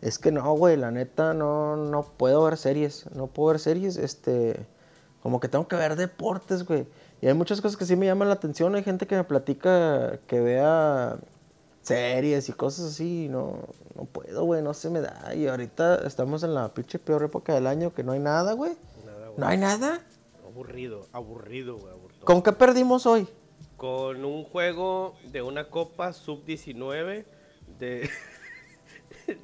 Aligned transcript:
Es 0.00 0.18
que 0.18 0.30
no, 0.30 0.52
güey, 0.52 0.76
la 0.76 0.90
neta 0.90 1.34
no, 1.34 1.76
no 1.76 2.02
puedo 2.02 2.44
ver 2.44 2.56
series. 2.56 3.06
No 3.16 3.26
puedo 3.26 3.48
ver 3.48 3.58
series, 3.58 3.96
este. 3.96 4.66
Como 5.22 5.40
que 5.40 5.48
tengo 5.48 5.66
que 5.66 5.76
ver 5.76 5.96
deportes, 5.96 6.64
güey. 6.64 6.86
Y 7.20 7.26
hay 7.26 7.34
muchas 7.34 7.60
cosas 7.60 7.76
que 7.76 7.86
sí 7.86 7.96
me 7.96 8.06
llaman 8.06 8.28
la 8.28 8.34
atención. 8.34 8.74
Hay 8.74 8.84
gente 8.84 9.06
que 9.06 9.16
me 9.16 9.24
platica 9.24 10.18
que 10.26 10.40
vea 10.40 11.16
series 11.82 12.48
y 12.48 12.52
cosas 12.52 12.92
así. 12.92 13.28
No, 13.30 13.60
no 13.96 14.04
puedo, 14.04 14.44
güey, 14.44 14.62
no 14.62 14.74
se 14.74 14.90
me 14.90 15.00
da. 15.00 15.34
Y 15.34 15.48
ahorita 15.48 16.06
estamos 16.06 16.44
en 16.44 16.54
la 16.54 16.72
pinche 16.74 16.98
peor 16.98 17.24
época 17.24 17.54
del 17.54 17.66
año 17.66 17.94
que 17.94 18.04
no 18.04 18.12
hay 18.12 18.20
nada, 18.20 18.52
güey. 18.52 18.76
No 19.36 19.46
hay 19.46 19.58
nada. 19.58 20.00
Aburrido, 20.46 21.06
aburrido, 21.12 21.76
güey. 21.78 21.92
aburrido. 21.92 22.24
¿Con 22.24 22.42
qué 22.42 22.52
perdimos 22.52 23.06
hoy? 23.06 23.26
Con 23.76 24.24
un 24.24 24.44
juego 24.44 25.14
de 25.32 25.42
una 25.42 25.68
copa 25.68 26.12
sub-19 26.12 27.24
de 27.78 28.08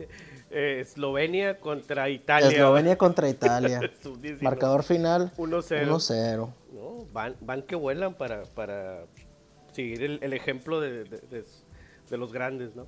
eh, 0.50 0.80
Eslovenia 0.80 1.58
contra 1.58 2.08
Italia. 2.08 2.48
Eslovenia 2.48 2.96
contra 2.96 3.28
Italia. 3.28 3.80
Sub-19. 4.02 4.42
Marcador 4.42 4.82
final 4.82 5.32
1-0. 5.36 5.86
1-0. 5.86 6.48
No, 6.72 7.06
van, 7.12 7.36
van 7.40 7.62
que 7.62 7.74
vuelan 7.74 8.14
para, 8.14 8.44
para 8.44 9.04
seguir 9.72 10.02
el, 10.02 10.18
el 10.22 10.32
ejemplo 10.32 10.80
de, 10.80 11.04
de- 11.04 11.18
de- 11.18 11.44
de 12.08 12.16
los 12.18 12.32
grandes, 12.32 12.74
¿no? 12.74 12.86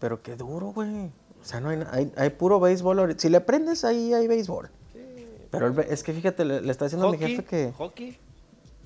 Pero 0.00 0.20
qué 0.20 0.34
duro, 0.34 0.66
güey. 0.72 1.06
O 1.40 1.44
sea, 1.44 1.60
no 1.60 1.68
hay, 1.68 1.78
hay, 1.92 2.12
hay 2.16 2.30
puro 2.30 2.58
béisbol. 2.58 3.14
Si 3.18 3.28
le 3.28 3.40
prendes 3.40 3.84
ahí, 3.84 4.12
hay 4.12 4.26
béisbol. 4.26 4.70
Pero 5.58 5.68
el 5.68 5.78
es 5.90 6.02
que 6.02 6.12
fíjate, 6.12 6.44
le, 6.44 6.60
le 6.60 6.70
está 6.70 6.84
diciendo 6.84 7.08
a 7.08 7.12
mi 7.12 7.18
jefe 7.18 7.44
que 7.44 7.72
hockey, 7.76 8.18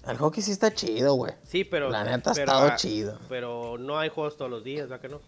el 0.08 0.16
hockey 0.16 0.42
sí 0.42 0.52
está 0.52 0.72
chido, 0.72 1.14
güey. 1.14 1.34
sí, 1.44 1.64
pero... 1.64 1.90
La 1.90 2.04
neta 2.04 2.30
ha 2.30 2.34
pero, 2.34 2.52
estado 2.52 2.68
ah, 2.72 2.76
chido. 2.76 3.18
Pero 3.28 3.76
no 3.78 3.98
hay 3.98 4.08
juegos 4.08 4.36
todos 4.36 4.50
los 4.50 4.64
días, 4.64 4.88
¿verdad 4.88 5.00
que 5.00 5.08
no? 5.08 5.20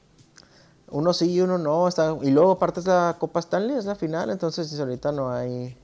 Uno 0.88 1.12
sí 1.12 1.32
y 1.32 1.40
uno 1.40 1.58
no. 1.58 1.88
Está, 1.88 2.16
y 2.22 2.30
luego 2.30 2.52
aparte 2.52 2.80
es 2.80 2.86
la 2.86 3.16
Copa 3.18 3.40
Stanley, 3.40 3.76
es 3.76 3.86
la 3.86 3.94
final. 3.94 4.30
Entonces 4.30 4.78
ahorita 4.78 5.10
no 5.12 5.32
hay 5.32 5.76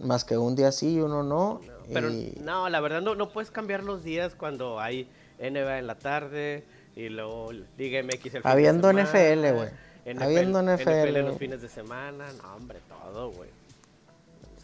más 0.00 0.24
que 0.24 0.36
un 0.36 0.56
día 0.56 0.72
sí 0.72 0.94
y 0.94 1.00
uno 1.00 1.22
no. 1.22 1.60
Pero 1.92 2.10
y- 2.10 2.38
no, 2.42 2.68
la 2.68 2.80
verdad 2.80 3.02
no, 3.02 3.14
no 3.14 3.30
puedes 3.30 3.50
cambiar 3.50 3.84
los 3.84 4.02
días 4.02 4.34
cuando 4.34 4.80
hay 4.80 5.08
NBA 5.38 5.78
en 5.78 5.86
la 5.86 5.96
tarde 5.96 6.64
y 6.96 7.08
luego 7.08 7.52
Liga 7.76 8.02
MX 8.02 8.24
el 8.24 8.30
fin 8.30 8.40
Habiendo 8.44 8.88
de 8.88 9.06
semana, 9.06 9.34
NFL, 9.34 9.54
güey. 9.56 9.68
NFL 10.14 10.22
Habiendo 10.22 10.62
NFL. 10.62 11.18
los 11.20 11.38
fines 11.38 11.62
de 11.62 11.68
semana, 11.68 12.26
no 12.42 12.54
hombre, 12.54 12.80
todo, 12.88 13.30
güey. 13.30 13.50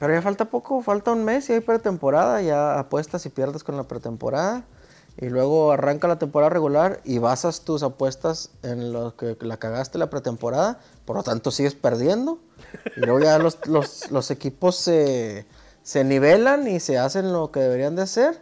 Pero 0.01 0.15
ya 0.15 0.23
falta 0.23 0.47
poco, 0.47 0.81
falta 0.83 1.13
un 1.13 1.25
mes 1.25 1.49
y 1.51 1.53
hay 1.53 1.61
pretemporada. 1.61 2.41
Ya 2.43 2.79
apuestas 2.81 3.25
y 3.27 3.29
pierdes 3.29 3.63
con 3.63 3.77
la 3.77 3.85
pretemporada. 3.85 4.65
Y 5.19 5.29
luego 5.29 5.73
arranca 5.73 6.09
la 6.09 6.19
temporada 6.19 6.49
regular 6.49 7.01
y 7.05 7.19
basas 7.19 7.61
tus 7.61 7.83
apuestas 7.83 8.49
en 8.63 8.93
lo 8.95 9.15
que 9.15 9.37
la 9.41 9.59
cagaste 9.59 9.99
la 9.99 10.09
pretemporada. 10.09 10.81
Por 11.05 11.17
lo 11.17 11.23
tanto, 11.23 11.51
sigues 11.51 11.75
perdiendo. 11.75 12.39
Y 12.97 13.01
luego 13.01 13.21
ya 13.21 13.39
los, 13.39 13.59
los- 13.67 14.31
equipos 14.31 14.77
se, 14.77 15.47
se 15.83 16.03
nivelan 16.05 16.67
y 16.67 16.81
se 16.81 16.97
hacen 16.99 17.33
lo 17.33 17.51
que 17.53 17.61
deberían 17.61 17.95
de 17.95 18.03
hacer. 18.03 18.41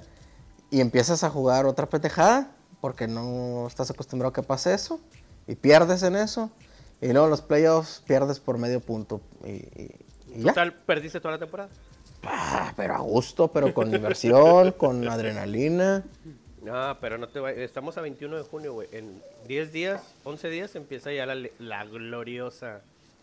Y 0.71 0.81
empiezas 0.81 1.25
a 1.25 1.31
jugar 1.31 1.67
otra 1.67 1.87
petejada 1.87 2.53
porque 2.81 3.09
no 3.09 3.67
estás 3.67 3.91
acostumbrado 3.91 4.31
a 4.31 4.33
que 4.33 4.45
pase 4.45 4.75
eso. 4.75 5.01
Y 5.49 5.57
pierdes 5.57 6.05
en 6.05 6.15
eso. 6.15 6.51
Y 7.01 7.13
luego 7.13 7.27
los 7.27 7.41
playoffs 7.43 8.03
pierdes 8.07 8.39
por 8.39 8.59
medio 8.59 8.79
punto. 8.81 9.21
Y- 9.45 10.07
ya. 10.39 10.49
Total, 10.49 10.73
perdiste 10.73 11.21
toda 11.21 11.33
la 11.33 11.39
temporada. 11.39 11.69
Ah, 12.25 12.73
pero 12.77 12.95
a 12.95 13.01
gusto, 13.01 13.49
pero 13.49 13.73
con 13.73 13.91
diversión, 13.91 14.73
con 14.77 15.07
adrenalina. 15.09 16.05
No, 16.63 16.99
pero 17.01 17.19
no 17.19 17.29
te 17.29 17.41
va... 17.41 17.53
Estamos 17.53 17.97
a 17.99 18.01
21 18.01 18.37
de 18.37 18.43
junio, 18.43 18.73
güey. 18.73 18.89
En 18.93 19.23
10 19.47 19.73
días, 19.73 20.03
11 20.25 20.49
días 20.49 20.75
empieza 20.75 21.13
ya 21.13 21.25
la, 21.25 21.37
la 21.59 21.85
gloriosa 21.85 22.81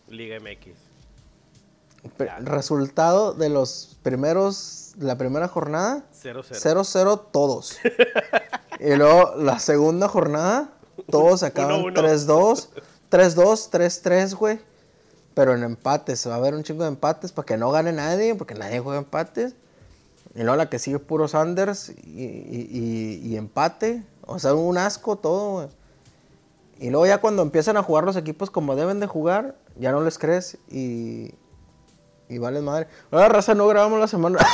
Liga 0.08 0.38
MX. 0.40 0.96
Resultado 2.40 3.34
de 3.34 3.48
los 3.48 3.96
primeros, 4.02 4.94
la 4.98 5.18
primera 5.18 5.48
jornada, 5.48 6.04
0-0. 6.12 6.44
0-0 6.50 7.22
todos. 7.32 7.78
y 8.80 8.94
luego 8.94 9.34
la 9.36 9.58
segunda 9.58 10.08
jornada, 10.08 10.70
todos 11.10 11.42
acaban 11.42 11.82
1-1. 11.82 12.26
3-2, 12.26 12.68
3-2, 13.10 13.70
3-3, 13.70 14.34
güey. 14.36 14.60
Pero 15.36 15.52
en 15.54 15.62
empates, 15.64 16.26
va 16.26 16.32
a 16.32 16.36
haber 16.38 16.54
un 16.54 16.62
chingo 16.62 16.84
de 16.84 16.88
empates 16.88 17.30
para 17.30 17.44
que 17.44 17.58
no 17.58 17.70
gane 17.70 17.92
nadie, 17.92 18.34
porque 18.34 18.54
nadie 18.54 18.80
juega 18.80 19.00
empates. 19.00 19.54
Y 20.34 20.40
luego 20.40 20.56
la 20.56 20.70
que 20.70 20.78
sigue 20.78 20.98
puros 20.98 21.34
Anders 21.34 21.90
y, 21.90 22.22
y- 23.22 23.36
empate. 23.36 24.02
O 24.22 24.38
sea, 24.38 24.54
un 24.54 24.78
asco 24.78 25.16
todo. 25.16 25.68
Y 26.78 26.88
luego 26.88 27.04
ya 27.04 27.20
cuando 27.20 27.42
empiezan 27.42 27.76
a 27.76 27.82
jugar 27.82 28.04
los 28.04 28.16
equipos 28.16 28.48
como 28.50 28.76
deben 28.76 28.98
de 28.98 29.06
jugar, 29.06 29.56
ya 29.78 29.92
no 29.92 30.00
les 30.00 30.18
crees 30.18 30.56
y, 30.70 31.34
y 32.30 32.38
vales 32.38 32.62
madre. 32.62 32.86
Ahora, 33.10 33.28
raza, 33.28 33.54
no 33.54 33.68
grabamos 33.68 34.00
la 34.00 34.08
semana. 34.08 34.38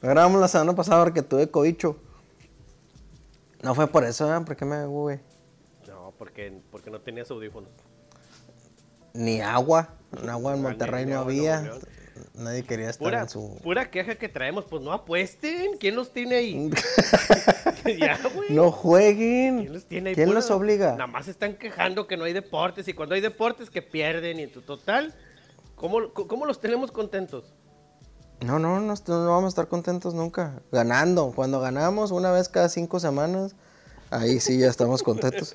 No 0.00 0.10
grabamos 0.10 0.40
la 0.40 0.46
semana 0.48 0.74
pasada 0.76 1.02
porque 1.02 1.22
tuve 1.22 1.50
cobicho. 1.50 1.96
No 3.62 3.74
fue 3.74 3.88
por 3.88 4.04
eso, 4.04 4.32
¿eh? 4.32 4.40
¿Por 4.42 4.54
qué 4.54 4.64
me 4.64 4.86
güey? 4.86 5.18
No, 5.88 6.12
porque, 6.18 6.60
porque 6.70 6.90
no 6.90 7.00
tenías 7.00 7.30
audífonos. 7.32 7.70
Ni 9.14 9.40
agua. 9.40 9.88
Agua 10.28 10.54
en 10.54 10.62
Monterrey 10.62 11.06
no 11.06 11.20
había. 11.20 11.72
Nadie 12.34 12.64
quería 12.64 12.90
estar 12.90 13.04
Pura, 13.06 13.20
en 13.22 13.28
su. 13.28 13.58
pura 13.62 13.90
queja 13.90 14.16
que 14.16 14.28
traemos, 14.28 14.64
pues 14.64 14.82
no 14.82 14.92
apuesten. 14.92 15.76
¿Quién 15.78 15.96
los 15.96 16.12
tiene 16.12 16.36
ahí? 16.36 16.70
ya. 17.98 18.18
No 18.50 18.70
jueguen. 18.70 19.60
¿Quién 19.60 19.72
los 19.72 19.86
tiene 19.86 20.10
ahí? 20.10 20.14
¿Quién 20.14 20.28
Pura- 20.28 20.40
los 20.40 20.50
obliga? 20.50 20.92
Nada 20.92 21.06
más 21.06 21.28
están 21.28 21.54
quejando 21.56 22.06
que 22.06 22.16
no 22.16 22.24
hay 22.24 22.32
deportes 22.32 22.86
y 22.88 22.92
cuando 22.94 23.14
hay 23.14 23.20
deportes 23.20 23.70
que 23.70 23.82
pierden 23.82 24.38
y 24.40 24.46
tu 24.46 24.62
total. 24.62 25.14
¿Cómo, 25.74 26.12
cómo 26.12 26.46
los 26.46 26.60
tenemos 26.60 26.92
contentos? 26.92 27.52
No, 28.40 28.58
no, 28.58 28.78
no, 28.80 28.94
no 29.06 29.26
vamos 29.28 29.44
a 29.44 29.48
estar 29.48 29.68
contentos 29.68 30.14
nunca. 30.14 30.60
Ganando. 30.72 31.32
Cuando 31.34 31.60
ganamos 31.60 32.10
una 32.10 32.30
vez 32.30 32.48
cada 32.48 32.68
cinco 32.68 33.00
semanas, 33.00 33.54
ahí 34.10 34.40
sí 34.40 34.58
ya 34.58 34.68
estamos 34.68 35.02
contentos. 35.02 35.52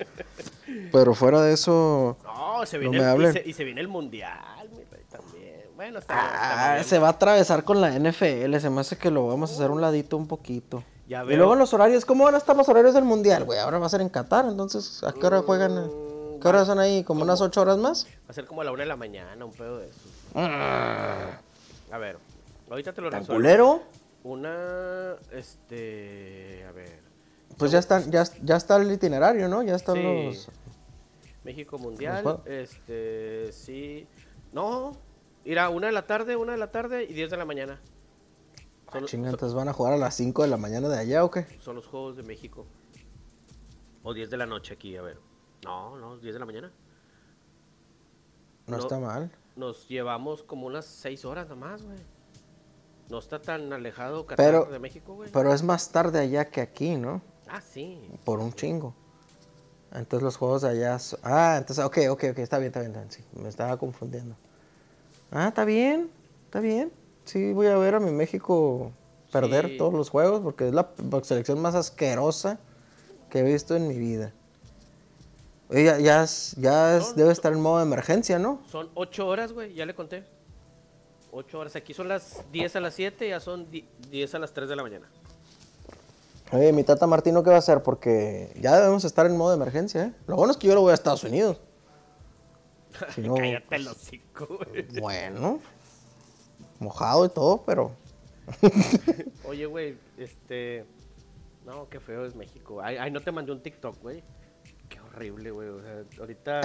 Pero 0.92 1.14
fuera 1.14 1.40
de 1.42 1.52
eso. 1.52 2.16
No, 2.24 2.66
se 2.66 2.78
No 2.78 2.90
viene, 2.90 3.14
me 3.16 3.24
el, 3.26 3.30
y, 3.30 3.32
se, 3.32 3.48
y 3.48 3.52
se 3.52 3.64
viene 3.64 3.80
el 3.80 3.88
mundial, 3.88 4.68
mi 4.76 4.84
rey, 4.84 5.04
también. 5.10 5.60
Bueno, 5.76 5.98
está, 5.98 6.14
Ah, 6.18 6.74
bien. 6.74 6.84
se 6.84 6.98
va 6.98 7.08
a 7.08 7.10
atravesar 7.12 7.64
con 7.64 7.80
la 7.80 7.90
NFL. 7.90 8.58
Se 8.60 8.70
me 8.70 8.80
hace 8.80 8.96
que 8.96 9.10
lo 9.10 9.26
vamos 9.26 9.50
a 9.50 9.54
hacer 9.54 9.70
un 9.70 9.80
ladito 9.80 10.16
un 10.16 10.26
poquito. 10.26 10.82
Ya 11.08 11.24
y 11.24 11.34
luego 11.36 11.54
los 11.56 11.72
horarios. 11.74 12.04
¿Cómo 12.04 12.24
van 12.24 12.34
a 12.34 12.38
estar 12.38 12.56
los 12.56 12.68
horarios 12.68 12.94
del 12.94 13.04
mundial, 13.04 13.44
güey? 13.44 13.58
Ahora 13.58 13.78
va 13.78 13.86
a 13.86 13.88
ser 13.88 14.00
en 14.00 14.08
Qatar. 14.08 14.44
Entonces, 14.46 15.02
¿a 15.02 15.12
qué 15.12 15.26
hora 15.26 15.42
juegan? 15.42 15.86
Mm, 15.86 16.40
¿Qué 16.40 16.48
horas 16.48 16.66
son 16.68 16.78
ahí? 16.78 17.02
¿Como 17.02 17.22
unas 17.24 17.40
ocho 17.40 17.62
horas 17.62 17.78
más? 17.78 18.06
Va 18.06 18.30
a 18.30 18.32
ser 18.32 18.46
como 18.46 18.60
a 18.60 18.64
la 18.64 18.70
una 18.72 18.82
de 18.84 18.88
la 18.88 18.96
mañana, 18.96 19.44
un 19.44 19.52
pedo 19.52 19.78
de 19.78 19.88
eso. 19.88 19.98
Ah, 20.36 21.40
A 21.90 21.98
ver, 21.98 22.16
ahorita 22.70 22.92
te 22.92 23.00
lo 23.00 23.10
¿Tan 23.10 23.20
resuelvo. 23.20 23.42
culero? 23.42 23.82
Una, 24.22 25.14
este, 25.32 26.64
a 26.68 26.72
ver. 26.72 27.09
Pues 27.60 27.70
ya 27.72 27.78
están, 27.78 28.10
ya, 28.10 28.24
ya 28.42 28.56
está 28.56 28.76
el 28.76 28.90
itinerario, 28.90 29.48
¿no? 29.48 29.62
Ya 29.62 29.76
están 29.76 29.94
Sí. 29.96 30.02
los. 30.02 30.48
México 31.44 31.78
Mundial, 31.78 32.42
este, 32.46 33.52
sí. 33.52 34.06
No, 34.52 34.92
irá 35.44 35.68
una 35.70 35.86
de 35.86 35.92
la 35.92 36.06
tarde, 36.06 36.36
una 36.36 36.52
de 36.52 36.58
la 36.58 36.70
tarde 36.70 37.04
y 37.04 37.12
10 37.14 37.30
de 37.30 37.36
la 37.36 37.44
mañana. 37.44 37.80
Son, 38.92 39.04
Chinga, 39.06 39.28
son- 39.28 39.34
entonces 39.34 39.54
van 39.54 39.68
a 39.68 39.72
jugar 39.72 39.92
a 39.92 39.96
las 39.96 40.14
5 40.16 40.42
de 40.42 40.48
la 40.48 40.56
mañana 40.56 40.88
de 40.88 40.98
allá 40.98 41.24
o 41.24 41.30
qué? 41.30 41.46
son 41.60 41.76
los 41.76 41.86
Juegos 41.86 42.16
de 42.16 42.24
México. 42.24 42.66
O 44.02 44.12
10 44.14 44.30
de 44.30 44.36
la 44.36 44.46
noche 44.46 44.74
aquí, 44.74 44.96
a 44.96 45.02
ver. 45.02 45.18
No, 45.64 45.96
no, 45.98 46.16
10 46.18 46.32
de 46.34 46.40
la 46.40 46.46
mañana. 46.46 46.72
No, 48.66 48.76
No. 48.76 48.82
está 48.82 48.98
mal. 48.98 49.30
Nos 49.56 49.88
llevamos 49.88 50.42
como 50.42 50.66
unas 50.66 50.86
6 50.86 51.24
horas 51.24 51.48
nomás, 51.48 51.82
güey. 51.82 51.98
No 53.10 53.18
está 53.18 53.40
tan 53.42 53.72
alejado 53.72 54.26
Qatar 54.26 54.44
Pero- 54.46 54.64
de 54.66 54.78
México, 54.78 55.14
güey. 55.14 55.30
Pero 55.32 55.52
es 55.52 55.62
más 55.62 55.90
tarde 55.90 56.20
allá 56.20 56.44
que 56.46 56.60
aquí, 56.60 56.96
¿no? 56.96 57.22
Ah, 57.50 57.60
sí. 57.60 57.98
Por 58.24 58.38
un 58.40 58.52
chingo. 58.52 58.94
Entonces 59.92 60.22
los 60.22 60.36
juegos 60.36 60.62
de 60.62 60.68
allá. 60.68 60.98
so- 60.98 61.18
Ah, 61.22 61.56
entonces, 61.58 61.84
ok, 61.84 61.98
ok, 62.10 62.24
ok, 62.30 62.38
está 62.38 62.58
bien, 62.58 62.68
está 62.68 62.80
bien, 62.80 62.92
está 62.92 63.00
bien, 63.00 63.10
sí, 63.12 63.24
me 63.34 63.48
estaba 63.48 63.76
confundiendo. 63.76 64.36
Ah, 65.32 65.48
está 65.48 65.64
bien, 65.64 66.10
está 66.44 66.60
bien. 66.60 66.92
Sí, 67.24 67.52
voy 67.52 67.66
a 67.66 67.76
ver 67.76 67.96
a 67.96 68.00
mi 68.00 68.12
México 68.12 68.92
perder 69.32 69.68
Sí. 69.68 69.76
todos 69.78 69.92
los 69.94 70.08
juegos 70.10 70.40
porque 70.42 70.68
es 70.68 70.74
la 70.74 70.88
selección 71.22 71.60
más 71.60 71.74
asquerosa 71.74 72.58
que 73.30 73.40
he 73.40 73.42
visto 73.42 73.74
en 73.76 73.88
mi 73.88 73.98
vida. 73.98 74.32
Oye, 75.68 75.84
ya, 75.84 75.98
ya, 75.98 76.22
es- 76.24 76.54
ya 76.56 76.96
es- 76.96 77.04
Son- 77.06 77.16
debe 77.16 77.32
estar 77.32 77.52
en 77.52 77.60
modo 77.60 77.78
de 77.78 77.84
emergencia, 77.84 78.38
¿no? 78.38 78.60
Son 78.70 78.90
8 78.94 79.26
horas, 79.28 79.52
güey, 79.52 79.74
ya 79.74 79.86
le 79.86 79.94
conté. 79.94 80.24
8 81.32 81.60
horas. 81.60 81.76
Aquí 81.76 81.94
son 81.94 82.08
las 82.08 82.44
10 82.50 82.74
a 82.74 82.80
las 82.80 82.94
7, 82.94 83.28
ya 83.28 83.38
son 83.38 83.70
di- 83.70 83.88
10 84.10 84.34
a 84.34 84.40
las 84.40 84.52
3 84.52 84.68
de 84.68 84.74
la 84.74 84.82
mañana. 84.82 85.08
Oye, 86.52 86.72
mi 86.72 86.82
tata 86.82 87.06
Martino, 87.06 87.44
¿qué 87.44 87.50
va 87.50 87.56
a 87.56 87.60
hacer? 87.60 87.82
Porque 87.82 88.52
ya 88.60 88.76
debemos 88.76 89.04
estar 89.04 89.24
en 89.26 89.36
modo 89.36 89.50
de 89.50 89.56
emergencia, 89.56 90.06
¿eh? 90.06 90.12
Lo 90.26 90.36
bueno 90.36 90.50
es 90.50 90.56
que 90.56 90.66
yo 90.66 90.74
lo 90.74 90.80
voy 90.80 90.90
a 90.90 90.94
Estados 90.94 91.24
Unidos. 91.24 91.60
Si 93.14 93.20
no, 93.22 93.36
Cállate 93.36 93.76
el 93.76 93.86
hocico, 93.86 94.46
güey. 94.46 95.00
Bueno, 95.00 95.60
Mojado 96.80 97.24
y 97.24 97.28
todo, 97.28 97.62
pero. 97.64 97.92
Oye, 99.44 99.66
güey, 99.66 99.96
este. 100.18 100.84
No, 101.64 101.88
qué 101.88 102.00
feo 102.00 102.26
es 102.26 102.34
México. 102.34 102.80
Ay, 102.82 102.96
ay, 102.96 103.10
no 103.10 103.20
te 103.20 103.30
mandé 103.30 103.52
un 103.52 103.62
TikTok, 103.62 104.00
güey. 104.00 104.24
Qué 104.88 104.98
horrible, 105.00 105.50
güey. 105.50 105.68
O 105.68 105.80
sea, 105.80 106.04
ahorita. 106.18 106.62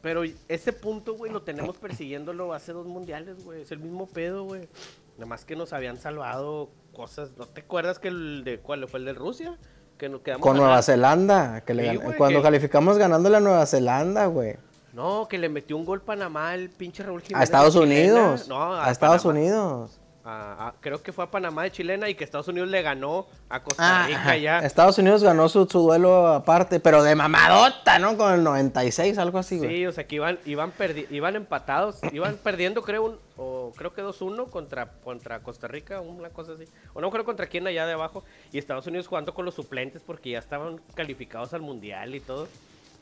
Pero 0.00 0.22
ese 0.48 0.72
punto, 0.72 1.14
güey, 1.14 1.32
lo 1.32 1.42
tenemos 1.42 1.76
persiguiéndolo 1.76 2.52
hace 2.52 2.72
dos 2.72 2.86
mundiales, 2.86 3.42
güey. 3.44 3.62
Es 3.62 3.72
el 3.72 3.80
mismo 3.80 4.06
pedo, 4.06 4.44
güey. 4.44 4.68
Nada 5.16 5.26
más 5.26 5.44
que 5.44 5.56
nos 5.56 5.72
habían 5.72 5.98
salvado 5.98 6.70
cosas. 6.92 7.30
¿No 7.36 7.46
te 7.46 7.62
acuerdas 7.62 7.98
que 7.98 8.08
el 8.08 8.44
de 8.44 8.58
cuál 8.60 8.86
fue 8.88 9.00
el 9.00 9.06
de 9.06 9.12
Rusia? 9.14 9.58
Que 9.98 10.08
nos 10.08 10.20
quedamos 10.22 10.42
Con 10.46 10.56
Nueva. 10.56 10.82
Zelanda. 10.82 11.60
Que 11.62 11.74
le 11.74 11.90
Sí, 11.90 11.98
gan- 11.98 12.16
Cuando 12.16 12.38
que- 12.40 12.42
calificamos 12.42 12.98
ganando 12.98 13.28
la 13.30 13.40
Nueva 13.40 13.64
Zelanda, 13.66 14.26
güey. 14.26 14.56
No, 14.92 15.26
que 15.28 15.38
le 15.38 15.48
metió 15.48 15.76
un 15.76 15.84
gol 15.86 16.02
Panamá 16.02 16.54
el 16.54 16.68
pinche 16.70 17.02
Raúl 17.02 17.22
Jiménez. 17.22 17.40
A 17.40 17.44
Estados. 17.44 17.76
Unidos. 17.76 18.46
No, 18.48 18.74
a, 18.74 18.90
Estados. 18.90 19.24
Unidos. 19.24 19.98
A- 20.24 20.68
a- 20.68 20.74
creo 20.80 21.02
que 21.02 21.12
fue 21.12 21.24
a 21.24 21.30
Panamá 21.32 21.64
de 21.64 21.72
chilena 21.72 22.08
y 22.08 22.14
que 22.14 22.22
Estados 22.22 22.46
Unidos 22.46 22.68
le 22.68 22.80
ganó 22.80 23.26
a 23.48 23.60
Costa 23.60 24.06
Rica 24.06 24.20
ajá. 24.20 24.36
ya. 24.36 24.58
Estados 24.60 24.96
Unidos 24.98 25.24
ganó 25.24 25.48
su, 25.48 25.66
su 25.66 25.80
duelo 25.80 26.28
aparte, 26.28 26.78
pero 26.78 27.02
de 27.02 27.16
mamadota, 27.16 27.98
¿no? 27.98 28.16
Con 28.16 28.32
el 28.32 28.44
96, 28.44 29.18
algo 29.18 29.38
así, 29.38 29.58
güey. 29.58 29.68
Sí, 29.70 29.86
o 29.86 29.90
sea 29.92 30.06
que 30.06 30.14
iban, 30.14 30.38
iban, 30.44 30.72
perdi- 30.72 31.06
iban 31.10 31.34
empatados, 31.34 31.98
iban 32.12 32.36
perdiendo 32.36 32.82
creo 32.82 33.04
un, 33.04 33.18
o 33.36 33.72
creo 33.76 33.92
que 33.94 34.02
2-1 34.04 34.48
contra, 34.48 34.92
contra 35.02 35.40
Costa 35.40 35.66
Rica, 35.66 36.00
una 36.00 36.28
cosa 36.30 36.52
así. 36.52 36.64
O 36.94 37.00
no 37.00 37.10
creo 37.10 37.24
contra 37.24 37.48
quién 37.48 37.66
allá 37.66 37.84
de 37.86 37.94
abajo. 37.94 38.22
Y 38.52 38.58
Estados 38.58 38.86
Unidos 38.86 39.08
jugando 39.08 39.34
con 39.34 39.44
los 39.44 39.54
suplentes 39.54 40.02
porque 40.06 40.30
ya 40.30 40.38
estaban 40.38 40.80
calificados 40.94 41.52
al 41.52 41.62
mundial 41.62 42.14
y 42.14 42.20
todo. 42.20 42.46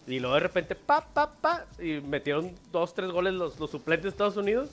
Y 0.06 0.19
luego 0.20 0.37
de 0.37 0.40
repente, 0.40 0.75
pa, 0.75 1.02
pa, 1.12 1.31
pa, 1.34 1.66
y 1.78 2.00
metieron 2.00 2.52
dos, 2.73 2.94
tres 2.94 3.11
goles 3.11 3.34
los, 3.34 3.61
los 3.61 3.70
suplentes 3.70 4.05
de 4.05 4.08
Estados 4.08 4.38
Unidos. 4.38 4.70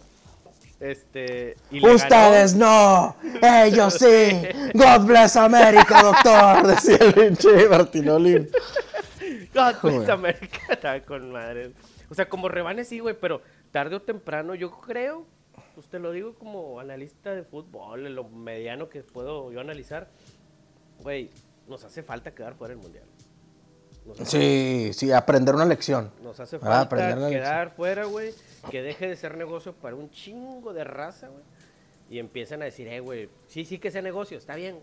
Este, 0.79 1.55
y 1.71 1.83
Ustedes 1.85 2.55
no, 2.55 3.15
ellos 3.41 3.93
sí. 3.99 4.47
God 4.73 5.07
bless 5.07 5.35
America, 5.35 6.03
doctor, 6.03 6.67
decía 6.75 6.97
el 6.97 7.13
pinche 7.13 7.67
Martinoli. 7.67 8.33
ganó. 8.33 9.73
God 9.73 9.81
bless 9.81 9.95
Joder. 9.95 10.11
America, 10.11 10.59
estaba 10.69 10.99
con 11.01 11.31
madre. 11.31 11.71
O 12.09 12.13
sea, 12.13 12.29
como 12.29 12.47
rebanes 12.47 12.87
sí, 12.87 12.99
güey, 12.99 13.15
pero 13.19 13.41
tarde 13.71 13.95
o 13.95 14.01
temprano 14.01 14.53
yo 14.53 14.71
creo, 14.79 15.25
pues 15.73 15.87
te 15.87 15.97
lo 15.97 16.11
digo 16.11 16.35
como 16.35 16.79
analista 16.79 17.33
de 17.33 17.43
fútbol, 17.43 18.05
en 18.05 18.15
lo 18.15 18.25
mediano 18.25 18.87
que 18.87 19.01
puedo 19.01 19.51
yo 19.51 19.59
analizar, 19.59 20.09
güey, 20.99 21.31
nos 21.67 21.83
hace 21.83 22.03
falta 22.03 22.35
quedar 22.35 22.53
fuera 22.53 22.75
del 22.75 22.83
mundial. 22.83 23.05
Nos 24.07 24.21
hace, 24.21 24.31
Sí, 24.31 24.93
sí, 24.93 25.11
aprender 25.11 25.53
una 25.55 25.65
lección. 25.65 26.11
nos 26.23 26.39
hace 26.39 26.57
falta 26.59 27.29
quedar 27.29 27.71
fuera, 27.71 28.05
güey, 28.05 28.33
que 28.71 28.81
deje 28.81 29.07
de 29.07 29.15
ser 29.15 29.37
negocio 29.37 29.73
para 29.73 29.95
un 29.95 30.09
chingo 30.09 30.73
de 30.73 30.83
raza, 30.83 31.27
güey. 31.27 31.43
Y 32.09 32.19
empiezan 32.19 32.61
a 32.61 32.65
decir, 32.65 32.87
eh, 32.87 33.01
güey, 33.01 33.29
sí, 33.47 33.65
sí 33.65 33.79
que 33.79 33.91
sea 33.91 34.01
negocio, 34.01 34.37
está 34.37 34.55
bien, 34.55 34.79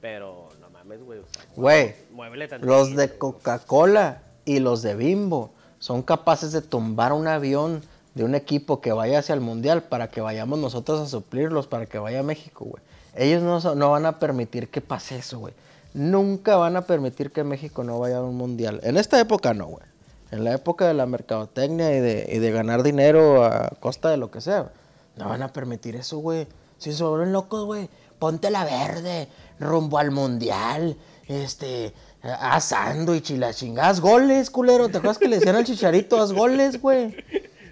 pero 0.00 0.48
no 0.60 0.70
mames, 0.70 1.02
güey. 1.02 1.20
o 1.20 1.24
sea, 1.30 1.44
Güey, 1.56 1.94
muévele 2.10 2.48
tantito. 2.48 2.70
los 2.72 2.96
de. 2.96 3.16
Coca-Cola 3.16 4.22
y 4.44 4.58
los 4.58 4.82
de 4.82 4.94
Bimbo 4.96 5.52
son 5.78 6.02
capaces 6.02 6.50
de 6.52 6.60
tumbar 6.62 7.12
un 7.12 7.28
avión 7.28 7.82
de 8.14 8.24
un 8.24 8.34
equipo 8.34 8.80
que 8.80 8.90
vaya 8.92 9.20
hacia 9.20 9.34
el 9.34 9.40
mundial 9.40 9.84
para 9.84 10.08
que 10.08 10.20
vayamos 10.20 10.58
nosotros 10.58 11.00
a 11.00 11.06
suplirlos, 11.06 11.68
para 11.68 11.86
que 11.86 11.98
vaya 11.98 12.20
a 12.20 12.22
México, 12.24 12.64
güey. 12.64 12.82
Ellos 13.14 13.42
no, 13.42 13.74
no 13.76 13.90
van 13.92 14.06
a 14.06 14.18
permitir 14.18 14.68
que 14.68 14.80
pase 14.80 15.16
eso, 15.18 15.38
güey. 15.38 15.54
Nunca 15.94 16.56
van 16.56 16.76
a 16.76 16.82
permitir 16.82 17.32
que 17.32 17.44
México 17.44 17.82
no 17.84 17.98
vaya 17.98 18.18
a 18.18 18.22
un 18.22 18.36
mundial. 18.36 18.80
En 18.82 18.96
esta 18.96 19.18
época 19.20 19.54
no, 19.54 19.66
güey. 19.66 19.84
En 20.30 20.44
la 20.44 20.52
época 20.52 20.86
de 20.86 20.94
la 20.94 21.06
mercadotecnia 21.06 21.96
y 21.96 22.00
de, 22.00 22.28
y 22.30 22.38
de 22.38 22.50
ganar 22.50 22.82
dinero 22.82 23.44
a 23.44 23.70
costa 23.80 24.10
de 24.10 24.18
lo 24.18 24.30
que 24.30 24.40
sea. 24.40 24.70
No 25.16 25.28
van 25.28 25.42
a 25.42 25.52
permitir 25.52 25.96
eso, 25.96 26.18
güey. 26.18 26.46
Si 26.76 26.92
se 26.92 27.02
vuelven 27.02 27.32
locos, 27.32 27.64
güey. 27.64 27.88
Ponte 28.18 28.50
la 28.50 28.64
verde, 28.64 29.28
rumbo 29.58 29.98
al 29.98 30.10
mundial. 30.10 30.96
Este, 31.26 31.92
haz 32.22 32.64
sándwich 32.66 33.30
y 33.30 33.36
la 33.36 33.52
chingada. 33.54 33.88
Haz 33.88 34.00
goles, 34.00 34.50
culero. 34.50 34.88
¿Te 34.88 34.98
acuerdas 34.98 35.18
que 35.18 35.28
le 35.28 35.36
decían 35.36 35.56
al 35.56 35.64
chicharito? 35.64 36.20
Haz 36.20 36.32
goles, 36.32 36.80
güey. 36.80 37.16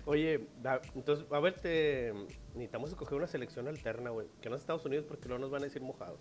Oye, 0.07 0.49
entonces, 0.95 1.27
a 1.31 1.41
ver, 1.41 1.55
te... 1.61 2.13
necesitamos 2.55 2.91
escoger 2.91 3.19
una 3.19 3.27
selección 3.27 3.67
alterna, 3.67 4.11
güey. 4.11 4.29
Que 4.41 4.49
no 4.49 4.55
es 4.55 4.63
Estados 4.63 4.85
Unidos 4.87 5.05
porque 5.07 5.29
luego 5.29 5.41
nos 5.41 5.51
van 5.51 5.63
a 5.63 5.65
decir 5.65 5.83
mojados. 5.83 6.21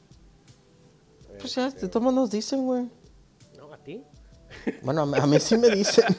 Pues 1.39 1.56
ya, 1.56 1.69
de 1.69 1.88
todos 1.88 2.13
nos 2.13 2.31
dicen, 2.31 2.66
güey. 2.66 2.89
No, 3.57 3.72
a 3.74 3.77
ti. 3.77 4.04
Bueno, 4.81 5.01
a 5.01 5.06
mí, 5.06 5.13
a 5.19 5.25
mí 5.25 5.39
sí 5.39 5.57
me 5.57 5.69
dicen. 5.69 6.06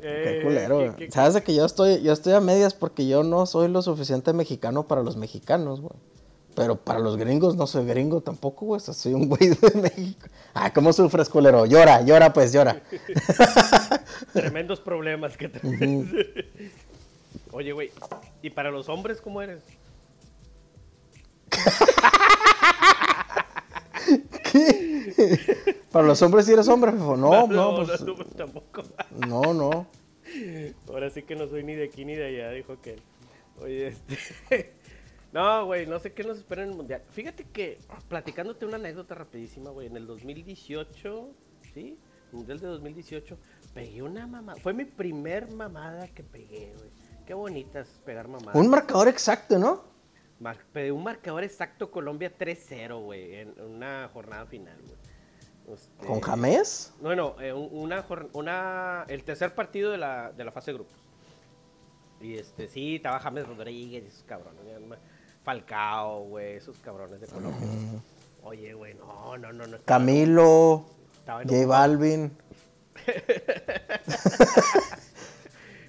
Qué 0.00 0.40
culero, 0.42 0.78
¿qué- 0.78 0.84
güey. 0.90 0.96
qué- 1.06 1.10
Sabes 1.10 1.42
que 1.42 1.54
yo 1.54 1.64
estoy, 1.64 2.00
yo 2.02 2.12
estoy 2.12 2.32
a 2.34 2.40
medias 2.40 2.74
porque 2.74 3.06
yo 3.08 3.22
no 3.24 3.44
soy 3.46 3.68
lo 3.68 3.82
suficiente 3.82 4.32
mexicano 4.32 4.86
para 4.86 5.02
los 5.02 5.16
mexicanos, 5.16 5.80
güey. 5.80 5.94
Pero 6.54 6.76
para 6.76 7.00
los 7.00 7.16
gringos 7.18 7.54
no 7.56 7.66
soy 7.66 7.84
gringo 7.86 8.22
tampoco, 8.22 8.64
güey. 8.66 8.78
O 8.78 8.80
sea, 8.80 8.94
soy 8.94 9.12
un 9.14 9.28
güey 9.28 9.48
de 9.50 9.80
México. 9.80 10.26
Ah, 10.54 10.72
¿cómo 10.72 10.92
sufres, 10.92 11.28
culero? 11.28 11.66
Llora, 11.66 12.00
llora, 12.02 12.32
pues, 12.32 12.52
llora. 12.52 12.80
Tremendos 14.32 14.80
problemas 14.80 15.36
que 15.36 15.48
te... 15.48 15.60
Oye, 17.52 17.72
güey, 17.72 17.90
¿y 18.42 18.50
para 18.50 18.70
los 18.70 18.88
hombres 18.88 19.20
cómo 19.20 19.42
eres? 19.42 19.62
Para 25.90 26.06
los 26.06 26.20
hombres 26.22 26.46
sí 26.46 26.52
eres 26.52 26.68
hombre, 26.68 26.92
fefo. 26.92 27.16
No, 27.16 27.46
no, 27.46 27.76
pues. 27.76 28.00
no, 28.02 28.14
tampoco. 28.36 28.82
No, 29.26 29.54
no. 29.54 29.86
Ahora 30.88 31.10
sí 31.10 31.22
que 31.22 31.36
no 31.36 31.46
soy 31.48 31.64
ni 31.64 31.74
de 31.74 31.84
aquí 31.84 32.04
ni 32.04 32.14
de 32.14 32.26
allá, 32.26 32.50
dijo 32.50 32.80
que. 32.80 32.96
Oye, 33.60 33.88
este. 33.88 34.74
No, 35.32 35.66
güey, 35.66 35.86
no 35.86 35.98
sé 35.98 36.14
qué 36.14 36.24
nos 36.24 36.38
espera 36.38 36.62
en 36.62 36.70
el 36.70 36.76
mundial. 36.76 37.02
Fíjate 37.10 37.44
que, 37.44 37.78
platicándote 38.08 38.64
una 38.64 38.76
anécdota 38.76 39.14
rapidísima, 39.14 39.68
güey, 39.68 39.88
en 39.88 39.96
el 39.96 40.06
2018, 40.06 41.28
¿sí? 41.74 41.98
Mundial 42.32 42.58
de 42.58 42.66
2018, 42.68 43.36
pegué 43.74 44.02
una 44.02 44.26
mamada. 44.26 44.58
Fue 44.62 44.72
mi 44.72 44.86
primer 44.86 45.52
mamada 45.52 46.08
que 46.08 46.22
pegué, 46.22 46.72
güey. 46.78 46.90
Qué 47.26 47.34
bonitas 47.34 48.00
pegar 48.06 48.28
mamadas. 48.28 48.54
Un 48.54 48.70
marcador 48.70 49.08
exacto, 49.08 49.58
¿no? 49.58 49.84
Mar- 50.38 50.58
un 50.92 51.02
marcador 51.02 51.42
exacto 51.44 51.90
Colombia 51.90 52.30
3-0, 52.36 53.02
güey, 53.02 53.36
en 53.36 53.58
una 53.60 54.08
jornada 54.12 54.46
final, 54.46 54.76
güey. 54.82 55.74
Este, 55.76 56.06
¿Con 56.06 56.20
Jamés? 56.20 56.92
bueno, 57.00 57.34
eh, 57.40 57.52
un- 57.52 57.68
una, 57.72 58.04
una, 58.34 59.04
el 59.08 59.24
tercer 59.24 59.52
partido 59.54 59.90
de 59.90 59.98
la, 59.98 60.30
de 60.32 60.44
la 60.44 60.52
fase 60.52 60.70
de 60.70 60.74
grupos. 60.78 60.94
Y 62.20 62.36
este, 62.38 62.68
sí, 62.68 62.96
estaba 62.96 63.18
James 63.18 63.46
Rodríguez 63.48 64.04
y 64.04 64.06
esos 64.06 64.22
cabrones. 64.24 64.62
Falcao, 65.42 66.24
güey, 66.24 66.56
esos 66.56 66.78
cabrones 66.78 67.20
de 67.20 67.26
Colombia. 67.26 67.68
Oye, 68.42 68.74
güey, 68.74 68.94
no, 68.94 69.36
no, 69.38 69.52
no, 69.52 69.66
no. 69.66 69.78
Camilo, 69.84 70.84
J. 71.26 71.66
Balvin. 71.66 72.36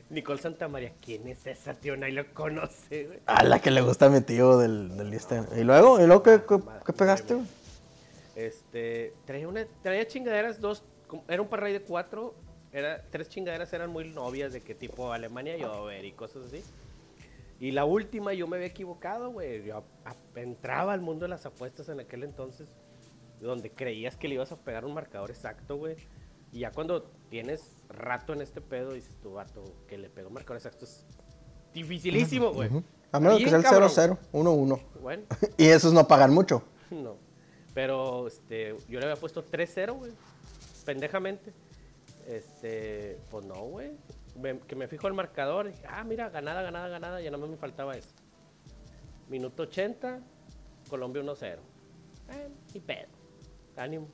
Nicole 0.10 0.40
Santamaría, 0.40 0.94
¿quién 1.02 1.28
es 1.28 1.46
esa, 1.48 1.74
tío? 1.74 1.98
Nadie 1.98 2.14
lo 2.14 2.34
conoce, 2.34 3.06
güey. 3.08 3.20
A 3.26 3.44
la 3.44 3.60
que 3.60 3.72
le 3.72 3.82
gusta 3.82 4.06
a 4.06 4.10
mi 4.10 4.22
tío 4.22 4.58
del, 4.58 4.96
del 4.98 5.14
este. 5.14 5.42
¿Y 5.58 5.64
luego? 5.64 6.00
¿Y 6.02 6.08
luego 6.08 6.24
qué, 6.24 6.42
qué- 6.48 6.58
Madre, 6.58 6.84
qué 6.86 6.94
pegaste, 6.94 7.34
güey? 7.36 7.46
Este, 8.36 9.14
traía, 9.26 9.48
una, 9.48 9.66
traía 9.82 10.06
chingaderas, 10.08 10.62
dos, 10.62 10.84
era 11.28 11.42
un 11.42 11.48
parray 11.50 11.74
de 11.74 11.82
cuatro, 11.82 12.36
era, 12.72 13.04
tres 13.10 13.30
chingaderas 13.30 13.74
eran 13.74 13.90
muy 13.90 14.08
novias 14.10 14.54
de 14.54 14.62
que 14.62 14.76
tipo 14.76 15.12
Alemania 15.12 15.58
Llover 15.58 16.06
y 16.06 16.12
cosas 16.12 16.46
así. 16.46 16.64
Y 17.60 17.72
la 17.72 17.86
última 17.86 18.34
yo 18.34 18.46
me 18.48 18.58
había 18.58 18.68
equivocado, 18.68 19.32
güey. 19.32 19.64
Yo 19.66 19.78
a- 20.06 20.10
a- 20.12 20.40
entraba 20.40 20.94
al 20.94 21.02
mundo 21.02 21.26
de 21.26 21.30
las 21.30 21.46
apuestas 21.46 21.90
en 21.90 22.00
aquel 22.00 22.24
entonces, 22.24 22.68
donde 23.42 23.72
creías 23.72 24.16
que 24.16 24.28
le 24.28 24.36
ibas 24.36 24.52
a 24.52 24.58
pegar 24.58 24.86
un 24.86 24.94
marcador 24.94 25.32
exacto, 25.32 25.76
güey. 25.78 25.96
Y 26.54 26.60
ya 26.60 26.72
cuando 26.72 27.04
tienes 27.30 27.77
rato 27.90 28.34
en 28.34 28.42
este 28.42 28.62
pedo, 28.62 28.94
dices 28.94 29.16
tu 29.22 29.34
vato 29.34 29.64
que 29.88 29.98
le 29.98 30.10
pegó 30.10 30.30
marcador 30.30 30.58
exacto 30.58 30.86
es 30.86 31.06
dificilísimo, 31.74 32.52
güey. 32.54 32.70
A 33.12 33.20
menos 33.20 33.38
Bien 33.38 33.46
que 33.46 33.50
sea 33.50 33.58
el 33.60 33.64
cabrón. 33.64 33.90
0-0, 33.90 34.18
1-1. 34.34 34.82
Bueno, 35.02 35.24
Y 35.58 35.66
esos 35.66 35.94
no 35.94 36.08
pagan 36.08 36.34
mucho. 36.34 36.64
no. 36.92 37.16
Pero 37.74 38.28
este, 38.28 38.76
yo 38.90 39.00
le 39.00 39.06
había 39.06 39.16
puesto 39.16 39.46
3-0, 39.46 39.94
güey. 39.94 40.12
Pendejamente. 40.86 41.54
Este, 42.28 43.20
pues 43.30 43.46
no, 43.46 43.56
güey. 43.64 43.92
Que 44.68 44.76
me 44.76 44.88
fijo 44.88 45.08
el 45.08 45.14
marcador. 45.14 45.70
y 45.70 45.74
ah, 45.88 46.04
mira, 46.04 46.30
ganada, 46.30 46.62
ganada, 46.62 46.88
ganada. 46.90 47.22
Ya 47.22 47.32
nada 47.32 47.42
más 47.42 47.50
me 47.50 47.58
faltaba 47.58 47.96
eso. 47.96 48.10
Minuto 49.30 49.64
80, 49.64 50.20
Colombia 50.90 51.22
1-0. 51.22 51.58
Eh, 52.30 52.50
y 52.74 52.80
pedo. 52.80 53.08
Ánimo. 53.76 54.08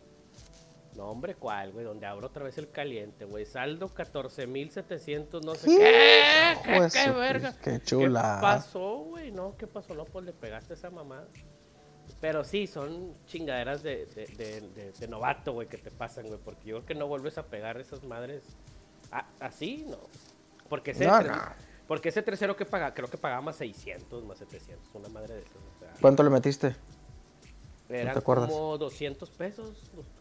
No, 0.96 1.10
hombre, 1.10 1.36
¿cuál, 1.36 1.72
güey? 1.72 1.86
Donde 1.86 2.06
abro 2.06 2.28
otra 2.28 2.44
vez 2.44 2.58
el 2.58 2.70
caliente, 2.70 3.26
güey. 3.26 3.46
Saldo 3.46 3.90
14.700, 3.90 5.44
no 5.44 5.56
sé 5.56 5.68
Sí, 5.68 5.78
qué. 5.78 6.56
¿Qué, 6.64 6.88
qué 6.94 7.12
verga? 7.12 7.56
qué 7.64 7.82
chulada. 7.82 8.36
¿Qué 8.38 8.42
pasó, 8.42 8.98
güey? 9.00 9.32
No, 9.32 9.56
¿qué 9.58 9.66
pasó? 9.68 9.94
No, 9.96 10.06
pues 10.06 10.26
le 10.26 10.34
pegaste 10.34 10.74
esa 10.76 10.90
mamada. 10.90 11.28
Pero 12.22 12.44
sí, 12.44 12.68
son 12.68 13.16
chingaderas 13.26 13.82
de, 13.84 14.06
de, 14.08 14.26
de, 14.28 14.62
de- 14.70 14.92
de 14.92 15.08
novato, 15.08 15.54
güey, 15.54 15.68
que 15.68 15.78
te 15.78 15.90
pasan, 15.92 16.28
güey. 16.28 16.40
Porque 16.40 16.68
yo 16.70 16.76
creo 16.78 16.86
que 16.86 16.96
no 16.96 17.08
vuelves 17.08 17.38
a 17.38 17.44
pegar 17.48 17.80
esas 17.80 18.04
madres 18.04 18.44
a- 19.12 19.26
así, 19.40 19.86
no. 19.90 19.98
Porque 20.70 20.94
sé, 20.94 21.06
No, 21.08 21.22
no. 21.22 21.34
Porque 21.88 22.10
ese 22.10 22.24
3-0 22.24 22.56
que 22.56 22.66
pagaba, 22.66 22.94
creo 22.94 23.10
que 23.10 23.18
pagaba 23.18 23.42
más 23.42 23.58
600, 23.58 24.24
más 24.26 24.38
700, 24.38 24.88
una 24.94 25.10
madre 25.10 25.36
de 25.36 25.42
esas. 25.42 25.56
O 25.58 25.80
sea, 25.80 25.94
¿Cuánto 26.00 26.24
le 26.24 26.30
metiste? 26.30 26.76
Eran 28.02 28.14
te 28.14 28.20
acuerdas? 28.20 28.50
como 28.50 28.78
200 28.78 29.30
pesos. 29.32 29.70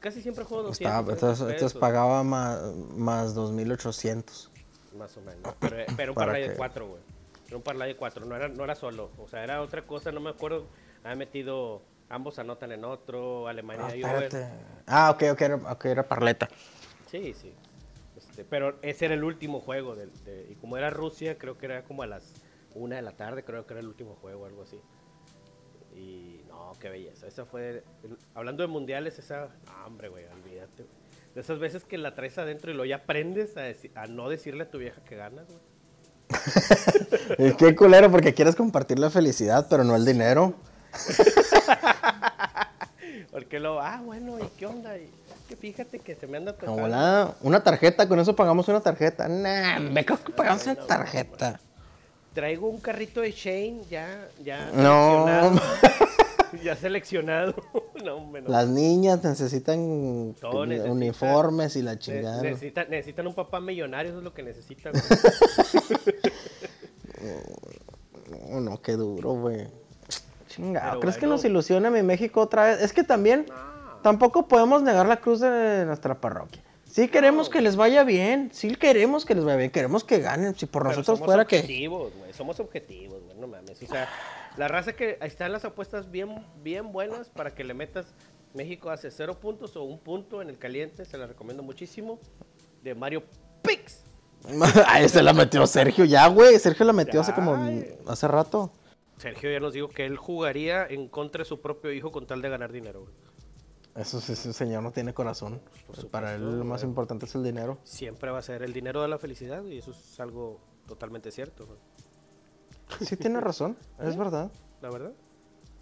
Casi 0.00 0.20
siempre 0.22 0.44
juego 0.44 0.64
200. 0.64 0.80
Estaba, 0.80 1.02
300 1.04 1.22
entonces, 1.40 1.54
entonces 1.54 1.78
pagaba 1.80 2.22
más, 2.22 2.60
más 2.96 3.34
2.800. 3.34 4.50
Más 4.96 5.16
o 5.16 5.20
menos. 5.22 5.54
Pero, 5.60 5.76
pero 5.96 6.12
un 6.12 6.16
parlay 6.16 6.42
de 6.42 6.48
que- 6.50 6.56
4, 6.56 6.86
güey. 6.88 7.02
Era 7.48 7.56
un 7.56 7.62
parlay 7.62 7.88
de 7.88 7.96
4, 7.96 8.24
no 8.26 8.34
era, 8.36 8.48
no 8.48 8.64
era 8.64 8.74
solo. 8.74 9.10
O 9.18 9.28
sea, 9.28 9.42
era 9.44 9.60
otra 9.62 9.86
cosa, 9.86 10.10
no 10.12 10.20
me 10.20 10.30
acuerdo. 10.30 10.66
Había 11.04 11.16
metido, 11.16 11.82
ambos 12.08 12.38
anotan 12.38 12.72
en 12.72 12.84
otro, 12.84 13.48
Alemania 13.48 13.86
Ah, 13.88 13.96
y 13.96 14.04
over. 14.04 14.48
Ah, 14.86 15.10
ok, 15.10 15.22
ok, 15.32 15.40
era, 15.42 15.56
ok, 15.56 15.84
era 15.86 16.08
parleta. 16.08 16.48
Sí, 17.10 17.34
sí. 17.34 17.52
Este, 18.16 18.44
pero 18.44 18.76
ese 18.82 19.06
era 19.06 19.14
el 19.14 19.24
último 19.24 19.60
juego. 19.60 19.96
del- 19.96 20.12
de- 20.24 20.46
y 20.50 20.54
como 20.56 20.76
era 20.76 20.90
Rusia, 20.90 21.36
creo 21.38 21.58
que 21.58 21.66
era 21.66 21.84
como 21.84 22.02
a 22.02 22.06
las 22.06 22.32
una 22.74 22.96
de 22.96 23.02
la 23.02 23.12
tarde, 23.12 23.44
creo 23.44 23.66
que 23.66 23.74
era 23.74 23.80
el 23.80 23.88
último 23.88 24.16
juego, 24.20 24.46
algo 24.46 24.62
así. 24.62 24.80
Y 25.94 26.41
no, 26.72 26.78
qué 26.78 26.88
belleza. 26.90 27.26
Esa 27.26 27.44
fue. 27.44 27.82
hablando 28.34 28.62
de 28.62 28.66
mundiales, 28.68 29.18
esa. 29.18 29.48
no, 29.66 29.86
hombre, 29.86 30.08
güey, 30.08 30.24
olvídate. 30.26 30.82
güey. 30.84 31.02
De 31.34 31.40
esas 31.40 31.58
veces 31.58 31.84
que 31.84 31.96
la 31.98 32.14
traes 32.14 32.36
adentro 32.38 32.70
y 32.70 32.74
lo 32.74 32.84
ya 32.84 32.96
aprendes 32.96 33.56
a, 33.56 33.62
deci- 33.62 33.90
a 33.94 34.06
no 34.06 34.28
decirle 34.28 34.64
a 34.64 34.70
tu 34.70 34.78
vieja 34.78 35.00
que 35.04 35.16
ganas, 35.16 35.46
güey. 35.48 35.60
Es 37.38 37.54
que 37.56 37.74
culero 37.74 38.10
porque 38.10 38.34
quieres 38.34 38.54
compartir 38.56 38.98
la 38.98 39.10
felicidad, 39.10 39.66
pero 39.70 39.82
no 39.84 39.96
el 39.96 40.04
dinero. 40.04 40.54
Porque 43.30 43.58
lo, 43.60 43.80
ah, 43.80 44.00
bueno, 44.04 44.38
¿y 44.38 44.46
qué 44.58 44.66
onda? 44.66 44.96
Y, 44.98 45.10
que 45.48 45.56
fíjate 45.56 45.98
que 46.00 46.14
se 46.14 46.26
me 46.26 46.36
anda 46.36 46.52
tocando. 46.54 46.86
la- 46.88 47.34
una 47.40 47.62
tarjeta, 47.62 48.06
con 48.06 48.20
eso 48.20 48.36
pagamos 48.36 48.68
una 48.68 48.80
tarjeta. 48.80 49.26
Nah, 49.28 49.78
me 49.80 50.04
creo 50.04 50.22
que 50.22 50.32
pagamos 50.32 50.64
una 50.66 50.74
tarjeta. 50.74 51.58
Traigo 52.34 52.68
un 52.68 52.78
carrito 52.80 53.20
de 53.22 53.32
Shane 53.32 53.80
ya, 53.90 54.28
ya 54.42 54.70
No. 54.74 55.26
ya 56.64 56.76
seleccionado. 56.76 57.54
no, 58.04 58.26
no. 58.30 58.40
Las 58.48 58.68
niñas 58.68 59.22
necesitan 59.24 60.34
Todo 60.40 60.66
necesita- 60.66 60.90
uniformes 60.92 61.76
y 61.76 61.82
la 61.82 61.98
chingada. 61.98 62.42
necesitan, 62.42 62.90
necesitan 62.90 63.26
un 63.26 63.34
papá 63.34 63.60
millonario, 63.60 64.10
eso 64.10 64.18
es 64.18 64.24
lo 64.24 64.34
que 64.34 64.42
necesitan. 64.42 64.92
No, 68.50 68.60
no, 68.60 68.82
qué 68.82 68.92
duro, 68.92 69.32
güey. 69.34 69.68
Chingado. 70.48 70.88
Pero 70.90 71.00
¿Crees 71.00 71.16
que 71.18 71.26
nos 71.26 71.44
ilusiona 71.44 71.90
mi 71.90 72.02
México 72.02 72.40
otra 72.40 72.64
vez? 72.64 72.82
Es 72.82 72.92
que 72.92 73.04
también 73.04 73.46
tampoco 74.02 74.48
podemos 74.48 74.82
negar 74.82 75.06
la 75.06 75.18
cruz 75.20 75.40
de 75.40 75.84
nuestra 75.86 76.20
parroquia. 76.20 76.62
Sí 76.90 77.08
queremos 77.08 77.48
que 77.48 77.62
les 77.62 77.76
vaya 77.76 78.04
bien, 78.04 78.50
sí 78.52 78.74
queremos 78.74 79.24
que 79.24 79.34
les 79.34 79.44
vaya 79.44 79.56
bien, 79.56 79.70
queremos 79.70 80.04
que 80.04 80.18
ganen. 80.18 80.54
Si 80.54 80.66
por 80.66 80.82
Pero 80.82 80.90
nosotros 80.96 81.18
somos 81.18 81.26
fuera 81.26 81.46
que... 81.46 81.56
objetivos, 81.56 82.12
güey. 82.18 82.32
Somos 82.34 82.60
objetivos, 82.60 83.22
güey. 83.24 83.38
No 83.38 83.46
mames. 83.46 83.82
O 83.82 83.86
sea, 83.86 84.08
la 84.56 84.68
raza 84.68 84.92
que 84.92 85.18
están 85.22 85.52
las 85.52 85.64
apuestas 85.64 86.10
bien, 86.10 86.44
bien 86.62 86.92
buenas 86.92 87.30
para 87.30 87.54
que 87.54 87.64
le 87.64 87.74
metas. 87.74 88.14
México 88.54 88.90
hace 88.90 89.10
cero 89.10 89.40
puntos 89.40 89.76
o 89.76 89.82
un 89.82 89.98
punto 89.98 90.42
en 90.42 90.50
el 90.50 90.58
caliente. 90.58 91.04
Se 91.04 91.16
la 91.16 91.26
recomiendo 91.26 91.62
muchísimo. 91.62 92.18
De 92.82 92.94
Mario 92.94 93.22
Pix. 93.62 94.04
Ahí 94.86 95.08
se 95.08 95.22
la 95.22 95.32
metió 95.32 95.66
Sergio 95.66 96.04
ya, 96.04 96.26
güey. 96.26 96.58
Sergio 96.58 96.84
la 96.84 96.92
metió 96.92 97.20
hace 97.20 97.32
como 97.32 97.56
hace 98.06 98.28
rato. 98.28 98.72
Sergio 99.16 99.50
ya 99.50 99.60
nos 99.60 99.72
dijo 99.72 99.88
que 99.88 100.04
él 100.04 100.16
jugaría 100.16 100.86
en 100.86 101.08
contra 101.08 101.40
de 101.40 101.44
su 101.44 101.60
propio 101.60 101.92
hijo 101.92 102.10
con 102.10 102.26
tal 102.26 102.42
de 102.42 102.48
ganar 102.48 102.72
dinero, 102.72 103.02
güey. 103.02 103.14
Eso 103.94 104.20
sí, 104.20 104.32
ese 104.32 104.52
señor 104.52 104.82
no 104.82 104.90
tiene 104.90 105.12
corazón. 105.12 105.60
Para 106.10 106.34
él 106.34 106.58
lo 106.58 106.64
más 106.64 106.82
importante 106.82 107.26
es 107.26 107.34
el 107.34 107.44
dinero. 107.44 107.78
Siempre 107.84 108.30
va 108.30 108.38
a 108.38 108.42
ser 108.42 108.62
el 108.62 108.72
dinero 108.72 109.02
de 109.02 109.08
la 109.08 109.18
felicidad 109.18 109.64
y 109.64 109.78
eso 109.78 109.90
es 109.90 110.18
algo 110.18 110.60
totalmente 110.86 111.30
cierto, 111.30 111.66
güey. 111.66 111.78
Sí 113.00 113.16
tiene 113.16 113.40
razón, 113.40 113.76
es 114.00 114.16
verdad. 114.16 114.50
la 114.80 114.90
verdad. 114.90 115.12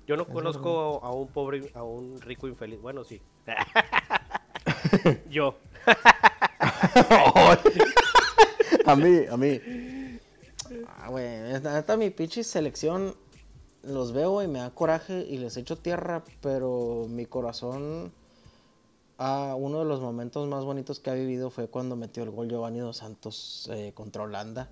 Yo 0.06 0.16
no 0.16 0.26
conozco 0.26 1.04
a 1.04 1.12
un 1.12 1.28
pobre, 1.28 1.70
a 1.74 1.84
un 1.84 2.18
rico 2.20 2.48
infeliz. 2.48 2.80
Bueno, 2.80 3.04
sí. 3.04 3.22
Yo. 5.30 5.54
a 8.86 8.96
mí, 8.96 9.20
a 9.30 9.36
mí. 9.36 9.60
Ah, 10.88 11.10
güey, 11.10 11.52
esta 11.52 11.96
mi 11.96 12.10
pinche 12.10 12.42
selección 12.42 13.14
los 13.82 14.12
veo 14.12 14.42
y 14.42 14.48
me 14.48 14.58
da 14.58 14.70
coraje 14.70 15.26
y 15.28 15.38
les 15.38 15.56
echo 15.56 15.76
tierra, 15.76 16.22
pero 16.40 17.06
mi 17.08 17.26
corazón 17.26 18.12
ah, 19.18 19.54
uno 19.56 19.80
de 19.80 19.84
los 19.84 20.00
momentos 20.00 20.48
más 20.48 20.64
bonitos 20.64 21.00
que 21.00 21.10
ha 21.10 21.14
vivido 21.14 21.50
fue 21.50 21.68
cuando 21.68 21.96
metió 21.96 22.22
el 22.22 22.30
gol 22.30 22.48
Giovanni 22.48 22.80
Dos 22.80 22.98
Santos 22.98 23.68
eh, 23.72 23.92
contra 23.94 24.24
Holanda. 24.24 24.68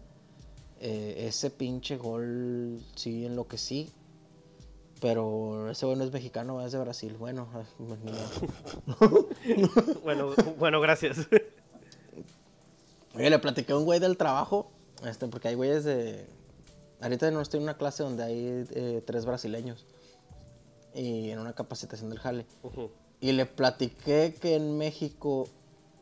Eh, 0.80 1.26
ese 1.26 1.50
pinche 1.50 1.96
gol 1.96 2.80
sí 2.94 3.26
enloquecí. 3.26 3.92
Pero 5.00 5.70
ese 5.70 5.86
bueno 5.86 6.04
es 6.04 6.12
mexicano, 6.12 6.64
es 6.64 6.72
de 6.72 6.78
Brasil. 6.78 7.16
Bueno, 7.18 7.48
ah. 7.54 7.64
Bueno, 10.02 10.34
bueno, 10.58 10.80
gracias. 10.80 11.28
Oye, 13.14 13.30
le 13.30 13.38
platiqué 13.38 13.72
a 13.72 13.76
un 13.76 13.84
güey 13.84 14.00
del 14.00 14.16
trabajo, 14.16 14.70
este, 15.04 15.26
porque 15.28 15.48
hay 15.48 15.54
güeyes 15.54 15.84
de... 15.84 16.26
Ahorita 17.00 17.30
no 17.30 17.40
estoy 17.40 17.58
en 17.58 17.64
una 17.64 17.76
clase 17.76 18.02
donde 18.02 18.24
hay 18.24 18.66
eh, 18.70 19.02
tres 19.06 19.24
brasileños 19.24 19.86
y 20.94 21.30
en 21.30 21.38
una 21.38 21.52
capacitación 21.52 22.10
del 22.10 22.18
jale. 22.18 22.46
Y 23.20 23.32
le 23.32 23.46
platiqué 23.46 24.36
que 24.40 24.56
en 24.56 24.78
México 24.78 25.48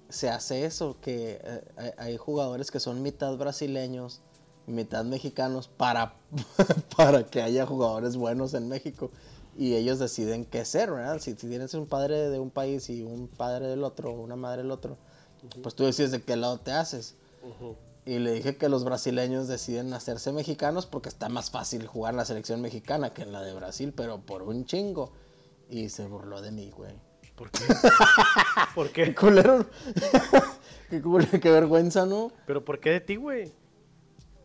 se 0.09 0.30
hace 0.30 0.64
eso, 0.64 0.97
que 1.00 1.40
eh, 1.42 1.95
hay 1.99 2.16
jugadores 2.16 2.71
que 2.71 2.80
son 2.80 3.02
mitad 3.02 3.37
brasileños, 3.37 4.23
mitad 4.67 5.05
mexicanos, 5.05 5.69
para, 5.69 6.15
para 6.97 7.25
que 7.27 7.43
haya 7.43 7.67
jugadores 7.67 8.17
buenos 8.17 8.55
en 8.55 8.69
México. 8.69 9.11
Y 9.59 9.75
ellos 9.75 9.99
deciden 9.99 10.45
qué 10.45 10.65
ser, 10.65 10.91
¿verdad? 10.93 11.19
Si, 11.19 11.33
si 11.35 11.49
tienes 11.49 11.73
un 11.75 11.87
padre 11.87 12.29
de 12.29 12.39
un 12.39 12.51
país 12.51 12.91
y 12.91 13.03
un 13.03 13.29
padre 13.29 13.69
del 13.69 13.85
otro, 13.85 14.11
o 14.11 14.21
una 14.21 14.37
madre 14.37 14.63
del 14.63 14.71
otro, 14.71 14.99
pues 15.63 15.75
tú 15.75 15.85
decides 15.85 16.11
de 16.11 16.23
qué 16.23 16.37
lado 16.37 16.59
te 16.61 16.73
haces. 16.73 17.15
Y 18.05 18.19
le 18.19 18.33
dije 18.33 18.57
que 18.57 18.69
los 18.69 18.85
brasileños 18.85 19.49
deciden 19.49 19.93
hacerse 19.93 20.31
mexicanos 20.33 20.87
porque 20.87 21.09
está 21.09 21.29
más 21.29 21.51
fácil 21.51 21.87
jugar 21.87 22.13
en 22.13 22.19
la 22.19 22.25
selección 22.25 22.61
mexicana 22.61 23.11
que 23.15 23.23
en 23.23 23.33
la 23.33 23.43
de 23.43 23.55
Brasil, 23.55 23.93
pero 23.97 24.21
por 24.21 24.43
un 24.43 24.65
chingo. 24.67 25.13
Y 25.69 25.89
se 25.89 26.07
burló 26.07 26.41
de 26.43 26.53
mí, 26.53 26.71
güey. 26.71 26.93
¿Por 27.35 27.51
qué? 27.51 27.65
¿Por 28.75 28.91
Qué 28.93 29.05
qué? 29.07 29.15
culero. 29.15 29.67
qué, 30.91 31.03
culero, 31.03 31.41
qué 31.41 31.51
vergüenza, 31.51 32.07
¿no? 32.07 32.31
¿Pero 32.47 32.65
por 32.65 32.79
qué 32.81 32.91
de 32.91 33.01
ti, 33.01 33.17
güey? 33.17 33.53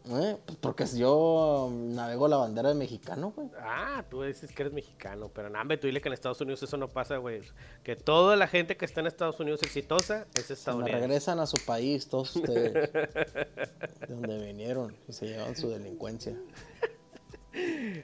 ¿Eh? 0.10 0.36
Pues 0.46 0.58
porque 0.60 0.86
yo 0.88 1.70
navego 1.72 2.28
la 2.28 2.38
bandera 2.38 2.70
de 2.70 2.76
mexicano, 2.76 3.34
güey. 3.36 3.50
Ah, 3.60 4.04
tú 4.10 4.24
dices 4.24 4.52
que 4.52 4.64
eres 4.64 4.74
mexicano, 4.74 5.30
pero 5.34 5.48
hombre, 5.50 5.78
tú 5.78 5.86
dile 5.86 6.02
que 6.02 6.10
en 6.10 6.14
Estados 6.14 6.42
Unidos 6.42 6.64
eso 6.64 6.76
no 6.78 6.88
pasa, 6.88 7.18
güey. 7.18 7.42
Que 7.84 7.96
toda 7.96 8.36
la 8.36 8.48
gente 8.48 8.78
que 8.78 8.86
está 8.86 9.02
en 9.02 9.08
Estados 9.08 9.40
Unidos 9.40 9.62
exitosa 9.62 10.26
es 10.34 10.46
Se 10.46 10.54
estadounidense. 10.54 11.00
regresan 11.02 11.40
a 11.40 11.46
su 11.46 11.58
país 11.66 12.08
todos 12.10 12.36
ustedes. 12.36 12.74
de 12.94 14.08
donde 14.10 14.44
vinieron 14.46 14.96
y 15.08 15.14
se 15.14 15.28
llevan 15.28 15.56
su 15.56 15.70
delincuencia. 15.70 16.36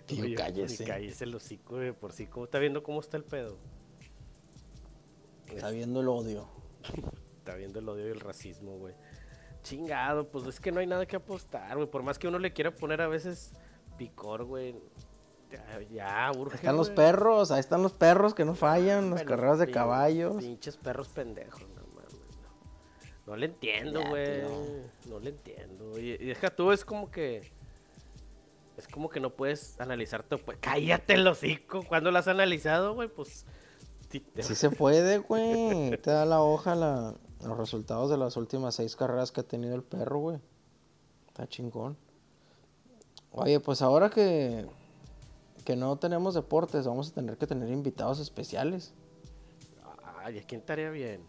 Tío, 0.06 0.24
Oye, 0.24 0.36
cállese. 0.36 0.84
cállese 0.86 1.24
el 1.24 1.34
hocico, 1.34 1.76
güey, 1.78 1.94
por 1.94 2.12
sí. 2.14 2.28
¿Cómo 2.28 2.46
está 2.46 2.60
viendo 2.60 2.84
cómo 2.84 3.00
está 3.00 3.18
el 3.18 3.24
pedo? 3.24 3.58
Está 5.48 5.72
viendo 5.72 6.02
el 6.02 6.10
odio. 6.10 6.48
Está 7.40 7.56
viendo 7.56 7.80
el 7.80 7.88
odio 7.90 8.08
y 8.08 8.12
el 8.12 8.20
racismo, 8.20 8.78
güey. 8.78 8.94
Chingado, 9.70 10.28
pues 10.30 10.46
es 10.48 10.60
que 10.60 10.72
no 10.72 10.80
hay 10.80 10.88
nada 10.88 11.06
que 11.06 11.16
apostar, 11.16 11.76
güey. 11.76 11.90
Por 11.90 12.04
más 12.04 12.18
que 12.18 12.28
uno 12.28 12.40
le 12.40 12.54
quiera 12.54 12.72
poner 12.76 13.02
a 13.02 13.08
veces 13.08 13.52
picor, 13.98 14.44
güey. 14.46 14.76
Ya, 15.52 15.80
ya 15.90 16.32
urge, 16.38 16.54
Ahí 16.56 16.60
están 16.60 16.76
los 16.78 16.90
perros, 16.90 17.52
ahí 17.52 17.60
están 17.60 17.82
los 17.82 17.94
perros 17.94 18.34
que 18.34 18.44
no 18.46 18.54
fallan, 18.56 19.12
las 19.12 19.22
Pero 19.24 19.30
carreras 19.36 19.60
de 19.60 19.72
caballos. 19.72 20.38
Pinches 20.44 20.76
perros 20.78 21.08
pendejos, 21.10 21.62
no 21.70 21.84
mames. 21.96 22.14
No, 23.26 23.32
No 23.32 23.36
le 23.38 23.46
entiendo, 23.48 24.02
Ya, 24.02 24.10
güey. 24.10 24.42
tío. 24.42 24.50
No 25.10 25.20
le 25.20 25.30
entiendo. 25.30 26.00
Y, 26.00 26.12
y 26.12 26.18
deja 26.26 26.50
tú, 26.50 26.72
es 26.72 26.84
como 26.86 27.10
que. 27.12 27.52
Es 28.78 28.88
como 28.88 29.10
que 29.10 29.20
no 29.20 29.32
puedes 29.32 29.80
analizar 29.82 30.22
tu. 30.24 30.38
pues, 30.38 30.58
cállate 30.62 31.14
el 31.16 31.28
hocico. 31.28 31.84
¿Cuándo 31.84 32.12
lo 32.12 32.20
has 32.20 32.28
analizado, 32.28 32.94
güey? 32.94 33.08
Pues. 33.08 33.46
sí 34.10 34.20
te- 34.20 34.44
Sí 34.44 34.54
se 34.54 34.70
puede, 34.70 35.18
güey. 35.20 35.92
Te 36.02 36.12
da 36.12 36.26
la 36.26 36.42
hoja 36.42 36.76
la- 36.76 37.16
los 37.48 37.58
resultados 37.58 38.10
de 38.10 38.18
las 38.18 38.38
últimas 38.38 38.76
seis 38.76 38.96
carreras 38.96 39.32
que 39.32 39.42
ha 39.42 39.44
tenido 39.44 39.76
el 39.76 39.84
perro, 39.84 40.20
güey. 40.20 40.40
Está 41.28 41.48
chingón. 41.48 41.98
Oye, 43.32 43.60
pues 43.60 43.82
ahora 43.82 44.10
que, 44.10 44.66
que 45.66 45.76
no 45.76 45.98
tenemos 45.98 46.34
deportes, 46.34 46.88
vamos 46.88 47.10
a 47.10 47.14
tener 47.14 47.38
que 47.38 47.46
tener 47.48 47.70
invitados 47.70 48.20
especiales. 48.20 48.94
Ay, 50.24 50.40
¿a 50.40 50.44
quién 50.44 50.62
estaría 50.62 50.90
bien? 50.90 51.22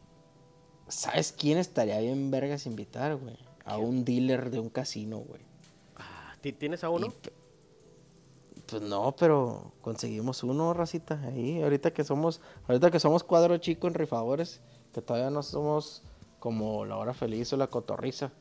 ¿Sabes 0.88 1.32
quién 1.32 1.58
estaría 1.58 1.98
bien 2.00 2.30
vergas 2.30 2.66
invitar, 2.66 3.16
güey? 3.16 3.36
A 3.64 3.74
¿Quién? 3.76 3.86
un 3.88 4.04
dealer 4.04 4.50
de 4.50 4.58
un 4.60 4.70
casino, 4.70 5.18
güey. 5.18 5.42
Ah, 5.96 6.34
¿ti- 6.40 6.52
¿Tienes 6.52 6.82
a 6.82 6.88
uno? 6.88 7.06
Y 8.56 8.60
Pues 8.62 8.80
no, 8.82 9.14
pero 9.16 9.72
conseguimos 9.82 10.42
uno, 10.42 10.72
racita, 10.72 11.20
ahí. 11.26 11.62
Ahorita 11.62 11.92
que 11.92 12.04
somos, 12.04 12.40
ahorita 12.66 12.90
que 12.90 13.00
somos 13.00 13.22
cuadro 13.24 13.58
chico 13.58 13.86
en 13.86 13.94
rifadores, 13.94 14.60
que 14.94 15.02
todavía 15.02 15.28
no 15.30 15.42
somos 15.42 16.02
como 16.38 16.84
La 16.84 16.96
Hora 16.96 17.14
Feliz 17.14 17.52
o 17.52 17.56
La 17.56 17.66
Cotorriza, 17.68 18.32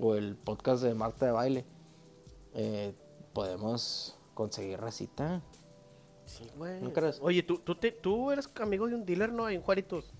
o 0.00 0.14
el 0.14 0.36
podcast 0.36 0.82
de 0.82 0.94
Marta 0.94 1.26
de 1.26 1.32
Baile. 1.32 1.64
eh, 2.54 2.94
podemos 3.32 4.16
conseguir 4.34 4.80
recita. 4.80 5.40
Sí, 6.26 6.44
güey. 6.56 6.80
¿No 6.80 6.92
crees? 6.92 7.18
Oye, 7.22 7.42
¿tú, 7.42 7.58
tú, 7.58 7.74
te- 7.74 7.92
tú 7.92 8.30
eres 8.30 8.48
amigo 8.60 8.86
de 8.88 8.94
un 8.94 9.04
dealer, 9.06 9.32
¿no? 9.32 9.48
En 9.48 9.62
Juaritos. 9.62 10.12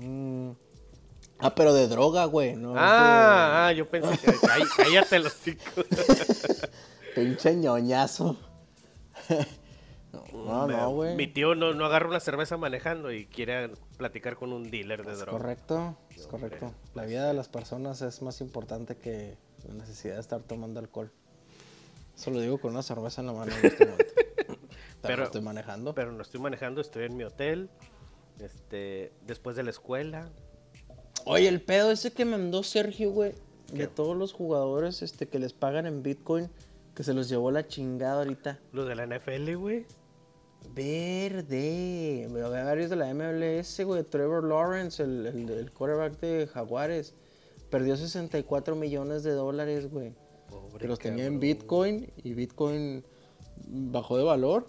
Mm. 0.00 0.50
Ah, 1.40 1.54
pero 1.54 1.72
de 1.74 1.88
droga, 1.88 2.24
güey. 2.26 2.54
No 2.56 2.74
Ah, 2.76 3.66
ah, 3.68 3.72
yo 3.72 3.88
pensé 3.88 4.16
que... 4.18 4.32
Ay, 4.50 4.62
cállate 4.76 5.18
los 5.20 5.44
de 5.44 5.56
pinche 7.14 7.54
ñoñazo. 7.56 8.36
No, 10.48 10.66
no, 10.66 10.90
güey. 10.90 11.16
Mi 11.16 11.26
tío 11.26 11.54
no, 11.54 11.74
no 11.74 11.84
agarra 11.84 12.08
una 12.08 12.20
cerveza 12.20 12.56
manejando 12.56 13.12
y 13.12 13.26
quiere 13.26 13.70
platicar 13.96 14.36
con 14.36 14.52
un 14.52 14.70
dealer 14.70 15.04
de 15.04 15.12
Es 15.12 15.18
droga. 15.20 15.38
correcto, 15.38 15.96
es 16.16 16.26
correcto. 16.26 16.72
La 16.94 17.04
vida 17.04 17.26
de 17.26 17.34
las 17.34 17.48
personas 17.48 18.02
es 18.02 18.22
más 18.22 18.40
importante 18.40 18.96
que 18.96 19.36
la 19.66 19.74
necesidad 19.74 20.14
de 20.14 20.20
estar 20.20 20.42
tomando 20.42 20.80
alcohol. 20.80 21.12
Eso 22.16 22.30
lo 22.30 22.40
digo 22.40 22.58
con 22.58 22.72
una 22.72 22.82
cerveza 22.82 23.20
en 23.20 23.28
la 23.28 23.32
mano 23.32 23.52
en 23.54 23.66
este 23.66 23.84
momento. 23.86 24.12
Pero, 25.02 25.18
no 25.18 25.24
estoy 25.24 25.40
manejando. 25.42 25.94
Pero 25.94 26.12
no 26.12 26.22
estoy 26.22 26.40
manejando, 26.40 26.80
estoy 26.80 27.04
en 27.04 27.16
mi 27.16 27.24
hotel. 27.24 27.70
Este, 28.40 29.12
después 29.26 29.56
de 29.56 29.62
la 29.62 29.70
escuela. 29.70 30.28
Oye, 31.24 31.48
el 31.48 31.60
pedo 31.60 31.90
ese 31.90 32.12
que 32.12 32.24
mandó 32.24 32.62
Sergio, 32.62 33.10
güey, 33.10 33.34
¿Qué? 33.68 33.78
de 33.78 33.86
todos 33.86 34.16
los 34.16 34.32
jugadores 34.32 35.02
este, 35.02 35.28
que 35.28 35.38
les 35.38 35.52
pagan 35.52 35.86
en 35.86 36.02
Bitcoin, 36.02 36.50
que 36.94 37.04
se 37.04 37.14
los 37.14 37.28
llevó 37.28 37.50
la 37.50 37.66
chingada 37.66 38.18
ahorita. 38.18 38.58
Los 38.72 38.88
de 38.88 38.94
la 38.94 39.06
NFL, 39.06 39.54
güey. 39.56 39.86
Verde. 40.74 42.26
Había 42.26 42.64
varios 42.64 42.90
de 42.90 42.96
la 42.96 43.12
MLS, 43.14 43.80
güey. 43.84 44.04
Trevor 44.04 44.44
Lawrence, 44.44 45.02
el, 45.02 45.26
el, 45.26 45.50
el 45.50 45.72
quarterback 45.72 46.20
de 46.20 46.46
Jaguares. 46.46 47.14
Perdió 47.70 47.96
64 47.96 48.76
millones 48.76 49.22
de 49.22 49.32
dólares, 49.32 49.90
güey. 49.90 50.14
Pobre 50.48 50.78
Que 50.78 50.88
los 50.88 50.98
tenía 50.98 51.26
en. 51.26 51.40
Bitcoin 51.40 52.10
y 52.22 52.34
Bitcoin 52.34 53.04
bajó 53.66 54.16
de 54.16 54.24
valor. 54.24 54.66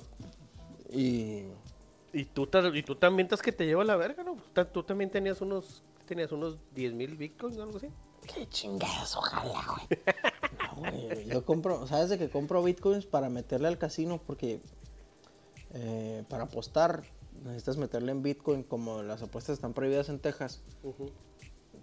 Y. 0.91 1.43
Y 2.11 2.25
tú, 2.25 2.49
y 2.73 2.83
tú 2.83 2.95
también 2.95 3.27
estás 3.27 3.41
que 3.41 3.51
te 3.51 3.67
lleva 3.67 3.83
la 3.83 3.95
verga, 3.95 4.23
¿no? 4.23 4.37
Tú 4.71 4.81
también 4.81 5.11
tenías 5.11 5.41
unos, 5.41 5.83
tenías 6.07 6.31
unos 6.31 6.57
10 6.73 6.93
mil 6.93 7.15
bitcoins 7.15 7.57
o 7.57 7.63
algo 7.63 7.77
así. 7.77 7.87
Qué 8.33 8.47
chingados, 8.49 9.15
ojalá, 9.15 9.63
güey. 9.67 10.01
No, 10.81 10.91
güey. 10.91 11.25
Yo 11.27 11.45
compro, 11.45 11.85
¿sabes 11.87 12.09
de 12.09 12.17
que 12.17 12.29
compro 12.29 12.63
bitcoins 12.63 13.05
para 13.05 13.29
meterle 13.29 13.67
al 13.67 13.77
casino? 13.77 14.19
Porque 14.25 14.61
eh, 15.73 16.23
para 16.29 16.43
apostar 16.43 17.03
necesitas 17.43 17.77
meterle 17.77 18.11
en 18.11 18.21
bitcoin, 18.21 18.63
como 18.63 19.01
las 19.01 19.21
apuestas 19.21 19.53
están 19.53 19.73
prohibidas 19.73 20.09
en 20.09 20.19
Texas. 20.19 20.61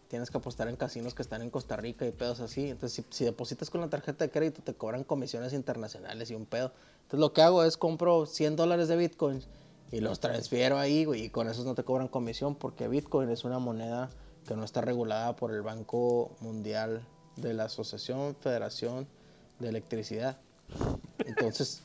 Tienes 0.09 0.31
que 0.31 0.39
apostar 0.39 0.69
en 0.69 0.77
casinos 0.77 1.15
que 1.15 1.23
están 1.23 1.43
en 1.43 1.51
Costa 1.51 1.77
Rica 1.77 2.07
y 2.07 2.13
pedos 2.13 2.41
así. 2.41 2.69
Entonces, 2.69 3.05
si, 3.11 3.17
si 3.17 3.25
depositas 3.25 3.71
con 3.71 3.81
la 3.81 3.89
tarjeta 3.89 4.25
de 4.25 4.31
crédito, 4.31 4.63
te 4.63 4.75
cobran 4.75 5.05
comisiones 5.05 5.53
internacionales 5.53 6.31
y 6.31 6.35
un 6.35 6.47
pedo. 6.47 6.73
Entonces, 7.03 7.21
lo 7.21 7.33
que 7.33 7.43
hago 7.43 7.65
es 7.65 7.77
compro 7.77 8.27
100 8.27 8.57
dólares 8.57 8.89
de 8.89 8.97
bitcoins 8.97 9.49
y 9.91 10.01
los 10.01 10.21
transfiero 10.21 10.79
ahí, 10.79 11.05
güey. 11.05 11.25
Y 11.25 11.31
con 11.31 11.49
esos 11.49 11.65
no 11.65 11.75
te 11.75 11.83
cobran 11.83 12.09
comisión 12.09 12.55
porque 12.55 12.89
bitcoin 12.89 13.31
es 13.31 13.45
una 13.45 13.59
moneda 13.59 14.11
que 14.47 14.55
no 14.55 14.65
está 14.65 14.81
regulada 14.81 15.35
por 15.35 15.53
el 15.53 15.63
Banco 15.63 16.37
Mundial 16.41 17.03
de 17.37 17.53
la 17.53 17.65
Asociación 17.65 18.37
Federación 18.37 19.09
de 19.59 19.69
Electricidad. 19.69 20.39
Entonces, 21.19 21.83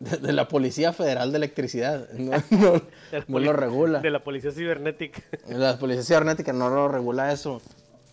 de, 0.00 0.16
de 0.16 0.32
la 0.32 0.48
Policía 0.48 0.92
Federal 0.92 1.30
de 1.30 1.36
Electricidad. 1.38 2.08
No, 2.14 2.32
no- 2.50 2.72
De 2.72 2.80
la 3.12 3.18
no 3.20 3.26
poli- 3.26 3.44
lo 3.46 3.52
regula. 3.52 4.00
De 4.00 4.10
la 4.10 4.24
policía 4.24 4.50
cibernética. 4.50 5.22
La 5.48 5.78
policía 5.78 6.02
cibernética 6.02 6.52
no 6.52 6.68
lo 6.70 6.88
regula 6.88 7.32
eso. 7.32 7.62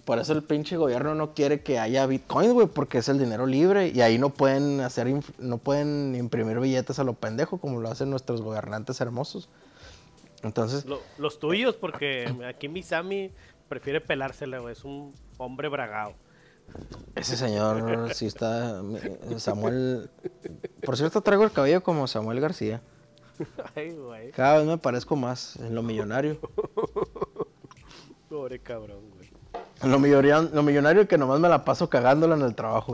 Por 0.05 0.19
eso 0.19 0.31
el 0.31 0.43
pinche 0.43 0.77
gobierno 0.77 1.15
no 1.15 1.33
quiere 1.33 1.59
que 1.63 1.79
haya 1.79 2.05
bitcoin, 2.05 2.53
güey, 2.53 2.67
porque 2.67 2.99
es 2.99 3.09
el 3.09 3.19
dinero 3.19 3.45
libre 3.45 3.89
y 3.93 3.99
ahí 3.99 4.17
no 4.17 4.29
pueden 4.29 4.79
hacer, 4.79 5.07
no 5.37 5.57
pueden 5.57 6.15
imprimir 6.15 6.59
billetes 6.61 6.97
a 6.99 7.03
lo 7.03 7.13
pendejo 7.13 7.57
como 7.57 7.81
lo 7.81 7.89
hacen 7.89 8.09
nuestros 8.09 8.41
gobernantes 8.41 9.01
hermosos. 9.01 9.49
Entonces, 10.43 10.85
Lo- 10.85 11.01
los 11.17 11.39
tuyos, 11.39 11.75
porque 11.75 12.31
aquí 12.47 12.69
mi 12.69 12.83
Sammy 12.83 13.31
prefiere 13.67 13.99
pelársela, 13.99 14.59
güey. 14.59 14.71
Es 14.73 14.85
un 14.85 15.13
hombre 15.37 15.67
bragado. 15.67 16.13
Ese 17.15 17.35
señor 17.35 18.13
sí 18.13 18.25
está, 18.25 18.81
Samuel, 19.37 20.09
por 20.83 20.97
cierto 20.97 21.21
traigo 21.21 21.43
el 21.43 21.51
cabello 21.51 21.81
como 21.81 22.07
Samuel 22.07 22.39
García. 22.39 22.81
Ay, 23.75 23.91
güey. 23.91 24.31
Cada 24.31 24.57
vez 24.57 24.67
me 24.67 24.77
parezco 24.77 25.15
más 25.15 25.55
en 25.57 25.75
lo 25.75 25.83
millonario. 25.83 26.39
Pobre 28.29 28.59
cabrón, 28.59 29.09
güey. 29.15 29.31
En 29.81 29.91
lo 29.91 29.99
millonario, 29.99 30.49
lo 30.53 30.63
millonario 30.63 31.07
que 31.07 31.17
nomás 31.17 31.39
me 31.39 31.49
la 31.49 31.63
paso 31.63 31.89
cagándola 31.89 32.35
en 32.35 32.41
el 32.41 32.55
trabajo. 32.55 32.93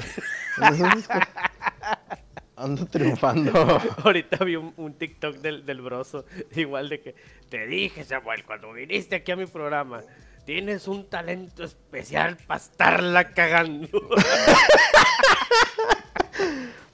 Ando 2.56 2.86
triunfando. 2.86 3.52
Ahorita 4.04 4.44
vi 4.46 4.56
un, 4.56 4.74
un 4.78 4.94
TikTok 4.94 5.38
del, 5.38 5.66
del 5.66 5.82
broso, 5.82 6.26
igual 6.56 6.88
de 6.90 7.02
que 7.02 7.16
te 7.50 7.66
dije, 7.66 8.04
Samuel, 8.04 8.46
cuando 8.46 8.72
viniste 8.74 9.16
aquí 9.16 9.32
a 9.32 9.36
mi 9.36 9.46
programa, 9.48 10.02
tienes 10.46 10.88
un 10.88 11.10
talento 11.10 11.64
especial 11.64 12.38
para 12.48 12.60
estarla 12.60 13.32
cagando. 13.34 13.90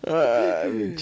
Ay. 0.08 0.96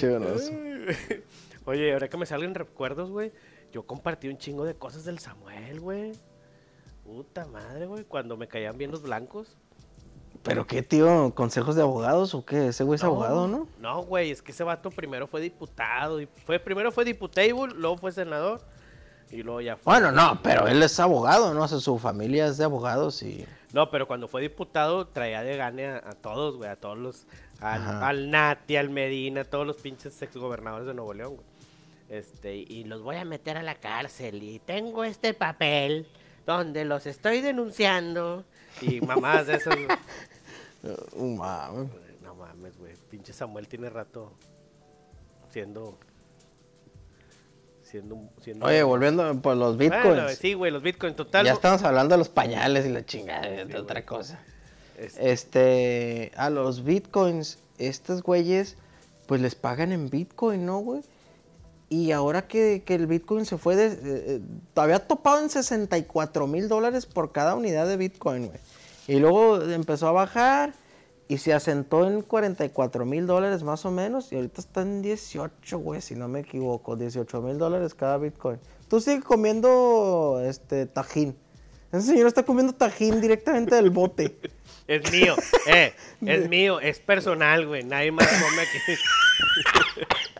Oye, 1.66 1.94
ahora 1.94 2.10
que 2.10 2.18
me 2.18 2.26
salen 2.26 2.56
recuerdos, 2.56 3.10
güey, 3.10 3.32
yo 3.72 3.86
compartí 3.86 4.28
un 4.28 4.38
chingo 4.38 4.66
de 4.66 4.76
cosas 4.76 5.04
del 5.06 5.20
Samuel, 5.20 5.80
güey. 5.80 6.14
Puta 7.04 7.46
madre, 7.46 7.86
güey, 7.86 8.04
cuando 8.04 8.38
me 8.38 8.48
caían 8.48 8.78
bien 8.78 8.92
los 8.92 9.02
blancos. 9.02 9.58
¿Pero 10.44 10.66
qué, 10.68 10.82
tío? 10.82 11.34
¿Consejos 11.36 11.76
de 11.76 11.82
abogados 11.82 12.34
o 12.34 12.46
qué? 12.46 12.68
Ese 12.68 12.84
güey 12.84 12.96
es 12.96 13.04
abogado, 13.04 13.48
¿no? 13.48 13.68
No, 13.80 14.04
güey, 14.04 14.32
es 14.32 14.42
que 14.42 14.52
ese 14.52 14.64
vato 14.64 14.92
primero 14.92 15.28
fue 15.28 15.42
diputado, 15.42 16.22
y 16.22 16.28
fue, 16.46 16.60
primero 16.60 16.92
fue 16.92 17.04
diputable, 17.04 17.74
luego 17.76 17.98
fue 17.98 18.12
senador, 18.12 18.62
y 19.32 19.44
luego 19.44 19.62
ya 19.62 19.76
fue... 19.76 19.94
Bueno, 19.94 20.12
no, 20.12 20.42
pero 20.42 20.68
él 20.68 20.82
es 20.82 21.00
abogado, 21.00 21.54
¿no? 21.54 21.64
O 21.64 21.68
sea, 21.68 21.80
su 21.80 21.98
familia 22.00 22.48
es 22.48 22.58
de 22.58 22.64
abogados 22.64 23.22
y... 23.24 23.46
No, 23.74 23.92
pero 23.92 24.08
cuando 24.08 24.28
fue 24.28 24.42
diputado 24.42 25.08
traía 25.08 25.44
de 25.44 25.58
gane 25.58 25.88
a, 25.88 25.98
a 25.98 26.14
todos, 26.14 26.56
güey, 26.56 26.70
a 26.70 26.78
todos 26.78 26.98
los... 26.98 27.26
Al, 27.60 28.30
Nati, 28.30 28.78
al 28.78 28.90
Medina, 28.90 29.42
a 29.42 29.44
todos 29.44 29.66
los 29.66 29.78
pinches 29.78 30.22
exgobernadores 30.22 30.88
de 30.88 30.94
Nuevo 30.94 31.14
León, 31.14 31.36
güey. 31.36 31.48
Este, 32.10 32.56
y 32.56 32.86
los 32.86 33.02
voy 33.02 33.18
a 33.18 33.26
meter 33.26 33.58
a 33.58 33.64
la 33.64 33.76
cárcel 33.76 34.42
y 34.42 34.60
tengo 34.60 35.04
este 35.04 35.34
papel 35.34 36.08
donde 36.46 36.86
los 36.86 37.06
estoy 37.06 37.42
denunciando 37.42 38.46
y 38.82 39.02
mamás 39.02 39.48
de 39.48 39.56
esos... 39.56 39.76
güey. 39.76 39.88
Uh, 41.14 41.36
mames. 41.36 41.90
No 42.22 42.36
mames, 42.36 42.78
güey, 42.78 42.94
pinche 43.10 43.34
Samuel 43.34 43.68
tiene 43.68 43.90
rato 43.90 44.32
siendo... 45.50 45.98
Siendo... 47.90 48.16
un- 48.16 48.30
siendo 48.42 48.66
Oye, 48.66 48.84
volviendo 48.84 49.42
por 49.42 49.56
los 49.56 49.78
bitcoins. 49.78 50.04
Bueno, 50.06 50.30
sí, 50.30 50.54
güey, 50.54 50.72
los 50.72 50.84
bitcoins 50.84 51.16
total. 51.16 51.46
ya 51.46 51.54
estamos 51.54 51.84
hablando 51.84 52.14
de 52.16 52.20
los 52.20 52.30
pañales 52.30 52.86
y 52.86 52.90
la 52.90 53.06
chingada 53.06 53.48
de 53.66 53.78
otra 53.78 54.06
cosa. 54.06 54.40
este, 54.98 55.32
Este, 55.32 56.32
a 56.36 56.50
los 56.50 56.84
bitcoins, 56.84 57.60
estos 57.78 58.22
güeyes, 58.24 58.76
pues 59.26 59.40
les 59.42 59.56
pagan 59.56 59.92
en 59.92 60.10
bitcoin, 60.10 60.66
¿no, 60.66 60.80
güey? 60.80 61.02
Y 61.90 62.12
ahora 62.12 62.48
que, 62.48 62.84
que 62.86 62.96
el 62.96 63.08
bitcoin 63.08 63.46
se 63.46 63.58
fue 63.58 63.78
de... 63.78 63.86
eh, 63.88 63.98
eh, 64.04 64.42
había 64.76 65.00
topado 65.08 65.42
en 65.42 65.50
64 65.50 66.46
mil 66.48 66.68
dólares 66.68 67.06
por 67.06 67.32
cada 67.32 67.56
unidad 67.56 67.88
de 67.88 67.96
bitcoin, 67.96 68.48
güey. 68.48 68.60
Y 69.08 69.20
luego 69.20 69.62
empezó 69.62 70.10
a 70.10 70.12
bajar 70.12 70.74
y 71.28 71.38
se 71.40 71.54
asentó 71.54 72.08
en 72.08 72.22
44 72.22 73.06
mil 73.06 73.28
dólares 73.28 73.64
más 73.64 73.86
o 73.86 73.92
menos. 73.92 74.32
Y 74.32 74.36
ahorita 74.36 74.62
está 74.62 74.82
en 74.82 75.02
18, 75.02 75.78
güey, 75.80 76.02
si 76.02 76.16
no 76.16 76.28
me 76.28 76.42
equivoco. 76.42 76.96
18 76.96 77.42
mil 77.42 77.58
dólares 77.58 77.94
cada 77.94 78.18
bitcoin. 78.18 78.60
Tú 78.88 79.02
sigues 79.02 79.24
comiendo 79.24 80.42
este 80.44 80.86
tajín. 80.86 81.36
Ese 81.92 82.08
señor 82.08 82.28
está 82.28 82.44
comiendo 82.44 82.74
tajín 82.74 83.22
directamente 83.22 83.76
del 83.76 83.90
bote. 83.90 84.38
Es 84.88 85.12
mío, 85.12 85.36
eh, 85.68 85.94
es 86.26 86.48
mío, 86.50 86.80
es 86.80 87.00
personal, 87.02 87.68
güey. 87.68 87.84
Nadie 87.84 88.10
más 88.14 88.26
come 88.26 88.62
aquí. 88.62 88.78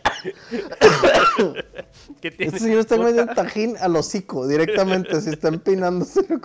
¿Qué 2.20 2.30
tiene? 2.30 2.46
Este 2.46 2.58
señor 2.58 2.80
está 2.80 2.96
Puta, 2.96 3.08
comiendo 3.08 3.34
tajín 3.34 3.76
al 3.78 3.96
hocico 3.96 4.46
directamente, 4.46 5.20
se 5.20 5.30
está 5.30 5.48
empinándose. 5.48 6.26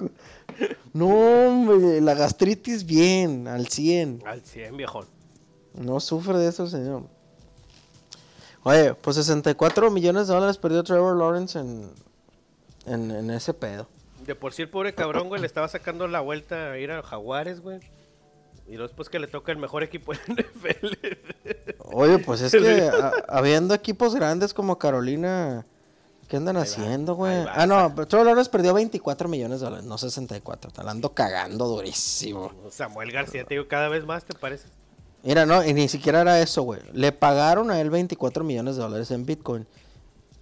No, 0.94 1.08
hombre, 1.08 2.00
la 2.02 2.14
gastritis 2.14 2.86
bien, 2.86 3.48
al 3.48 3.68
100. 3.68 4.22
Al 4.26 4.42
100, 4.42 4.78
viejo. 4.78 5.06
No 5.74 6.00
sufre 6.00 6.38
de 6.38 6.50
eso, 6.50 6.68
señor. 6.68 7.04
Oye, 8.62 8.94
pues 8.94 9.16
64 9.16 9.90
millones 9.90 10.28
de 10.28 10.34
dólares 10.36 10.58
perdió 10.60 10.84
Trevor 10.84 11.18
Lawrence 11.18 11.58
en, 11.58 11.90
en, 12.86 13.10
en 13.10 13.32
ese 13.32 13.56
pedo. 13.56 13.88
De 14.28 14.36
por 14.36 14.54
sí 14.54 14.62
el 14.62 14.70
pobre 14.70 14.94
cabrón, 14.94 15.28
güey, 15.28 15.42
le 15.42 15.48
estaba 15.48 15.68
sacando 15.68 16.08
la 16.08 16.22
vuelta 16.22 16.72
a 16.72 16.78
ir 16.78 16.92
a 16.92 17.02
Jaguares, 17.02 17.60
güey. 17.62 17.80
Y 18.68 18.78
después 18.78 19.10
que 19.10 19.20
le 19.20 19.28
toca 19.28 19.52
el 19.52 19.58
mejor 19.58 19.84
equipo 19.84 20.14
en 20.14 20.20
NFL. 20.36 20.88
Oye, 21.80 22.20
pues 22.20 22.42
es 22.42 22.52
que 22.62 22.82
a- 22.90 23.12
habiendo 23.28 23.74
equipos 23.74 24.16
grandes 24.16 24.54
como 24.54 24.78
Carolina, 24.80 25.66
¿qué 26.28 26.38
andan 26.38 26.58
haciendo, 26.58 27.16
güey? 27.16 27.46
Ah, 27.52 27.66
no, 27.68 27.94
Trevor 28.08 28.28
Lawrence 28.28 28.50
perdió 28.50 28.74
24 28.74 29.28
millones 29.28 29.60
de 29.60 29.66
dólares, 29.66 29.86
no 29.86 29.98
64. 29.98 30.70
Está 30.70 30.90
ando 30.90 31.14
cagando 31.14 31.68
durísimo. 31.68 32.52
Samuel 32.72 33.12
García, 33.12 33.44
te 33.46 33.56
digo, 33.56 33.68
cada 33.68 33.90
vez 33.90 34.06
más 34.06 34.24
te 34.24 34.34
parece. 34.34 34.68
Mira, 35.24 35.46
no, 35.46 35.64
y 35.64 35.74
ni 35.74 35.88
siquiera 35.88 36.22
era 36.22 36.42
eso, 36.42 36.64
güey. 36.64 36.82
Le 36.92 37.12
pagaron 37.14 37.72
a 37.72 37.80
él 37.80 37.90
24 37.90 38.44
millones 38.44 38.76
de 38.76 38.82
dólares 38.82 39.10
en 39.12 39.26
Bitcoin. 39.26 39.66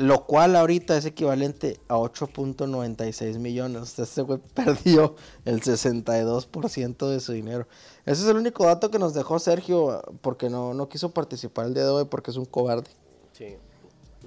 Lo 0.01 0.25
cual 0.25 0.55
ahorita 0.55 0.97
es 0.97 1.05
equivalente 1.05 1.79
a 1.87 1.95
8.96 1.97 3.37
millones. 3.39 3.81
O 3.81 3.85
sea, 3.85 4.03
ese 4.05 4.21
güey 4.23 4.39
perdió 4.53 5.15
el 5.45 5.61
62% 5.61 7.07
de 7.09 7.19
su 7.19 7.31
dinero. 7.33 7.67
Ese 8.05 8.23
es 8.23 8.27
el 8.29 8.37
único 8.37 8.65
dato 8.65 8.89
que 8.89 8.97
nos 8.99 9.13
dejó 9.13 9.37
Sergio 9.39 10.01
porque 10.21 10.49
no, 10.49 10.73
no 10.73 10.89
quiso 10.89 11.11
participar 11.13 11.67
el 11.67 11.73
día 11.73 11.83
de 11.83 11.89
hoy 11.89 12.05
porque 12.05 12.31
es 12.31 12.37
un 12.37 12.45
cobarde. 12.45 12.89
Sí. 13.33 13.57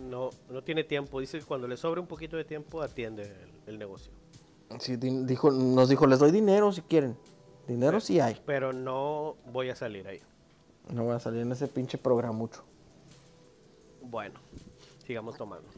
No, 0.08 0.30
no 0.50 0.62
tiene 0.62 0.84
tiempo. 0.84 1.20
Dice 1.20 1.38
que 1.38 1.44
cuando 1.44 1.66
le 1.66 1.76
sobre 1.76 2.00
un 2.00 2.06
poquito 2.06 2.36
de 2.36 2.44
tiempo 2.44 2.82
atiende 2.82 3.22
el, 3.24 3.72
el 3.74 3.78
negocio. 3.78 4.12
Sí, 4.78 4.96
di- 4.96 5.24
dijo, 5.24 5.50
nos 5.50 5.88
dijo, 5.88 6.06
les 6.06 6.18
doy 6.18 6.30
dinero 6.30 6.72
si 6.72 6.82
quieren. 6.82 7.16
Dinero 7.66 8.00
sí 8.00 8.20
hay. 8.20 8.40
Pero 8.44 8.72
no 8.72 9.36
voy 9.52 9.70
a 9.70 9.76
salir 9.76 10.06
ahí. 10.06 10.20
No 10.92 11.04
voy 11.04 11.14
a 11.14 11.20
salir 11.20 11.40
en 11.42 11.52
ese 11.52 11.66
pinche 11.68 11.96
programucho. 11.96 12.62
Bueno, 14.02 14.38
sigamos 15.06 15.36
tomando. 15.36 15.68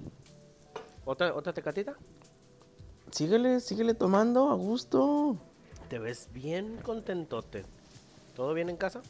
¿Otra, 1.05 1.35
otra 1.35 1.53
tecatita? 1.53 1.95
Síguele, 3.11 3.61
síguele 3.61 3.95
tomando 3.95 4.51
a 4.51 4.55
gusto. 4.55 5.37
Te 5.89 5.99
ves 5.99 6.29
bien 6.33 6.79
contentote. 6.83 7.65
¿Todo 8.35 8.55
bien 8.55 8.69
en 8.69 8.77
casa? 8.77 9.03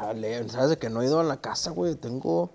Dale, 0.00 0.48
sabes 0.48 0.70
de 0.70 0.78
que 0.78 0.90
no 0.90 1.02
he 1.02 1.06
ido 1.06 1.20
a 1.20 1.24
la 1.24 1.40
casa, 1.40 1.70
güey. 1.70 1.94
Tengo. 1.96 2.50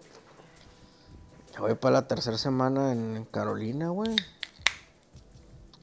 Ya 1.54 1.62
voy 1.62 1.76
para 1.76 1.93
la 1.93 2.08
tercera 2.08 2.38
semana 2.38 2.91
en 2.91 3.26
Carolina, 3.26 3.89
güey. 3.89 4.15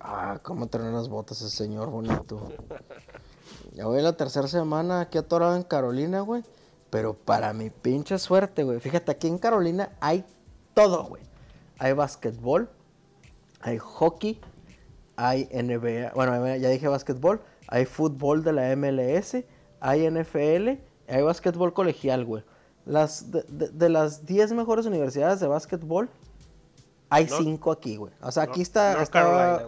Ah, 0.01 0.39
cómo 0.43 0.67
traen 0.69 0.93
las 0.93 1.09
botas 1.09 1.41
ese 1.41 1.57
señor 1.57 1.91
bonito. 1.91 2.53
Ya 3.73 3.87
voy 3.87 3.99
a 3.99 4.03
la 4.03 4.17
tercera 4.17 4.47
semana 4.47 5.01
aquí 5.01 5.19
atorado 5.19 5.57
en 5.57 5.65
Carolina, 5.65 6.21
güey. 6.21 6.45
Pero 6.95 7.15
para 7.15 7.53
mi 7.53 7.71
pinche 7.71 8.17
suerte, 8.21 8.63
güey. 8.63 8.79
Fíjate, 8.79 9.11
aquí 9.11 9.27
en 9.27 9.39
Carolina 9.39 9.91
hay 10.01 10.25
todo, 10.75 11.03
güey. 11.03 11.25
Hay 11.81 11.93
básquetbol, 11.93 12.71
hay 13.61 13.79
hockey, 13.79 14.41
hay 15.17 15.49
NBA. 15.53 16.13
Bueno, 16.15 16.55
ya 16.55 16.69
dije 16.69 16.87
básquetbol. 16.87 17.41
Hay 17.67 17.85
fútbol 17.85 18.45
de 18.45 18.53
la 18.53 18.77
MLS, 18.77 19.39
hay 19.81 20.09
NFL, 20.09 20.79
hay 21.09 21.23
básquetbol 21.23 21.73
colegial, 21.73 22.25
güey. 22.25 22.45
Las, 22.87 23.33
de, 23.33 23.43
de- 23.49 23.71
de 23.71 23.89
las 23.89 24.25
10 24.25 24.53
mejores 24.53 24.87
universidades 24.87 25.41
de 25.41 25.49
básquetbol, 25.49 26.09
hay 27.11 27.25
North- 27.27 27.43
5 27.43 27.73
aquí, 27.73 27.97
güey. 27.97 28.13
O 28.23 28.31
sea, 28.31 28.45
aquí 28.45 28.63
está, 28.63 28.93
North 28.95 29.11
Carolina. 29.11 29.63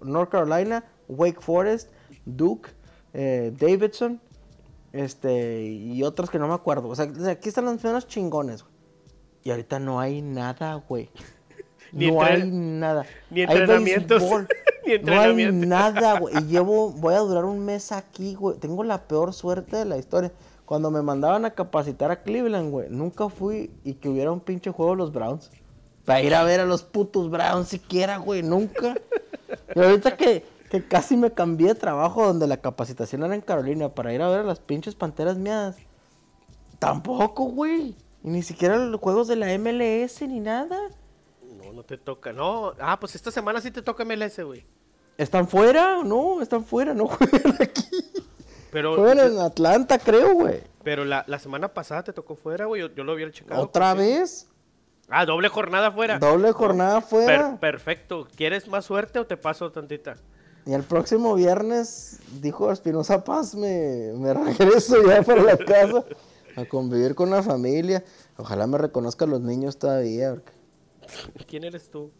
North 0.00 0.30
Carolina, 0.30 0.84
Wake 1.08 1.42
Forest, 1.42 1.90
Duke, 2.24 2.70
eh, 3.12 3.52
Davidson, 3.58 4.18
este, 4.92 5.62
y 5.62 6.02
otros 6.02 6.30
que 6.30 6.38
no 6.38 6.48
me 6.48 6.54
acuerdo. 6.54 6.88
O 6.88 6.96
sea, 6.96 7.10
aquí 7.30 7.48
están 7.48 7.66
los 7.66 7.82
menos 7.82 8.06
chingones, 8.06 8.62
güey. 8.62 8.74
Y 9.42 9.50
ahorita 9.50 9.78
no 9.78 10.00
hay 10.00 10.22
nada, 10.22 10.74
güey. 10.74 11.10
Ni 11.92 12.10
no 12.10 12.22
hay 12.22 12.48
nada. 12.48 13.04
ni 13.30 13.42
entrenamientos. 13.42 14.22
Ni 14.86 14.98
No 14.98 15.20
hay 15.20 15.52
nada, 15.52 16.18
güey. 16.18 16.36
Y 16.38 16.46
llevo, 16.46 16.90
voy 16.90 17.14
a 17.14 17.18
durar 17.18 17.44
un 17.44 17.64
mes 17.64 17.92
aquí, 17.92 18.34
güey. 18.34 18.58
Tengo 18.58 18.84
la 18.84 19.06
peor 19.08 19.32
suerte 19.32 19.76
de 19.76 19.84
la 19.84 19.98
historia. 19.98 20.32
Cuando 20.64 20.90
me 20.90 21.02
mandaban 21.02 21.44
a 21.44 21.50
capacitar 21.50 22.12
a 22.12 22.22
Cleveland, 22.22 22.70
güey, 22.70 22.88
nunca 22.90 23.28
fui 23.28 23.72
y 23.82 23.94
que 23.94 24.08
hubiera 24.08 24.30
un 24.30 24.38
pinche 24.38 24.70
juego 24.70 24.92
de 24.92 24.98
los 24.98 25.12
Browns. 25.12 25.50
Para 26.04 26.22
ir 26.22 26.34
a 26.34 26.44
ver 26.44 26.60
a 26.60 26.64
los 26.64 26.84
putos 26.84 27.28
Browns 27.28 27.68
siquiera, 27.68 28.18
güey, 28.18 28.42
nunca. 28.42 28.94
Y 29.74 29.78
ahorita 29.80 30.16
que, 30.16 30.44
que 30.70 30.86
casi 30.86 31.16
me 31.16 31.32
cambié 31.32 31.68
de 31.68 31.74
trabajo 31.74 32.24
donde 32.26 32.46
la 32.46 32.56
capacitación 32.58 33.22
era 33.24 33.34
en 33.34 33.40
Carolina 33.42 33.90
para 33.90 34.14
ir 34.14 34.22
a 34.22 34.28
ver 34.28 34.40
a 34.40 34.44
las 34.44 34.60
pinches 34.60 34.94
panteras 34.94 35.36
mías. 35.36 35.76
Tampoco, 36.78 37.44
güey. 37.44 37.96
Y 38.22 38.28
ni 38.28 38.42
siquiera 38.42 38.76
los 38.78 39.00
juegos 39.00 39.28
de 39.28 39.36
la 39.36 39.46
MLS 39.58 40.22
ni 40.22 40.40
nada. 40.40 40.78
No, 41.62 41.72
no 41.72 41.82
te 41.82 41.98
toca. 41.98 42.32
No. 42.32 42.72
Ah, 42.80 42.98
pues 43.00 43.14
esta 43.14 43.30
semana 43.30 43.60
sí 43.60 43.70
te 43.70 43.82
toca 43.82 44.04
MLS, 44.04 44.40
güey. 44.44 44.64
¿Están 45.18 45.48
fuera? 45.48 46.02
No, 46.04 46.40
están 46.40 46.64
fuera, 46.64 46.94
no 46.94 47.06
juegan 47.08 47.56
aquí. 47.60 47.84
Pero, 48.70 48.94
Juegan 48.96 49.32
en 49.32 49.38
Atlanta, 49.40 49.98
creo, 49.98 50.32
güey. 50.34 50.62
pero 50.84 51.04
la, 51.04 51.24
la 51.26 51.40
semana 51.40 51.74
pasada 51.74 52.04
te 52.04 52.12
tocó 52.12 52.36
fuera, 52.36 52.66
güey. 52.66 52.80
Yo, 52.82 52.94
yo 52.94 53.02
lo 53.02 53.12
había 53.12 53.28
checado. 53.32 53.60
¿Otra 53.62 53.90
porque- 53.94 54.06
vez? 54.18 54.46
Ah, 55.08 55.26
doble 55.26 55.48
jornada 55.48 55.90
fuera. 55.90 56.20
Doble 56.20 56.52
jornada 56.52 57.00
Per- 57.00 57.08
fuera. 57.08 57.56
perfecto. 57.58 58.28
¿Quieres 58.36 58.68
más 58.68 58.84
suerte 58.84 59.18
o 59.18 59.26
te 59.26 59.36
paso 59.36 59.72
tantita? 59.72 60.14
Y 60.66 60.72
el 60.72 60.82
próximo 60.82 61.34
viernes, 61.34 62.18
dijo 62.40 62.70
Espinosa 62.70 63.24
Paz, 63.24 63.54
me, 63.54 64.12
me 64.14 64.32
regreso 64.58 64.96
ya 65.06 65.22
para 65.22 65.42
la 65.42 65.56
casa 65.56 66.04
a 66.56 66.64
convivir 66.66 67.14
con 67.14 67.30
la 67.30 67.42
familia. 67.42 68.04
Ojalá 68.36 68.66
me 68.66 68.78
reconozcan 68.78 69.30
los 69.30 69.40
niños 69.40 69.78
todavía. 69.78 70.30
porque- 70.34 70.52
¿Quién 71.46 71.64
eres 71.64 71.90
tú? 71.90 72.10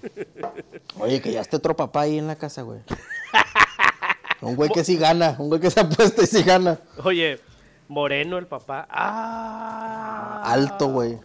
Oye, 1.00 1.20
que 1.22 1.32
ya 1.32 1.40
esté 1.40 1.56
otro 1.56 1.74
papá 1.76 2.02
ahí 2.02 2.18
en 2.18 2.26
la 2.26 2.36
casa, 2.36 2.62
güey. 2.62 2.80
Un 4.42 4.54
güey 4.54 4.68
que 4.70 4.84
sí 4.84 4.96
gana, 4.98 5.34
un 5.38 5.48
güey 5.48 5.60
que 5.62 5.70
se 5.70 5.80
apuesta 5.80 6.22
y 6.22 6.26
sí 6.26 6.42
gana. 6.42 6.78
Oye, 7.02 7.40
Moreno, 7.88 8.36
el 8.36 8.46
papá. 8.46 8.86
Ah. 8.90 10.42
Alto, 10.44 10.88
güey. 10.90 11.18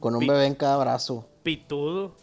Con 0.00 0.14
un 0.16 0.26
bebé 0.26 0.46
en 0.46 0.54
cada 0.54 0.78
brazo. 0.78 1.26
Pitudo. 1.42 2.14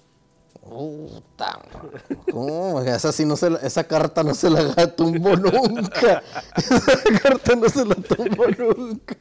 Puta, 0.66 1.60
¿cómo? 2.32 2.82
Esa, 2.82 3.12
sí 3.12 3.24
no 3.24 3.38
se 3.38 3.52
la- 3.52 3.60
esa 3.60 3.84
carta 3.86 4.24
no 4.24 4.34
se 4.34 4.50
la 4.50 4.96
tumbo 4.96 5.36
nunca. 5.36 6.24
Esa 6.58 7.20
carta 7.22 7.56
no 7.56 7.70
se 7.70 7.86
la 7.86 7.96
tumbo 7.96 8.46
nunca. 8.58 9.16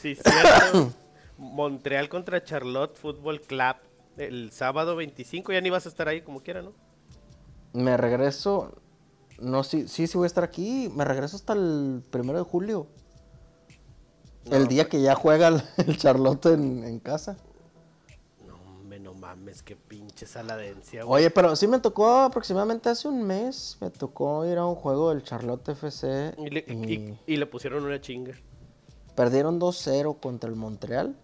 Sí, 0.00 0.14
cierto. 0.16 0.92
Montreal 1.38 2.08
contra 2.08 2.42
Charlotte 2.42 2.96
Football 2.96 3.42
Club. 3.42 3.76
El 4.16 4.50
sábado 4.52 4.96
25. 4.96 5.52
Ya 5.52 5.60
ni 5.60 5.68
vas 5.68 5.84
a 5.84 5.90
estar 5.90 6.08
ahí 6.08 6.22
como 6.22 6.40
quiera, 6.40 6.62
¿no? 6.62 6.72
Me 7.74 7.96
regreso. 7.98 8.72
No, 9.38 9.62
sí, 9.64 9.86
sí, 9.88 10.06
sí 10.06 10.16
voy 10.16 10.24
a 10.24 10.28
estar 10.28 10.44
aquí. 10.44 10.90
Me 10.96 11.04
regreso 11.04 11.36
hasta 11.36 11.52
el 11.52 12.02
primero 12.10 12.38
de 12.38 12.44
julio. 12.46 12.86
el 14.50 14.66
día 14.66 14.88
que 14.88 15.02
ya 15.02 15.14
juega 15.14 15.48
el, 15.48 15.62
el 15.76 15.98
Charlotte 15.98 16.46
en, 16.46 16.84
en 16.84 16.98
casa. 17.00 17.36
Mames, 19.26 19.62
qué 19.62 19.74
pinche 19.74 20.24
saladencia, 20.24 21.02
güey. 21.02 21.22
Oye, 21.24 21.30
pero 21.30 21.56
sí 21.56 21.66
me 21.66 21.80
tocó 21.80 22.08
aproximadamente 22.20 22.88
hace 22.90 23.08
un 23.08 23.24
mes. 23.24 23.76
Me 23.80 23.90
tocó 23.90 24.46
ir 24.46 24.56
a 24.56 24.64
un 24.64 24.76
juego 24.76 25.10
del 25.10 25.24
Charlotte 25.24 25.68
FC. 25.70 26.32
Y 26.38 26.50
le, 26.50 26.64
y 26.68 26.72
y- 26.94 27.18
y 27.26 27.36
le 27.36 27.46
pusieron 27.46 27.84
una 27.84 28.00
chinga. 28.00 28.34
Perdieron 29.16 29.58
2-0 29.58 30.20
contra 30.20 30.48
el 30.48 30.54
Montreal. 30.54 31.16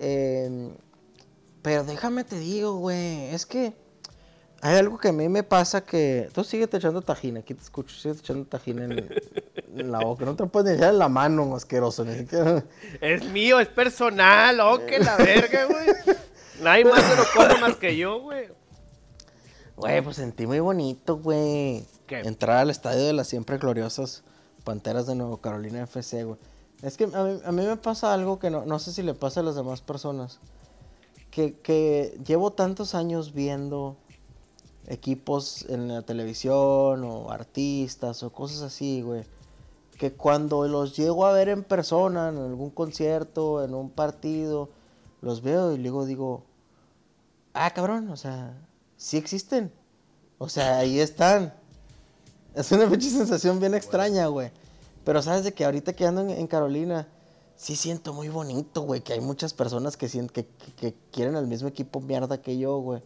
Eh, 0.00 0.70
pero 1.62 1.84
déjame 1.84 2.24
te 2.24 2.36
digo, 2.38 2.74
güey. 2.78 3.26
Es 3.32 3.46
que 3.46 3.74
hay 4.60 4.76
algo 4.76 4.98
que 4.98 5.08
a 5.08 5.12
mí 5.12 5.28
me 5.28 5.44
pasa 5.44 5.84
que. 5.84 6.28
Tú 6.32 6.42
sigues 6.42 6.68
echando 6.74 7.00
tajina. 7.02 7.40
Aquí 7.40 7.54
te 7.54 7.62
escucho. 7.62 7.94
Sigues 7.94 8.18
echando 8.18 8.44
tajina 8.44 8.86
en, 8.86 9.08
en 9.76 9.92
la 9.92 10.00
boca. 10.00 10.24
No 10.24 10.34
te 10.34 10.42
lo 10.42 10.48
puedes 10.50 10.76
echar 10.76 10.90
en 10.94 10.98
la 10.98 11.08
mano, 11.08 11.54
asqueroso. 11.54 12.04
Ni 12.04 12.16
siquiera- 12.18 12.64
Es 13.00 13.24
mío, 13.30 13.60
es 13.60 13.68
personal. 13.68 14.58
Oh, 14.60 14.84
que 14.84 14.98
la 14.98 15.16
verga, 15.16 15.64
güey. 15.66 16.16
Nadie 16.60 16.84
más 16.84 17.02
se 17.02 17.16
lo 17.16 17.24
come 17.34 17.60
más 17.60 17.76
que 17.76 17.96
yo, 17.96 18.20
güey. 18.20 18.48
Güey, 19.76 20.02
pues 20.02 20.16
sentí 20.16 20.46
muy 20.46 20.60
bonito, 20.60 21.18
güey. 21.18 21.84
Entrar 22.08 22.58
al 22.58 22.70
estadio 22.70 23.04
de 23.04 23.12
las 23.12 23.28
siempre 23.28 23.58
gloriosas 23.58 24.24
Panteras 24.64 25.06
de 25.06 25.14
Nuevo 25.14 25.38
Carolina 25.38 25.82
FC, 25.82 26.24
güey. 26.24 26.38
Es 26.82 26.96
que 26.96 27.04
a 27.04 27.22
mí, 27.22 27.40
a 27.44 27.52
mí 27.52 27.62
me 27.62 27.76
pasa 27.76 28.12
algo 28.12 28.38
que 28.38 28.50
no, 28.50 28.64
no 28.64 28.78
sé 28.78 28.92
si 28.92 29.02
le 29.02 29.14
pasa 29.14 29.40
a 29.40 29.42
las 29.42 29.56
demás 29.56 29.80
personas. 29.80 30.40
Que, 31.30 31.58
que 31.60 32.18
llevo 32.26 32.52
tantos 32.52 32.94
años 32.94 33.32
viendo 33.32 33.96
equipos 34.88 35.66
en 35.68 35.88
la 35.88 36.02
televisión 36.02 37.04
o 37.04 37.30
artistas 37.30 38.22
o 38.22 38.32
cosas 38.32 38.62
así, 38.62 39.02
güey. 39.02 39.24
Que 39.98 40.12
cuando 40.12 40.66
los 40.66 40.96
llego 40.96 41.26
a 41.26 41.32
ver 41.32 41.48
en 41.48 41.62
persona, 41.62 42.30
en 42.30 42.38
algún 42.38 42.70
concierto, 42.70 43.64
en 43.64 43.74
un 43.74 43.90
partido, 43.90 44.70
los 45.20 45.42
veo 45.42 45.72
y 45.72 45.78
luego 45.78 46.06
digo, 46.06 46.44
ah, 47.66 47.70
cabrón, 47.70 48.08
o 48.10 48.16
sea, 48.16 48.54
sí 48.96 49.16
existen. 49.16 49.72
O 50.38 50.48
sea, 50.48 50.78
ahí 50.78 51.00
están. 51.00 51.52
Es 52.54 52.70
una 52.72 52.88
pinche 52.88 53.10
sensación 53.10 53.60
bien 53.60 53.74
extraña, 53.74 54.26
güey. 54.26 54.50
Pero 55.04 55.22
sabes 55.22 55.44
de 55.44 55.52
que 55.52 55.64
ahorita 55.64 55.92
que 55.92 56.06
ando 56.06 56.20
en, 56.22 56.30
en 56.30 56.46
Carolina, 56.46 57.06
sí 57.56 57.76
siento 57.76 58.12
muy 58.12 58.28
bonito, 58.28 58.82
güey, 58.82 59.00
que 59.00 59.12
hay 59.14 59.20
muchas 59.20 59.54
personas 59.54 59.96
que, 59.96 60.08
que, 60.32 60.46
que- 60.76 60.94
quieren 61.12 61.34
el 61.36 61.46
mismo 61.46 61.68
equipo 61.68 62.00
mierda 62.00 62.40
que 62.40 62.58
yo, 62.58 62.78
güey. 62.78 63.02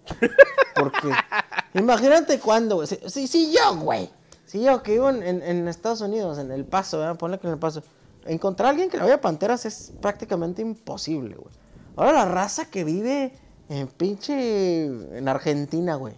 Porque, 0.74 1.10
imagínate 1.74 2.38
cuándo, 2.40 2.76
güey. 2.76 2.88
Sí, 2.88 2.98
sí, 3.06 3.26
sí, 3.26 3.54
yo, 3.56 3.76
güey. 3.78 4.10
Sí, 4.46 4.62
yo 4.62 4.82
que 4.82 4.92
vivo 4.92 5.08
en, 5.10 5.22
en- 5.22 5.42
en 5.42 5.68
Estados 5.68 6.00
Unidos, 6.00 6.38
en 6.38 6.50
El 6.50 6.64
Paso, 6.64 6.98
¿verdad? 6.98 7.16
Ponle 7.16 7.38
que 7.38 7.46
en 7.46 7.54
El 7.54 7.58
Paso. 7.58 7.82
Encontrar 8.26 8.66
a 8.68 8.70
alguien 8.70 8.88
que 8.90 8.96
le 8.98 9.02
vaya 9.04 9.14
a 9.16 9.20
Panteras 9.20 9.64
es 9.66 9.92
prácticamente 10.00 10.62
imposible, 10.62 11.34
güey. 11.36 11.52
Ahora 11.96 12.12
la 12.12 12.24
raza 12.24 12.66
que 12.66 12.84
vive 12.84 13.32
en 13.68 13.88
pinche. 13.88 14.84
en 14.84 15.28
Argentina, 15.28 15.96
güey. 15.96 16.14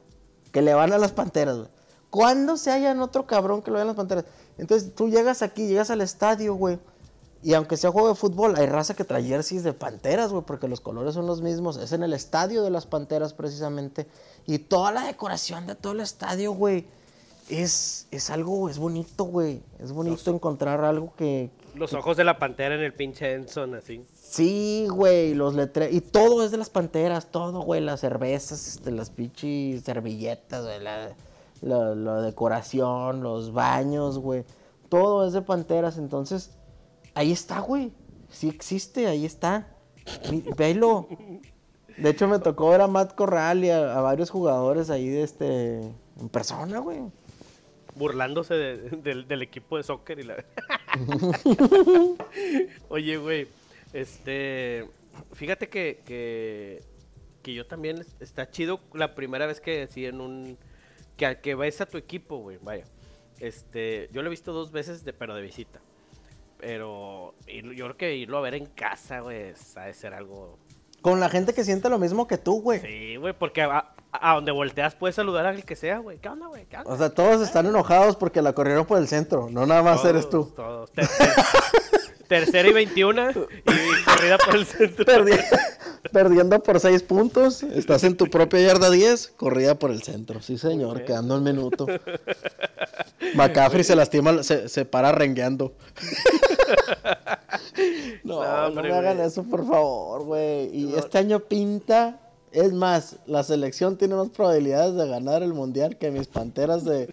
Que 0.53 0.63
le 0.63 0.75
van 0.75 0.93
a 0.93 0.99
las 0.99 1.13
Panteras, 1.13 1.57
güey. 1.57 1.69
¿Cuándo 2.15 2.57
se 2.57 2.71
hallan 2.71 3.01
otro 3.01 3.27
cabrón 3.27 3.61
que 3.61 3.73
lo 3.73 3.75
vean 3.75 3.89
las 3.89 3.97
panteras? 3.97 4.25
Entonces 4.57 4.95
tú 4.95 5.09
llegas 5.09 5.43
aquí, 5.43 5.67
llegas 5.67 5.91
al 5.91 6.01
estadio, 6.01 6.55
güey. 6.55 6.79
Y 7.43 7.55
aunque 7.55 7.77
sea 7.77 7.91
juego 7.91 8.09
de 8.09 8.15
fútbol, 8.15 8.55
hay 8.57 8.67
raza 8.67 8.95
que 8.95 9.03
trae 9.03 9.25
jerseys 9.25 9.65
de 9.65 9.73
panteras, 9.73 10.31
güey, 10.31 10.45
porque 10.47 10.69
los 10.69 10.81
colores 10.81 11.15
son 11.15 11.27
los 11.27 11.43
mismos. 11.43 11.77
Es 11.77 11.91
en 11.91 12.05
el 12.05 12.13
estadio 12.13 12.63
de 12.63 12.71
las 12.71 12.87
panteras, 12.87 13.35
precisamente. 13.35 14.07
Y 14.47 14.61
toda 14.61 14.93
la 14.93 15.07
decoración 15.07 15.67
de 15.67 15.75
todo 15.75 15.93
el 15.93 15.99
estadio, 15.99 16.53
güey, 16.53 16.87
es, 17.49 18.07
es 18.13 18.31
algo, 18.31 18.69
es 18.69 18.79
bonito, 18.79 19.25
güey. 19.25 19.61
Es 19.81 19.91
bonito 19.91 20.31
encontrar 20.31 20.85
algo 20.85 21.13
que. 21.17 21.51
Los 21.75 21.95
ojos 21.95 22.17
de 22.17 22.23
la 22.23 22.39
pantera 22.39 22.77
en 22.77 22.83
el 22.83 22.95
pinche 22.95 23.35
Enson, 23.35 23.75
así. 23.75 24.07
Sí, 24.35 24.87
güey, 24.91 25.35
los 25.35 25.55
letreros. 25.55 25.95
Y 25.95 26.01
todo 26.01 26.45
es 26.45 26.51
de 26.51 26.57
las 26.57 26.71
panteras, 26.71 27.31
todo, 27.31 27.61
güey. 27.61 27.81
Las 27.81 28.01
cervezas, 28.01 28.67
este, 28.67 28.91
las 28.91 29.11
pinches 29.11 29.83
servilletas, 29.83 30.65
güey. 30.65 30.83
La, 30.83 31.11
la, 31.61 31.95
la 31.95 32.21
decoración, 32.23 33.23
los 33.23 33.53
baños, 33.53 34.19
güey. 34.19 34.45
Todo 34.89 35.27
es 35.27 35.33
de 35.33 35.43
panteras, 35.43 35.99
entonces 35.99 36.51
Ahí 37.15 37.31
está, 37.31 37.61
güey. 37.61 37.93
Sí 38.29 38.49
existe, 38.49 39.07
ahí 39.07 39.25
está. 39.25 39.69
Velo. 40.57 41.07
De 41.97 42.11
hecho, 42.11 42.27
me 42.27 42.41
tocó 42.41 42.71
ver 42.71 42.81
a 42.81 42.89
Matt 42.89 43.15
Corral 43.15 43.65
y 43.65 43.71
a, 43.71 44.01
varios 44.01 44.31
jugadores 44.31 44.91
ahí 44.91 45.09
de 45.09 45.23
este. 45.23 45.81
En 46.21 46.29
persona, 46.29 46.81
güey. 46.81 47.01
Burlándose 47.95 48.55
del 48.55 49.43
equipo 49.43 49.77
de 49.77 49.85
soccer 49.85 50.19
y 50.19 50.25
la. 50.25 50.45
Oye, 52.89 53.17
güey. 53.17 53.47
Este. 53.95 54.91
Fíjate 55.33 55.69
que, 55.69 56.03
que. 56.05 56.83
que. 57.43 57.55
yo 57.55 57.67
también. 57.67 58.05
Está 58.21 58.51
chido 58.51 58.81
la 58.93 59.15
primera 59.15 59.47
vez 59.47 59.61
que 59.61 59.79
deciden 59.79 60.21
un. 60.21 60.59
Que, 61.17 61.39
que 61.41 61.55
ves 61.55 61.81
a 61.81 61.87
tu 61.87 61.97
equipo, 61.97 62.39
güey. 62.39 62.59
Vaya. 62.61 62.85
Este. 63.39 64.11
Yo 64.13 64.21
lo 64.23 64.27
he 64.27 64.31
visto 64.31 64.53
dos 64.53 64.73
veces, 64.73 65.05
de, 65.05 65.13
pero 65.13 65.35
de 65.35 65.43
visita. 65.43 65.81
Pero 66.59 67.35
yo 67.47 67.85
creo 67.85 67.97
que 67.97 68.17
irlo 68.17 68.39
a 68.39 68.41
ver 68.41 68.55
en 68.55 68.67
casa, 68.67 69.21
güey, 69.21 69.53
ha 69.77 69.85
de 69.85 69.95
ser 69.95 70.13
algo. 70.13 70.59
Con 71.03 71.21
la 71.21 71.29
gente 71.29 71.53
que 71.53 71.63
siente 71.63 71.91
lo 71.91 71.99
mismo 71.99 72.27
que 72.27 72.39
tú, 72.39 72.63
güey. 72.63 72.81
Sí, 72.81 73.17
güey, 73.17 73.35
porque 73.35 73.61
a, 73.61 73.95
donde 74.35 74.51
volteas 74.51 74.95
puedes 74.95 75.15
saludar 75.15 75.45
a 75.45 75.51
al 75.51 75.65
que 75.65 75.77
sea, 75.77 75.99
güey. 75.99 76.19
¿Qué 76.19 76.29
onda, 76.31 76.47
güey? 76.47 76.67
O 76.87 76.97
sea, 76.97 77.11
todos 77.11 77.43
están 77.43 77.67
enojados 77.67 78.17
porque 78.17 78.41
la 78.41 78.55
corrieron 78.55 78.87
por 78.87 78.99
el 78.99 79.07
centro. 79.07 79.51
No 79.51 79.67
nada 79.67 79.83
más 79.83 80.05
eres 80.05 80.29
tú. 80.31 80.51
Todos. 80.57 80.91
Tercera 82.29 82.69
y 82.69 82.73
21 82.73 83.31
y 83.31 84.05
corrida 84.05 84.39
por 84.39 84.57
el 84.57 84.67
centro. 84.67 85.05
perdiendo 86.13 86.63
por 86.63 86.81
6 86.81 87.03
puntos. 87.03 87.63
Estás 87.63 88.05
en 88.05 88.17
tu 88.17 88.27
propia 88.27 88.61
yarda 88.61 88.91
10, 88.91 89.29
corrida 89.37 89.79
por 89.79 89.91
el 89.91 90.03
centro. 90.03 90.43
Sí, 90.43 90.59
señor, 90.59 91.05
quedando 91.05 91.37
un 91.37 91.45
minuto. 91.45 91.87
McCaffrey 93.35 93.85
se 93.85 93.97
lastima, 93.97 94.43
se, 94.43 94.69
se 94.69 94.85
para 94.85 95.13
rengueando. 95.13 95.73
no, 98.25 98.71
no, 98.71 98.83
me 98.83 98.93
hagan 98.93 99.21
eso, 99.21 99.45
por 99.45 99.67
favor, 99.67 100.25
güey. 100.25 100.75
Y 100.75 100.95
este 100.97 101.19
año 101.19 101.41
pinta. 101.41 102.21
Es 102.53 102.73
más, 102.73 103.17
la 103.27 103.43
selección 103.43 103.97
tiene 103.97 104.15
más 104.15 104.29
probabilidades 104.29 104.95
de 104.95 105.09
ganar 105.09 105.43
el 105.43 105.53
mundial 105.53 105.99
que 105.99 106.13
mis 106.13 106.29
panteras 106.29 106.85
de 106.85 107.13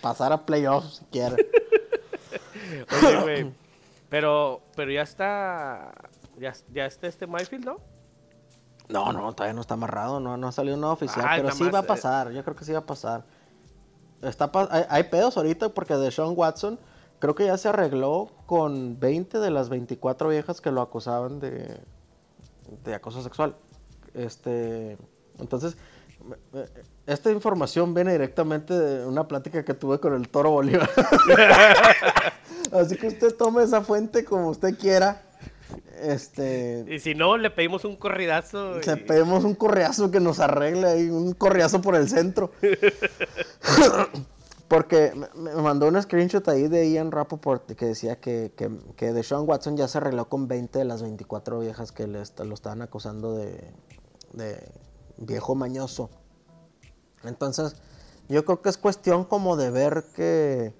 pasar 0.00 0.32
a 0.32 0.46
playoffs, 0.46 0.98
si 0.98 1.04
quieren. 1.06 1.36
Oye, 3.02 3.20
güey. 3.22 3.67
Pero, 4.08 4.62
pero 4.74 4.90
ya 4.90 5.02
está. 5.02 5.92
Ya, 6.38 6.52
ya 6.72 6.86
está 6.86 7.06
este 7.06 7.26
Mayfield, 7.26 7.64
¿no? 7.64 7.78
No, 8.88 9.12
no, 9.12 9.32
todavía 9.34 9.52
no 9.52 9.60
está 9.60 9.74
amarrado, 9.74 10.18
no, 10.18 10.36
no 10.36 10.48
ha 10.48 10.52
salido 10.52 10.76
nada 10.76 10.94
oficial, 10.94 11.26
pero 11.36 11.50
sí 11.50 11.64
va 11.68 11.80
a 11.80 11.82
eh. 11.82 11.86
pasar, 11.86 12.30
yo 12.30 12.42
creo 12.42 12.56
que 12.56 12.64
sí 12.64 12.72
va 12.72 12.78
a 12.78 12.86
pasar. 12.86 13.24
Está 14.22 14.50
hay, 14.88 15.04
pedos 15.04 15.36
ahorita 15.36 15.68
porque 15.68 15.94
de 15.94 16.10
Sean 16.10 16.32
Watson 16.34 16.78
creo 17.18 17.34
que 17.34 17.44
ya 17.46 17.56
se 17.56 17.68
arregló 17.68 18.30
con 18.46 18.98
20 18.98 19.38
de 19.38 19.50
las 19.50 19.68
24 19.68 20.30
viejas 20.30 20.60
que 20.60 20.72
lo 20.72 20.80
acusaban 20.80 21.38
de, 21.38 21.80
de 22.82 22.94
acoso 22.94 23.22
sexual. 23.22 23.54
Este, 24.14 24.96
entonces, 25.38 25.76
esta 27.08 27.32
información 27.32 27.94
viene 27.94 28.12
directamente 28.12 28.78
de 28.78 29.06
una 29.06 29.26
plática 29.26 29.64
que 29.64 29.72
tuve 29.72 29.98
con 29.98 30.14
el 30.14 30.28
Toro 30.28 30.50
Bolívar. 30.50 30.90
Así 32.72 32.96
que 32.96 33.06
usted 33.06 33.34
tome 33.34 33.62
esa 33.62 33.80
fuente 33.80 34.26
como 34.26 34.50
usted 34.50 34.76
quiera. 34.78 35.22
Este. 36.02 36.84
Y 36.86 36.98
si 36.98 37.14
no, 37.14 37.38
le 37.38 37.50
pedimos 37.50 37.86
un 37.86 37.96
corridazo. 37.96 38.78
Le 38.80 38.96
pedimos 38.98 39.44
un 39.44 39.54
correazo 39.54 40.10
que 40.10 40.20
nos 40.20 40.38
arregle 40.38 40.86
ahí, 40.86 41.08
un 41.08 41.32
correazo 41.32 41.80
por 41.80 41.96
el 41.96 42.10
centro. 42.10 42.52
Porque 44.68 45.14
me 45.34 45.54
mandó 45.54 45.88
un 45.88 46.02
screenshot 46.02 46.46
ahí 46.48 46.68
de 46.68 46.92
Ian 46.92 47.10
Rappaport 47.10 47.72
que 47.72 47.86
decía 47.86 48.20
que, 48.20 48.52
que, 48.54 48.70
que 48.96 49.14
Deshaun 49.14 49.48
Watson 49.48 49.78
ya 49.78 49.88
se 49.88 49.96
arregló 49.96 50.28
con 50.28 50.46
20 50.46 50.78
de 50.78 50.84
las 50.84 51.00
24 51.00 51.60
viejas 51.60 51.90
que 51.90 52.06
le, 52.06 52.22
lo 52.44 52.54
estaban 52.54 52.82
acusando 52.82 53.34
de, 53.34 53.72
de 54.34 54.62
viejo 55.16 55.54
mañoso. 55.54 56.10
Entonces, 57.24 57.76
yo 58.28 58.44
creo 58.44 58.62
que 58.62 58.68
es 58.68 58.78
cuestión 58.78 59.24
como 59.24 59.56
de 59.56 59.70
ver 59.70 60.04
que 60.14 60.72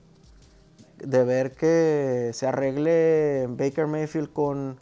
de 0.99 1.25
ver 1.25 1.53
que 1.53 2.33
se 2.35 2.47
arregle 2.47 3.47
Baker 3.51 3.87
Mayfield 3.87 4.33
con, 4.33 4.77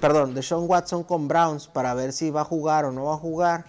perdón, 0.00 0.34
de 0.34 0.42
Sean 0.42 0.68
Watson 0.68 1.04
con 1.04 1.28
Browns 1.28 1.68
para 1.68 1.94
ver 1.94 2.12
si 2.12 2.30
va 2.30 2.42
a 2.42 2.44
jugar 2.44 2.84
o 2.84 2.92
no 2.92 3.04
va 3.04 3.14
a 3.14 3.18
jugar, 3.18 3.66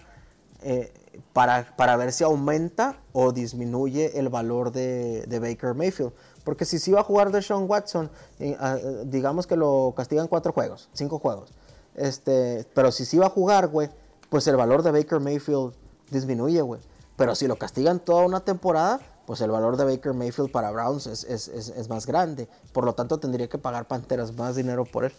eh, 0.62 0.92
para, 1.32 1.74
para, 1.76 1.96
ver 1.96 2.12
si 2.12 2.24
aumenta 2.24 2.98
o 3.12 3.32
disminuye 3.32 4.18
el 4.18 4.28
valor 4.28 4.72
de, 4.72 5.26
Baker 5.40 5.74
Mayfield. 5.74 6.12
Porque 6.44 6.64
si 6.64 6.78
sí 6.78 6.92
va 6.92 7.00
a 7.00 7.04
jugar 7.04 7.30
de 7.30 7.42
Sean 7.42 7.68
Watson, 7.68 8.10
eh, 8.38 8.56
ah, 8.58 8.76
digamos 9.04 9.46
que 9.46 9.56
lo 9.56 9.92
castigan 9.96 10.28
cuatro 10.28 10.52
juegos, 10.52 10.88
cinco 10.92 11.18
juegos. 11.18 11.52
Este, 11.94 12.66
pero 12.74 12.92
si 12.92 13.04
sí 13.04 13.18
va 13.18 13.26
a 13.26 13.30
jugar, 13.30 13.68
güey, 13.68 13.90
pues 14.28 14.46
el 14.46 14.56
valor 14.56 14.82
de 14.82 14.92
Baker 14.92 15.20
Mayfield 15.20 15.74
disminuye, 16.10 16.60
güey. 16.62 16.80
Pero 17.16 17.34
si 17.34 17.46
lo 17.46 17.56
castigan 17.56 17.98
toda 17.98 18.24
una 18.26 18.40
temporada, 18.40 19.00
pues 19.26 19.40
el 19.40 19.50
valor 19.50 19.76
de 19.76 19.84
Baker 19.84 20.12
Mayfield 20.12 20.50
para 20.50 20.70
Browns 20.70 21.06
es, 21.06 21.88
más 21.88 22.06
grande. 22.06 22.48
Por 22.72 22.84
lo 22.84 22.94
tanto, 22.94 23.18
tendría 23.18 23.48
que 23.48 23.58
pagar 23.58 23.88
Panteras 23.88 24.32
más 24.34 24.56
dinero 24.56 24.84
por 24.84 25.04
él. 25.04 25.12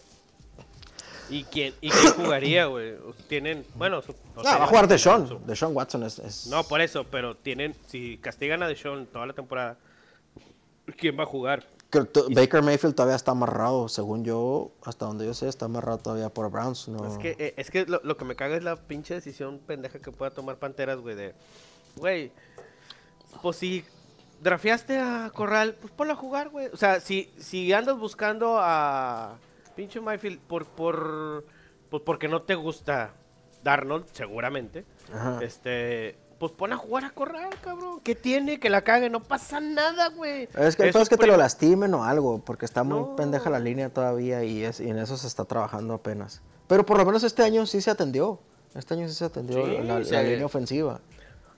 ¿Y 1.30 1.44
quién, 1.44 1.74
y 1.82 1.90
quién 1.90 2.14
jugaría, 2.14 2.68
güey? 2.68 2.96
Tienen, 3.28 3.66
bueno... 3.76 4.02
No, 4.36 4.44
va 4.44 4.64
a 4.64 4.68
jugar 4.68 4.88
Deshaun. 4.88 5.46
Deshaun 5.46 5.76
Watson 5.76 6.04
es, 6.04 6.48
No, 6.48 6.64
por 6.64 6.80
eso, 6.80 7.04
pero 7.04 7.36
tienen... 7.36 7.76
Si 7.88 8.18
castigan 8.20 8.64
a 8.64 8.68
Deshaun 8.68 9.08
toda 9.08 9.26
la 9.26 9.34
temporada, 9.34 9.78
¿quién 10.98 11.20
va 11.20 11.24
a 11.24 11.26
jugar? 11.26 11.66
Baker 12.30 12.62
Mayfield 12.62 12.96
todavía 12.96 13.16
está 13.16 13.32
amarrado, 13.32 13.90
según 13.90 14.24
yo, 14.24 14.72
hasta 14.84 15.06
donde 15.06 15.26
yo 15.26 15.34
sé, 15.34 15.48
está 15.48 15.66
amarrado 15.66 15.98
todavía 15.98 16.30
por 16.30 16.50
Browns. 16.50 16.88
No. 16.88 17.06
Es 17.06 17.18
que, 17.18 17.36
eh, 17.40 17.54
es 17.58 17.72
que 17.72 17.86
lo, 17.86 18.02
lo, 18.04 18.18
que 18.18 18.26
me 18.26 18.36
caga 18.36 18.56
es 18.58 18.64
la 18.64 18.76
pinche 18.76 19.14
decisión 19.14 19.60
pendeja 19.60 20.00
que 20.00 20.12
pueda 20.12 20.32
tomar 20.32 20.58
Panteras, 20.58 21.00
güey, 21.00 21.16
de... 21.16 21.34
Güey, 21.98 22.32
pues 23.42 23.58
si 23.58 23.86
drafeaste 24.42 24.98
a 25.00 25.32
Corral, 25.34 25.76
pues 25.80 25.92
ponlo 25.94 26.14
a 26.14 26.16
jugar, 26.16 26.50
güey. 26.50 26.68
O 26.68 26.78
sea, 26.78 27.00
si, 27.00 27.32
si 27.38 27.74
andas 27.74 27.98
buscando 27.98 28.58
a 28.60 29.38
pinche 29.76 30.00
Mayfield 30.02 30.40
por, 30.40 30.66
por, 30.66 31.46
pues 31.90 32.04
porque 32.06 32.28
no 32.28 32.42
te 32.42 32.56
gusta 32.56 33.14
Darnold, 33.64 34.06
seguramente, 34.12 34.86
este, 35.42 36.18
pues 36.40 36.52
pon 36.52 36.74
a 36.74 36.78
jugar 36.78 37.06
a 37.06 37.10
Corral, 37.12 37.50
cabrón. 37.62 38.00
¿Qué 38.04 38.16
tiene? 38.16 38.60
Que 38.60 38.70
la 38.70 38.82
cague, 38.82 39.10
no 39.10 39.22
pasa 39.24 39.60
nada, 39.60 40.10
güey. 40.10 40.48
Es 40.58 40.76
que 40.76 40.90
es 40.90 41.10
que 41.10 41.18
te 41.18 41.28
lo 41.28 41.38
lastimen 41.38 41.94
o 41.94 42.04
algo, 42.04 42.40
porque 42.40 42.66
está 42.66 42.84
muy 42.84 43.16
pendeja 43.16 43.50
la 43.50 43.60
línea 43.60 43.90
todavía 43.90 44.44
y, 44.44 44.64
es, 44.64 44.80
y 44.80 44.90
en 44.90 45.00
eso 45.00 45.18
se 45.18 45.28
está 45.28 45.46
trabajando 45.46 45.94
apenas. 45.94 46.42
Pero 46.68 46.86
por 46.86 46.98
lo 46.98 47.06
menos 47.06 47.24
este 47.24 47.44
año 47.44 47.66
sí 47.66 47.82
se 47.82 47.92
atendió. 47.92 48.40
Este 48.76 48.94
año 48.94 49.08
sí 49.08 49.16
se 49.16 49.26
atendió 49.26 49.66
la, 49.66 50.00
línea 50.00 50.46
ofensiva. 50.46 51.00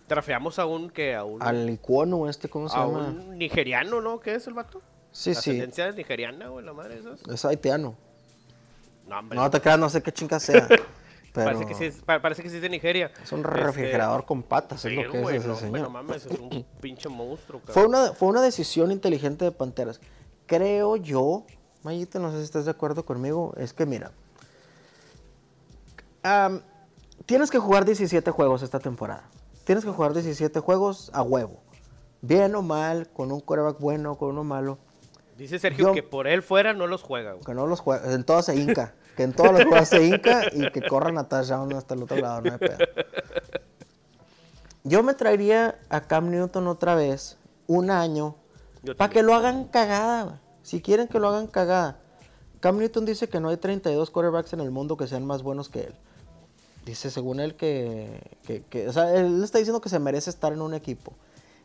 Trafeamos 0.09 0.59
a 0.59 0.65
un 0.65 0.89
que 0.89 1.15
a 1.15 1.23
un. 1.23 1.41
Al 1.41 1.69
icono 1.69 2.27
este, 2.27 2.49
¿cómo 2.49 2.67
se 2.67 2.75
a 2.75 2.85
llama? 2.85 3.07
un 3.07 3.37
nigeriano, 3.37 4.01
¿no? 4.01 4.19
¿Qué 4.19 4.35
es 4.35 4.47
el 4.47 4.55
vato? 4.55 4.81
Sí, 5.11 5.33
sí. 5.33 5.51
Ascendencia 5.51 5.91
nigeriana, 5.91 6.49
güey, 6.49 6.65
la 6.65 6.73
madre 6.73 6.99
esos. 6.99 7.21
Es 7.27 7.45
haitiano. 7.45 7.95
No, 9.07 9.19
hombre. 9.19 9.37
No 9.37 9.49
te 9.49 9.61
creas, 9.61 9.79
no 9.79 9.89
sé 9.89 10.03
qué 10.03 10.11
chinga 10.11 10.39
sea. 10.39 10.67
Pero... 11.33 11.45
Parece, 11.45 11.65
que 11.67 11.75
sí 11.75 11.85
es, 11.85 12.01
parece 12.01 12.41
que 12.41 12.49
sí 12.49 12.55
es 12.55 12.61
de 12.63 12.69
Nigeria. 12.69 13.11
Es 13.21 13.31
un 13.31 13.43
refrigerador 13.43 14.25
con 14.25 14.41
patas, 14.41 14.83
es 14.83 14.93
lo 14.93 15.11
que 15.11 15.21
es 15.21 15.29
ese 15.29 15.47
no, 15.47 15.55
señor. 15.55 15.81
No 15.81 15.89
mames, 15.91 16.25
es 16.25 16.39
un 16.39 16.65
pinche 16.81 17.07
monstruo, 17.07 17.61
Fue 17.67 17.85
una, 17.85 18.13
fue 18.13 18.29
una 18.29 18.41
decisión 18.41 18.91
inteligente 18.91 19.45
de 19.45 19.51
Panteras. 19.51 20.01
Creo 20.47 20.95
yo, 20.95 21.45
Mayita, 21.83 22.17
no 22.17 22.31
sé 22.31 22.39
si 22.39 22.43
estás 22.45 22.65
de 22.65 22.71
acuerdo 22.71 23.05
conmigo, 23.05 23.53
es 23.57 23.73
que 23.73 23.85
mira, 23.85 24.11
tienes 27.27 27.51
que 27.51 27.59
jugar 27.59 27.85
17 27.85 28.31
juegos 28.31 28.63
esta 28.63 28.79
temporada. 28.79 29.29
Tienes 29.69 29.86
que 29.86 29.91
jugar 29.91 30.15
17 30.15 30.62
juegos 30.62 31.12
a 31.13 31.21
huevo. 31.21 31.62
Bien 32.21 32.55
o 32.55 32.63
mal, 32.63 33.08
con 33.13 33.32
un 33.32 33.39
quarterback 33.39 33.77
bueno, 33.79 34.17
con 34.17 34.29
uno 34.29 34.43
malo. 34.43 34.79
Dice 35.38 35.60
Sergio 35.60 35.93
que 35.93 36.01
por 36.01 36.25
él 36.25 36.41
fuera 36.41 36.73
no 36.73 36.88
los 36.88 37.03
juega. 37.03 37.36
Que 37.45 37.53
no 37.53 37.67
los 37.67 37.79
juega. 37.79 38.12
En 38.12 38.23
todas 38.23 38.45
se 38.45 38.55
inca. 38.55 38.95
que 39.15 39.21
en 39.21 39.34
todas 39.34 39.53
las 39.53 39.65
jugadas 39.65 39.89
se 39.89 40.03
inca 40.03 40.41
y 40.51 40.71
que 40.71 40.82
corran 40.82 41.19
a 41.19 41.29
touchdown 41.29 41.71
hasta 41.73 41.93
el 41.93 42.01
otro 42.01 42.17
lado. 42.17 42.41
No 42.41 42.53
hay 42.53 42.58
pedo. 42.58 42.77
Yo 44.86 45.03
me 45.03 45.13
traería 45.13 45.77
a 45.89 46.01
Cam 46.01 46.32
Newton 46.32 46.65
otra 46.65 46.95
vez 46.95 47.38
un 47.67 47.91
año 47.91 48.38
para 48.97 49.13
que 49.13 49.21
lo 49.21 49.36
hagan 49.36 49.65
cagada. 49.65 50.23
güey. 50.23 50.38
Si 50.63 50.82
quieren 50.82 51.08
que 51.08 51.19
lo 51.19 51.27
hagan 51.27 51.45
cagada. 51.45 51.99
Cam 52.60 52.79
Newton 52.79 53.05
dice 53.05 53.29
que 53.29 53.39
no 53.39 53.49
hay 53.49 53.58
32 53.58 54.10
quarterbacks 54.10 54.51
en 54.53 54.62
el 54.62 54.71
mundo 54.71 54.97
que 54.97 55.05
sean 55.05 55.27
más 55.27 55.43
buenos 55.43 55.69
que 55.69 55.82
él. 55.82 55.95
Dice, 56.89 57.12
según 57.12 57.39
él, 57.39 57.54
que, 57.54 58.19
O 58.88 58.91
sea, 58.91 59.13
él 59.13 59.43
está 59.43 59.60
diciendo 59.60 59.80
que 59.80 59.89
se 59.89 59.99
merece 59.99 60.32
estar 60.32 60.54
en 60.54 60.60
un 60.60 60.73
equipo. 60.73 61.13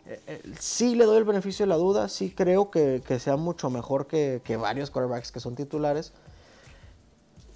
Eh, 0.04 0.20
eh, 0.26 0.42
sí 0.60 0.94
le 0.94 1.06
doy 1.06 1.16
el 1.16 1.24
beneficio 1.24 1.64
de 1.64 1.70
la 1.70 1.76
duda. 1.76 2.10
Sí 2.10 2.28
creo 2.28 2.70
que, 2.70 3.02
que 3.06 3.18
sea 3.18 3.36
mucho 3.36 3.70
mejor 3.70 4.06
que, 4.06 4.42
que 4.44 4.58
varios 4.58 4.90
quarterbacks 4.90 5.32
que 5.32 5.40
son 5.40 5.54
titulares. 5.54 6.12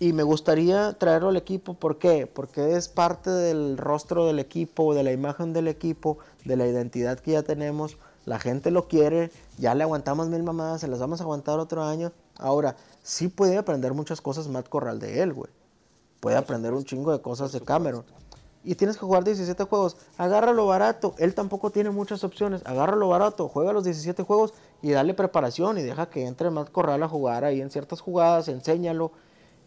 Y 0.01 0.15
me 0.15 0.23
gustaría 0.23 0.95
traerlo 0.95 1.29
al 1.29 1.37
equipo. 1.37 1.75
¿Por 1.75 1.99
qué? 1.99 2.27
Porque 2.27 2.75
es 2.75 2.89
parte 2.89 3.29
del 3.29 3.77
rostro 3.77 4.25
del 4.25 4.39
equipo, 4.39 4.95
de 4.95 5.03
la 5.03 5.13
imagen 5.13 5.53
del 5.53 5.69
equipo, 5.69 6.17
de 6.47 6.57
la 6.57 6.67
identidad 6.67 7.21
que 7.21 7.33
ya 7.33 7.43
tenemos. 7.43 7.99
La 8.25 8.39
gente 8.39 8.71
lo 8.71 8.89
quiere. 8.89 9.31
Ya 9.59 9.75
le 9.75 9.83
aguantamos 9.83 10.29
mil 10.29 10.43
mamadas, 10.43 10.81
se 10.81 10.89
las 10.89 11.01
vamos 11.01 11.21
a 11.21 11.25
aguantar 11.25 11.59
otro 11.59 11.85
año. 11.85 12.13
Ahora, 12.39 12.77
sí 13.03 13.29
puede 13.29 13.59
aprender 13.59 13.93
muchas 13.93 14.23
cosas 14.23 14.49
Matt 14.49 14.71
Corral 14.71 15.01
de 15.01 15.23
él, 15.23 15.35
güey. 15.35 15.51
Puede 16.21 16.37
aprender 16.37 16.73
un 16.73 16.85
chingo 16.85 17.13
de 17.13 17.21
cosas 17.21 17.53
de 17.53 17.61
Cameron. 17.61 18.05
Y 18.65 18.75
tienes 18.75 18.97
que 18.97 19.07
jugar 19.07 19.25
17 19.25 19.65
juegos. 19.65 19.97
Agárralo 20.17 20.67
barato. 20.67 21.15
Él 21.19 21.35
tampoco 21.35 21.71
tiene 21.71 21.91
muchas 21.91 22.25
opciones. 22.25 22.63
Agárralo 22.67 23.09
barato. 23.09 23.49
Juega 23.49 23.73
los 23.73 23.85
17 23.85 24.23
juegos 24.25 24.53
y 24.83 24.91
dale 24.91 25.15
preparación. 25.15 25.79
Y 25.79 25.83
deja 25.83 26.11
que 26.11 26.27
entre 26.27 26.51
Matt 26.51 26.71
Corral 26.71 27.03
a 27.03 27.09
jugar 27.09 27.45
ahí 27.45 27.61
en 27.61 27.71
ciertas 27.71 28.01
jugadas. 28.01 28.49
Enséñalo. 28.49 29.13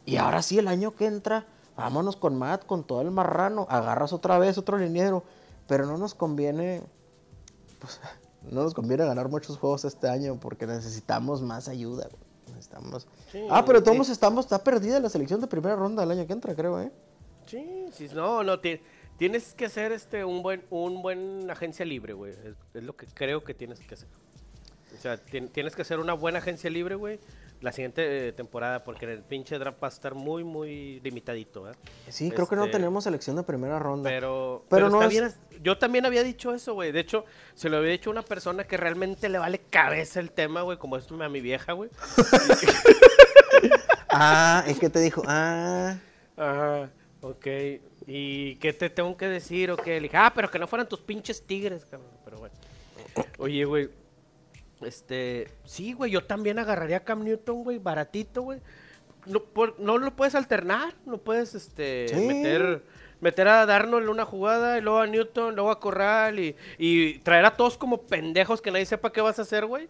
Y 0.05 0.17
ahora 0.17 0.41
sí, 0.41 0.59
el 0.59 0.67
año 0.67 0.95
que 0.95 1.05
entra, 1.05 1.45
vámonos 1.77 2.15
con 2.15 2.37
Matt, 2.37 2.65
con 2.65 2.83
todo 2.83 3.01
el 3.01 3.11
marrano. 3.11 3.65
Agarras 3.69 4.13
otra 4.13 4.37
vez 4.37 4.57
otro 4.57 4.77
liniero. 4.77 5.23
Pero 5.67 5.85
no 5.85 5.97
nos 5.97 6.13
conviene. 6.13 6.83
Pues, 7.79 8.01
no 8.51 8.63
nos 8.63 8.73
conviene 8.73 9.05
ganar 9.05 9.29
muchos 9.29 9.57
juegos 9.57 9.85
este 9.85 10.09
año 10.09 10.37
porque 10.39 10.67
necesitamos 10.67 11.41
más 11.41 11.69
ayuda. 11.69 12.09
güey. 12.11 12.30
Necesitamos. 12.61 13.07
Sí, 13.31 13.45
ah, 13.49 13.63
pero 13.65 13.81
todos 13.81 14.05
sí. 14.07 14.13
estamos. 14.13 14.45
Está 14.45 14.63
perdida 14.63 14.99
la 14.99 15.09
selección 15.09 15.41
de 15.41 15.47
primera 15.47 15.75
ronda 15.75 16.03
del 16.05 16.11
año 16.11 16.27
que 16.27 16.33
entra, 16.33 16.53
creo, 16.55 16.79
¿eh? 16.79 16.91
Sí, 17.47 17.87
sí, 17.91 18.07
no, 18.13 18.43
no, 18.43 18.59
ti- 18.59 18.79
tienes 19.17 19.53
que 19.55 19.67
ser 19.67 19.91
este 19.91 20.23
un 20.23 20.43
buen 20.43 20.63
un 20.69 21.01
buen 21.01 21.49
agencia 21.49 21.85
libre, 21.85 22.13
güey. 22.13 22.33
Es, 22.33 22.55
es 22.75 22.83
lo 22.83 22.95
que 22.95 23.07
creo 23.07 23.43
que 23.43 23.53
tienes 23.53 23.79
que 23.79 23.95
hacer. 23.95 24.07
O 24.95 25.01
sea, 25.01 25.17
tien- 25.25 25.51
tienes 25.51 25.75
que 25.75 25.83
ser 25.83 25.99
una 25.99 26.13
buena 26.13 26.37
agencia 26.39 26.69
libre, 26.69 26.95
güey, 26.95 27.19
la 27.61 27.71
siguiente 27.71 28.29
eh, 28.29 28.33
temporada, 28.33 28.83
porque 28.83 29.05
el 29.05 29.21
pinche 29.23 29.57
draft 29.59 29.81
va 29.81 29.87
a 29.87 29.91
estar 29.91 30.15
muy, 30.15 30.43
muy 30.43 30.99
limitadito, 31.01 31.69
¿eh? 31.69 31.73
Sí, 32.09 32.31
creo 32.31 32.47
que 32.47 32.55
no 32.55 32.65
Este, 32.65 32.77
tenemos 32.77 33.03
selección 33.03 33.35
de 33.35 33.43
primera 33.43 33.77
ronda. 33.79 34.09
Pero, 34.09 34.65
Pero 34.69 34.87
pero, 34.87 34.89
no 34.89 35.03
es- 35.03 35.15
es- 35.15 35.37
yo 35.61 35.77
también 35.77 36.05
había 36.05 36.23
dicho 36.23 36.53
eso, 36.53 36.73
güey. 36.73 36.91
De 36.91 36.99
hecho, 36.99 37.23
se 37.53 37.69
lo 37.69 37.77
había 37.77 37.91
dicho 37.91 38.09
a 38.09 38.13
una 38.13 38.23
persona 38.23 38.63
que 38.63 38.77
realmente 38.77 39.29
le 39.29 39.37
vale 39.37 39.59
cabeza 39.69 40.19
el 40.19 40.31
tema, 40.31 40.63
güey, 40.63 40.77
como 40.79 40.97
es 40.97 41.07
a 41.11 41.29
mi 41.29 41.39
vieja, 41.41 41.73
güey. 41.73 41.89
Ah, 44.13 44.63
es 44.67 44.77
que 44.79 44.89
te 44.89 44.99
dijo, 44.99 45.21
ah. 45.25 45.95
Ajá, 46.35 46.89
ok. 47.21 47.47
¿Y 48.07 48.55
qué 48.55 48.73
te 48.73 48.89
tengo 48.89 49.15
que 49.15 49.27
decir? 49.27 49.71
O 49.71 49.77
qué? 49.77 49.95
Le 49.95 50.01
dije, 50.01 50.17
ah, 50.17 50.31
pero 50.35 50.49
que 50.51 50.59
no 50.59 50.67
fueran 50.67 50.87
tus 50.89 50.99
pinches 50.99 51.45
tigres, 51.45 51.85
cabrón. 51.85 52.09
Pero 52.25 52.37
bueno. 52.37 52.55
Oye, 53.37 53.63
güey. 53.65 53.89
Este, 54.83 55.47
sí, 55.65 55.93
güey, 55.93 56.11
yo 56.11 56.23
también 56.25 56.59
agarraría 56.59 56.97
a 56.97 57.03
Cam 57.03 57.23
Newton, 57.23 57.63
güey, 57.63 57.77
baratito, 57.77 58.41
güey. 58.41 58.59
No, 59.25 59.39
por- 59.43 59.79
no 59.79 59.97
lo 59.97 60.15
puedes 60.15 60.33
alternar, 60.35 60.93
no 61.05 61.17
puedes, 61.19 61.53
este, 61.53 62.07
Sí. 62.09 62.15
meter, 62.15 62.83
meter 63.19 63.47
a 63.47 63.65
Darnold 63.67 64.09
una 64.09 64.25
jugada, 64.25 64.77
y 64.79 64.81
luego 64.81 64.99
a 64.99 65.05
Newton, 65.07 65.53
luego 65.55 65.69
a 65.69 65.79
Corral, 65.79 66.39
y, 66.39 66.55
y 66.79 67.19
traer 67.19 67.45
a 67.45 67.55
todos 67.55 67.77
como 67.77 68.01
pendejos 68.01 68.61
que 68.61 68.71
nadie 68.71 68.85
sepa 68.87 69.11
qué 69.11 69.21
vas 69.21 69.37
a 69.37 69.43
hacer, 69.43 69.65
güey. 69.67 69.87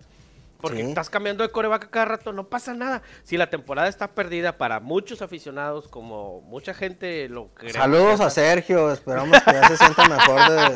Porque 0.59 0.83
Sí. 0.83 0.89
estás 0.89 1.09
cambiando 1.09 1.41
de 1.43 1.49
coreback 1.49 1.89
cada 1.89 2.05
rato, 2.05 2.33
no 2.33 2.47
pasa 2.47 2.75
nada. 2.75 3.01
Si 3.23 3.35
la 3.35 3.49
temporada 3.49 3.87
está 3.87 4.09
perdida 4.09 4.57
para 4.59 4.79
muchos 4.79 5.23
aficionados, 5.23 5.87
como 5.87 6.41
mucha 6.41 6.75
gente 6.75 7.27
lo 7.29 7.47
cree. 7.55 7.73
Saludos 7.73 8.19
a 8.19 8.29
Sergio, 8.29 8.91
esperamos 8.91 9.41
que 9.41 9.53
ya 9.53 9.67
se 9.67 9.77
sienta 9.77 10.07
mejor 10.07 10.51
de. 10.51 10.75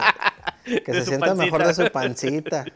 Que 0.83 0.91
De 0.91 1.01
se 1.01 1.05
sienta 1.05 1.35
mejor 1.35 1.67
de 1.67 1.73
su 1.75 1.91
pancita. 1.91 2.65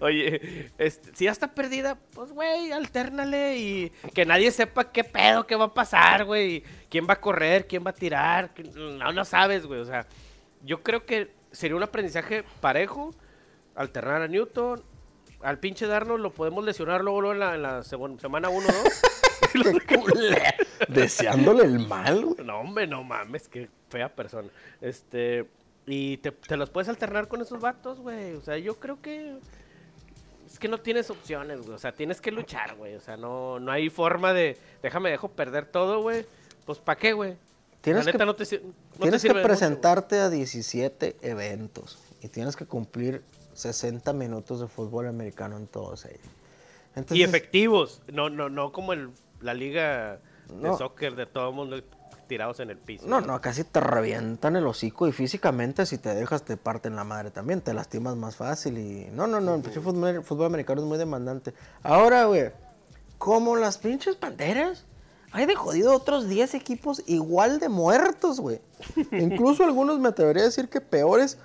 Oye, 0.00 0.70
este, 0.78 1.14
si 1.14 1.24
ya 1.24 1.30
está 1.32 1.54
perdida, 1.54 1.98
pues, 2.14 2.32
güey, 2.32 2.72
alternale 2.72 3.56
y 3.58 3.90
que 4.14 4.26
nadie 4.26 4.50
sepa 4.50 4.90
qué 4.92 5.04
pedo, 5.04 5.46
qué 5.46 5.56
va 5.56 5.66
a 5.66 5.74
pasar, 5.74 6.24
güey. 6.24 6.62
¿Quién 6.88 7.06
va 7.08 7.14
a 7.14 7.20
correr? 7.20 7.66
¿Quién 7.66 7.84
va 7.84 7.90
a 7.90 7.94
tirar? 7.94 8.50
No, 8.74 9.12
no 9.12 9.24
sabes, 9.24 9.66
güey. 9.66 9.80
O 9.80 9.84
sea, 9.84 10.06
yo 10.64 10.82
creo 10.82 11.06
que 11.06 11.32
sería 11.50 11.76
un 11.76 11.82
aprendizaje 11.82 12.44
parejo, 12.60 13.14
alternar 13.74 14.22
a 14.22 14.28
Newton. 14.28 14.82
Al 15.42 15.58
pinche 15.58 15.86
Darnold 15.86 16.22
lo 16.22 16.32
podemos 16.34 16.62
lesionar 16.64 17.00
luego, 17.02 17.22
luego 17.22 17.32
en 17.34 17.40
la, 17.40 17.54
en 17.54 17.62
la 17.62 17.80
segon- 17.82 18.20
semana 18.20 18.50
1 18.50 18.68
o 18.68 18.72
2. 18.72 19.82
Qué 19.86 19.96
culero. 19.96 20.42
Deseándole 20.88 21.64
el 21.64 21.78
mal, 21.78 22.24
güey. 22.24 22.44
No, 22.46 22.60
hombre, 22.60 22.86
no 22.86 23.02
mames, 23.02 23.48
qué 23.48 23.68
fea 23.88 24.14
persona. 24.14 24.48
Este, 24.82 25.46
y 25.86 26.18
te, 26.18 26.30
te 26.32 26.56
los 26.58 26.68
puedes 26.70 26.88
alternar 26.90 27.26
con 27.28 27.40
esos 27.40 27.58
vatos, 27.60 28.00
güey. 28.00 28.34
O 28.34 28.42
sea, 28.42 28.58
yo 28.58 28.78
creo 28.78 29.00
que 29.00 29.38
es 30.50 30.58
que 30.58 30.68
no 30.68 30.78
tienes 30.78 31.10
opciones, 31.10 31.60
güey. 31.62 31.72
O 31.74 31.78
sea, 31.78 31.92
tienes 31.92 32.20
que 32.20 32.30
luchar, 32.30 32.74
güey. 32.76 32.94
O 32.96 33.00
sea, 33.00 33.16
no, 33.16 33.60
no 33.60 33.70
hay 33.72 33.88
forma 33.90 34.32
de 34.32 34.56
déjame 34.82 35.10
dejo 35.10 35.28
perder 35.28 35.66
todo, 35.66 36.02
güey. 36.02 36.26
Pues 36.66 36.78
¿para 36.78 36.98
qué, 36.98 37.12
güey? 37.12 37.36
Tienes 37.80 38.04
La 38.04 38.12
neta 38.12 38.24
que- 38.24 38.26
no 38.26 38.34
te, 38.36 38.44
no 38.44 38.48
te 38.50 39.00
tienes 39.00 39.22
que 39.22 39.28
mucho, 39.32 39.42
presentarte 39.42 40.18
a 40.18 40.28
17 40.28 41.16
eventos 41.22 41.98
y 42.20 42.28
tienes 42.28 42.56
que 42.56 42.66
cumplir 42.66 43.22
60 43.54 44.12
minutos 44.12 44.60
de 44.60 44.68
fútbol 44.68 45.06
americano 45.08 45.56
en 45.56 45.66
todos 45.66 46.04
ellos. 46.04 46.20
y 47.10 47.22
efectivos, 47.22 48.02
no 48.12 48.28
no 48.28 48.48
no 48.50 48.72
como 48.72 48.92
el, 48.92 49.10
la 49.40 49.54
liga 49.54 50.18
No. 50.54 50.72
de 50.72 50.76
soccer 50.78 51.14
de 51.14 51.24
todo 51.26 51.48
el 51.50 51.54
mundo 51.54 51.80
tirados 52.30 52.60
en 52.60 52.70
el 52.70 52.78
piso. 52.78 53.08
No, 53.08 53.20
no, 53.20 53.40
casi 53.40 53.64
te 53.64 53.80
revientan 53.80 54.54
el 54.54 54.64
hocico 54.64 55.08
y 55.08 55.12
físicamente 55.12 55.84
si 55.84 55.98
te 55.98 56.14
dejas 56.14 56.44
te 56.44 56.56
parten 56.56 56.94
la 56.94 57.02
madre 57.02 57.32
también, 57.32 57.60
te 57.60 57.74
lastimas 57.74 58.14
más 58.14 58.36
fácil 58.36 58.78
y... 58.78 59.08
No, 59.10 59.26
no, 59.26 59.40
no, 59.40 59.56
el 59.56 59.62
pinche 59.62 59.80
fútbol, 59.80 60.22
fútbol 60.22 60.46
americano 60.46 60.80
es 60.80 60.86
muy 60.86 60.96
demandante. 60.96 61.52
Ahora, 61.82 62.26
güey, 62.26 62.52
como 63.18 63.56
las 63.56 63.78
pinches 63.78 64.14
panteras, 64.14 64.84
hay 65.32 65.46
de 65.46 65.56
jodido 65.56 65.92
otros 65.92 66.28
10 66.28 66.54
equipos 66.54 67.02
igual 67.08 67.58
de 67.58 67.68
muertos, 67.68 68.38
güey. 68.38 68.60
Incluso 69.10 69.64
algunos 69.64 69.98
me 69.98 70.10
atrevería 70.10 70.44
a 70.44 70.46
decir 70.46 70.68
que 70.68 70.80
peores 70.80 71.36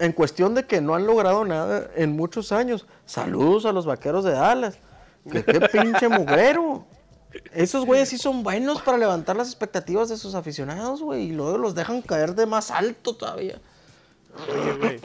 en 0.00 0.12
cuestión 0.12 0.54
de 0.54 0.66
que 0.66 0.82
no 0.82 0.94
han 0.94 1.06
logrado 1.06 1.46
nada 1.46 1.90
en 1.96 2.14
muchos 2.14 2.52
años. 2.52 2.86
Saludos 3.06 3.64
a 3.64 3.72
los 3.72 3.86
vaqueros 3.86 4.22
de 4.22 4.32
Dallas. 4.32 4.76
Que 5.32 5.42
qué 5.42 5.60
pinche 5.72 6.10
mugrero. 6.10 6.84
Esos 7.52 7.84
güeyes 7.84 8.08
sí 8.08 8.18
son 8.18 8.42
buenos 8.42 8.82
para 8.82 8.98
levantar 8.98 9.36
las 9.36 9.48
expectativas 9.48 10.08
de 10.08 10.16
sus 10.16 10.34
aficionados, 10.34 11.02
güey. 11.02 11.24
Y 11.24 11.32
luego 11.32 11.58
los 11.58 11.74
dejan 11.74 12.02
caer 12.02 12.34
de 12.34 12.46
más 12.46 12.70
alto 12.70 13.16
todavía. 13.16 13.60
Oye, 14.48 14.72
güey. 14.74 15.00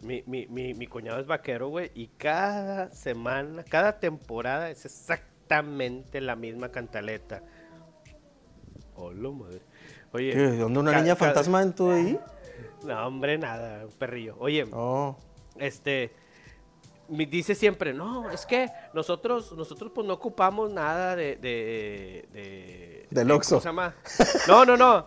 Mi, 0.00 0.22
mi, 0.26 0.46
mi, 0.46 0.74
mi 0.74 0.86
cuñado 0.86 1.18
es 1.20 1.26
vaquero, 1.26 1.68
güey. 1.68 1.90
Y 1.94 2.08
cada 2.08 2.90
semana, 2.90 3.64
cada 3.64 3.98
temporada 4.00 4.68
es 4.70 4.84
exactamente 4.84 6.20
la 6.20 6.36
misma 6.36 6.68
cantaleta. 6.70 7.42
Hola, 8.96 9.30
madre. 9.30 9.60
Oye. 10.12 10.32
¿Qué, 10.32 10.46
¿Dónde 10.58 10.80
una 10.80 11.00
niña 11.00 11.16
fantasma 11.16 11.62
en 11.62 11.72
tu 11.72 11.90
ahí? 11.90 12.18
No, 12.84 13.06
hombre, 13.06 13.38
nada, 13.38 13.86
un 13.86 13.92
perrillo. 13.92 14.36
Oye, 14.38 14.66
Oh. 14.72 15.16
este. 15.56 16.12
Me 17.08 17.26
dice 17.26 17.54
siempre, 17.54 17.92
no, 17.92 18.30
es 18.30 18.46
que 18.46 18.70
nosotros, 18.94 19.52
nosotros 19.52 19.92
pues 19.94 20.06
no 20.06 20.14
ocupamos 20.14 20.72
nada 20.72 21.14
de, 21.16 21.36
de, 21.36 22.28
de. 22.32 23.08
No, 24.48 24.64
no, 24.64 24.76
no. 24.76 25.06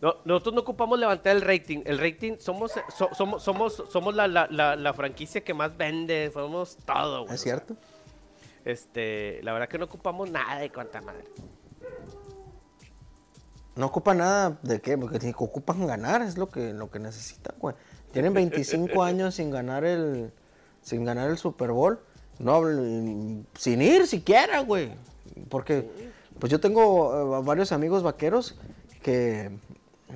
No, 0.00 0.14
nosotros 0.24 0.54
no 0.54 0.60
ocupamos 0.60 0.98
levantar 0.98 1.34
el 1.34 1.42
rating. 1.42 1.82
El 1.84 1.98
rating 1.98 2.36
somos 2.38 2.72
so- 2.96 3.08
somos 3.14 3.42
somos 3.42 3.82
somos 3.90 4.14
la, 4.14 4.28
la, 4.28 4.46
la, 4.48 4.76
la 4.76 4.92
franquicia 4.92 5.42
que 5.42 5.54
más 5.54 5.76
vende, 5.76 6.30
somos 6.32 6.76
todo. 6.84 7.22
güey, 7.24 7.34
¿Es 7.34 7.40
cierto? 7.40 7.76
este, 8.64 9.40
la 9.42 9.52
verdad 9.52 9.68
que 9.68 9.78
no 9.78 9.86
ocupamos 9.86 10.30
nada 10.30 10.60
de 10.60 10.70
cuanta 10.70 11.00
madre. 11.00 11.24
No 13.74 13.86
ocupa 13.86 14.12
nada 14.14 14.58
de 14.62 14.80
qué, 14.80 14.98
porque 14.98 15.32
ocupan 15.36 15.86
ganar, 15.86 16.22
es 16.22 16.36
lo 16.36 16.48
que, 16.48 16.72
lo 16.72 16.90
que 16.90 16.98
necesitan, 16.98 17.54
güey. 17.58 17.74
Tienen 18.12 18.34
25 18.34 19.02
años 19.02 19.36
sin 19.36 19.50
ganar 19.50 19.84
el 19.84 20.32
sin 20.88 21.04
ganar 21.04 21.30
el 21.30 21.38
Super 21.38 21.70
Bowl. 21.72 21.98
No, 22.38 22.60
sin 23.56 23.82
ir 23.82 24.06
siquiera, 24.06 24.60
güey. 24.60 24.90
Porque, 25.48 25.88
pues 26.38 26.50
yo 26.50 26.60
tengo 26.60 27.38
eh, 27.38 27.42
varios 27.44 27.72
amigos 27.72 28.02
vaqueros 28.02 28.54
que. 29.02 29.50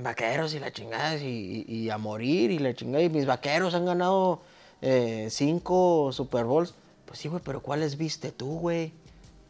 Vaqueros 0.03 0.55
y 0.55 0.59
la 0.59 0.73
chingada, 0.73 1.17
y, 1.19 1.65
y- 1.69 1.75
y 1.85 1.91
a 1.91 1.99
morir 1.99 2.51
y 2.51 2.59
la 2.59 2.75
chingada. 2.75 3.03
Y 3.05 3.11
mis 3.11 3.27
vaqueros 3.27 3.75
han 3.75 3.85
ganado 3.85 4.41
eh, 4.81 5.29
cinco 5.31 6.11
Super 6.13 6.45
Bowls. 6.45 6.75
Pues 7.07 7.19
sí, 7.19 7.29
güey, 7.29 7.43
pero 7.45 7.61
¿cuáles 7.61 7.99
viste 7.99 8.33
tú, 8.33 8.59
güey? 8.59 8.93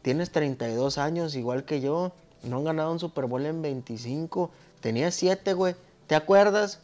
Tienes 0.01 0.31
32 0.31 0.97
años, 0.97 1.35
igual 1.35 1.63
que 1.63 1.79
yo. 1.79 2.11
No 2.43 2.57
han 2.57 2.65
ganado 2.65 2.91
un 2.91 2.99
Super 2.99 3.25
Bowl 3.27 3.45
en 3.45 3.61
25. 3.61 4.51
Tenía 4.81 5.11
7, 5.11 5.53
güey. 5.53 5.75
¿Te 6.07 6.15
acuerdas? 6.15 6.79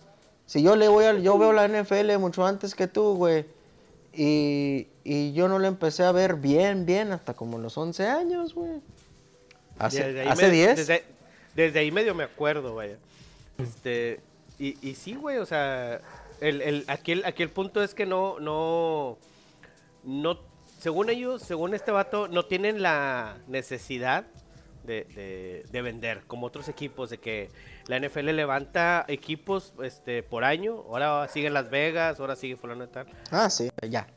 Si 0.46 0.62
yo 0.64 0.78
le 0.78 0.88
voy 0.88 1.04
al, 1.04 1.22
yo 1.22 1.38
veo 1.38 1.52
la 1.52 1.68
NFL 1.68 2.18
mucho 2.18 2.46
antes 2.46 2.76
que 2.76 2.88
tú, 2.88 3.16
güey. 3.16 3.46
Y, 4.22 4.90
y 5.06 5.32
yo 5.32 5.48
no 5.48 5.60
lo 5.60 5.68
empecé 5.68 6.04
a 6.04 6.12
ver 6.12 6.36
bien, 6.36 6.86
bien, 6.86 7.14
hasta 7.14 7.34
como 7.36 7.58
los 7.58 7.78
11 7.78 8.06
años, 8.06 8.54
güey. 8.54 8.82
Hace, 9.78 10.04
Desde 10.08 10.22
ahí 10.22 10.28
hace 10.28 10.48
me- 10.48 10.52
10. 10.52 10.76
Desde, 10.76 11.04
desde 11.56 11.80
ahí 11.80 11.90
medio 11.90 12.14
me 12.14 12.26
acuerdo, 12.26 12.76
vaya. 12.76 12.98
Este, 13.58 14.20
y, 14.60 14.76
y 14.86 14.96
sí, 14.96 15.14
güey, 15.16 15.38
o 15.38 15.46
sea, 15.46 16.02
el, 16.42 16.62
el, 16.62 16.84
aquí, 16.88 17.14
el, 17.14 17.24
aquí 17.24 17.44
el 17.44 17.50
punto 17.50 17.82
es 17.82 17.94
que 17.94 18.06
no, 18.06 18.42
no, 18.42 19.18
no, 20.04 20.38
según 20.80 21.10
ellos, 21.10 21.42
según 21.42 21.74
este 21.74 21.92
vato, 21.92 22.28
no 22.28 22.44
tienen 22.44 22.82
la 22.82 23.38
necesidad 23.48 24.26
de, 24.84 25.06
de, 25.16 25.64
de 25.72 25.82
vender, 25.82 26.24
como 26.28 26.46
otros 26.48 26.68
equipos, 26.68 27.10
de 27.10 27.20
que 27.20 27.50
la 27.90 28.00
NFL 28.00 28.28
levanta 28.36 29.04
equipos 29.08 29.74
este, 29.84 30.22
por 30.24 30.44
año, 30.44 30.76
ahora 30.88 31.28
sigue 31.28 31.50
Las 31.50 31.70
Vegas, 31.70 32.20
ahora 32.20 32.36
sigue 32.36 32.56
fulano 32.56 32.86
de 32.86 32.92
tal. 32.94 33.08
Ah, 33.32 33.50
sí, 33.50 33.70
ya. 33.90 34.08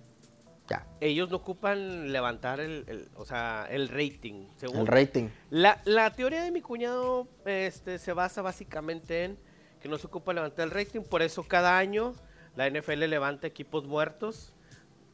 Ya. 0.68 0.86
Ellos 1.00 1.28
no 1.30 1.38
ocupan 1.38 2.12
levantar 2.12 2.60
el, 2.60 2.84
el- 2.86 3.08
o 3.16 3.24
sea, 3.24 3.66
el 3.68 3.88
rating, 3.88 4.46
según 4.56 4.80
El 4.82 4.86
rating. 4.86 5.28
la, 5.50 5.80
la 5.84 6.12
teoría 6.12 6.42
de 6.44 6.50
mi 6.52 6.60
cuñado 6.60 7.26
este, 7.44 7.98
se 7.98 8.12
basa 8.12 8.42
básicamente 8.42 9.24
en 9.24 9.38
que 9.80 9.88
no 9.88 9.98
se 9.98 10.06
ocupa 10.06 10.32
levantar 10.32 10.66
el 10.66 10.70
rating, 10.70 11.00
por 11.00 11.20
eso 11.22 11.42
cada 11.42 11.76
año 11.78 12.14
la 12.54 12.68
NFL 12.70 13.00
levanta 13.08 13.46
equipos 13.48 13.86
muertos, 13.86 14.52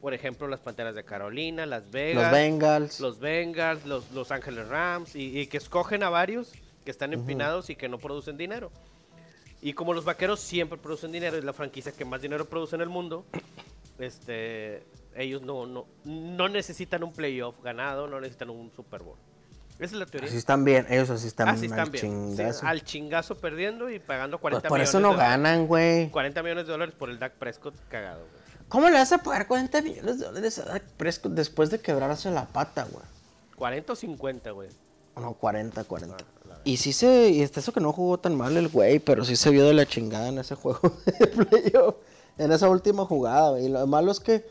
por 0.01 0.13
ejemplo 0.13 0.47
las 0.47 0.59
Panteras 0.59 0.93
de 0.95 1.03
Carolina, 1.03 1.65
Las 1.65 1.89
Vegas, 1.89 2.23
Los 2.23 2.31
Bengals. 2.31 2.99
los 2.99 3.19
Bengals, 3.19 3.85
los 3.85 4.11
Los 4.11 4.31
Ángeles 4.31 4.67
Rams, 4.67 5.15
y, 5.15 5.39
y 5.39 5.47
que 5.47 5.57
escogen 5.57 6.03
a 6.03 6.09
varios 6.09 6.53
que 6.89 6.91
están 6.91 7.13
empinados 7.13 7.69
y 7.69 7.75
que 7.75 7.87
no 7.87 7.99
producen 7.99 8.35
dinero. 8.35 8.71
Y 9.61 9.73
como 9.73 9.93
los 9.93 10.05
vaqueros 10.05 10.39
siempre 10.39 10.79
producen 10.79 11.11
dinero, 11.11 11.37
es 11.37 11.43
la 11.43 11.53
franquicia 11.53 11.91
que 11.91 12.03
más 12.03 12.19
dinero 12.19 12.45
produce 12.45 12.75
en 12.75 12.81
el 12.81 12.89
mundo, 12.89 13.25
este, 13.99 14.83
ellos 15.15 15.43
no, 15.43 15.67
no, 15.67 15.85
no 16.03 16.49
necesitan 16.49 17.03
un 17.03 17.13
playoff 17.13 17.61
ganado, 17.61 18.07
no 18.07 18.19
necesitan 18.19 18.49
un 18.49 18.71
Super 18.75 19.03
Bowl. 19.03 19.17
Esa 19.75 19.83
es 19.83 19.99
la 19.99 20.07
teoría. 20.07 20.29
Así 20.29 20.37
están 20.37 20.65
bien, 20.65 20.87
ellos 20.89 21.11
así 21.11 21.27
están, 21.27 21.49
Así 21.49 21.67
al 21.67 21.71
están 21.71 21.91
bien. 21.91 22.35
Sí, 22.35 22.65
al 22.65 22.83
chingazo 22.83 23.35
perdiendo 23.35 23.91
y 23.91 23.99
pagando 23.99 24.39
Pues 24.39 24.53
40 24.53 24.67
por 24.67 24.79
millones 24.79 24.89
eso 24.89 24.99
no 24.99 25.11
de 25.11 25.17
ganan, 25.17 25.67
güey. 25.67 26.09
40 26.09 26.41
millones 26.41 26.65
de 26.65 26.71
dólares 26.71 26.95
por 26.95 27.11
el 27.11 27.19
Dak 27.19 27.33
Prescott 27.33 27.75
cagado, 27.87 28.21
güey. 28.31 28.41
¿Cómo 28.67 28.89
le 28.89 28.95
vas 28.95 29.11
a 29.11 29.19
pagar 29.19 29.45
40 29.45 29.79
millones 29.83 30.17
de 30.17 30.25
dólares 30.25 30.57
a 30.57 30.65
Dak 30.65 30.83
Prescott 30.97 31.33
después 31.33 31.69
de 31.69 31.79
quebrarse 31.79 32.31
la 32.31 32.47
pata, 32.47 32.87
güey? 32.91 33.05
40 33.57 33.93
o 33.93 33.95
50, 33.95 34.51
güey. 34.51 34.69
No, 35.17 35.33
40, 35.33 35.83
40. 35.83 36.15
Ah, 36.15 36.38
Y 36.69 36.77
sí 36.77 36.93
se, 36.93 37.31
y 37.31 37.41
eso 37.41 37.73
que 37.73 37.79
no 37.79 37.91
jugó 37.91 38.19
tan 38.19 38.37
mal 38.37 38.55
el 38.55 38.67
güey, 38.67 38.99
pero 38.99 39.25
sí 39.25 39.35
se 39.35 39.49
vio 39.49 39.65
de 39.65 39.73
la 39.73 39.87
chingada 39.87 40.27
en 40.27 40.37
ese 40.37 40.53
juego 40.61 40.79
de 41.19 41.25
playoff, 41.25 41.95
en 42.37 42.51
esa 42.51 42.69
última 42.69 43.05
jugada, 43.05 43.49
güey. 43.49 43.65
Y 43.65 43.69
lo 43.69 43.87
malo 43.87 44.11
es 44.11 44.19
que 44.19 44.45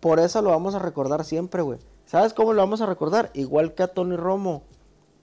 por 0.00 0.18
eso 0.18 0.42
lo 0.42 0.50
vamos 0.50 0.74
a 0.74 0.80
recordar 0.80 1.24
siempre, 1.24 1.62
güey. 1.62 1.78
¿Sabes 2.06 2.32
cómo 2.32 2.54
lo 2.54 2.60
vamos 2.60 2.80
a 2.80 2.86
recordar? 2.86 3.30
Igual 3.34 3.74
que 3.74 3.84
a 3.84 3.86
Tony 3.86 4.16
Romo, 4.16 4.64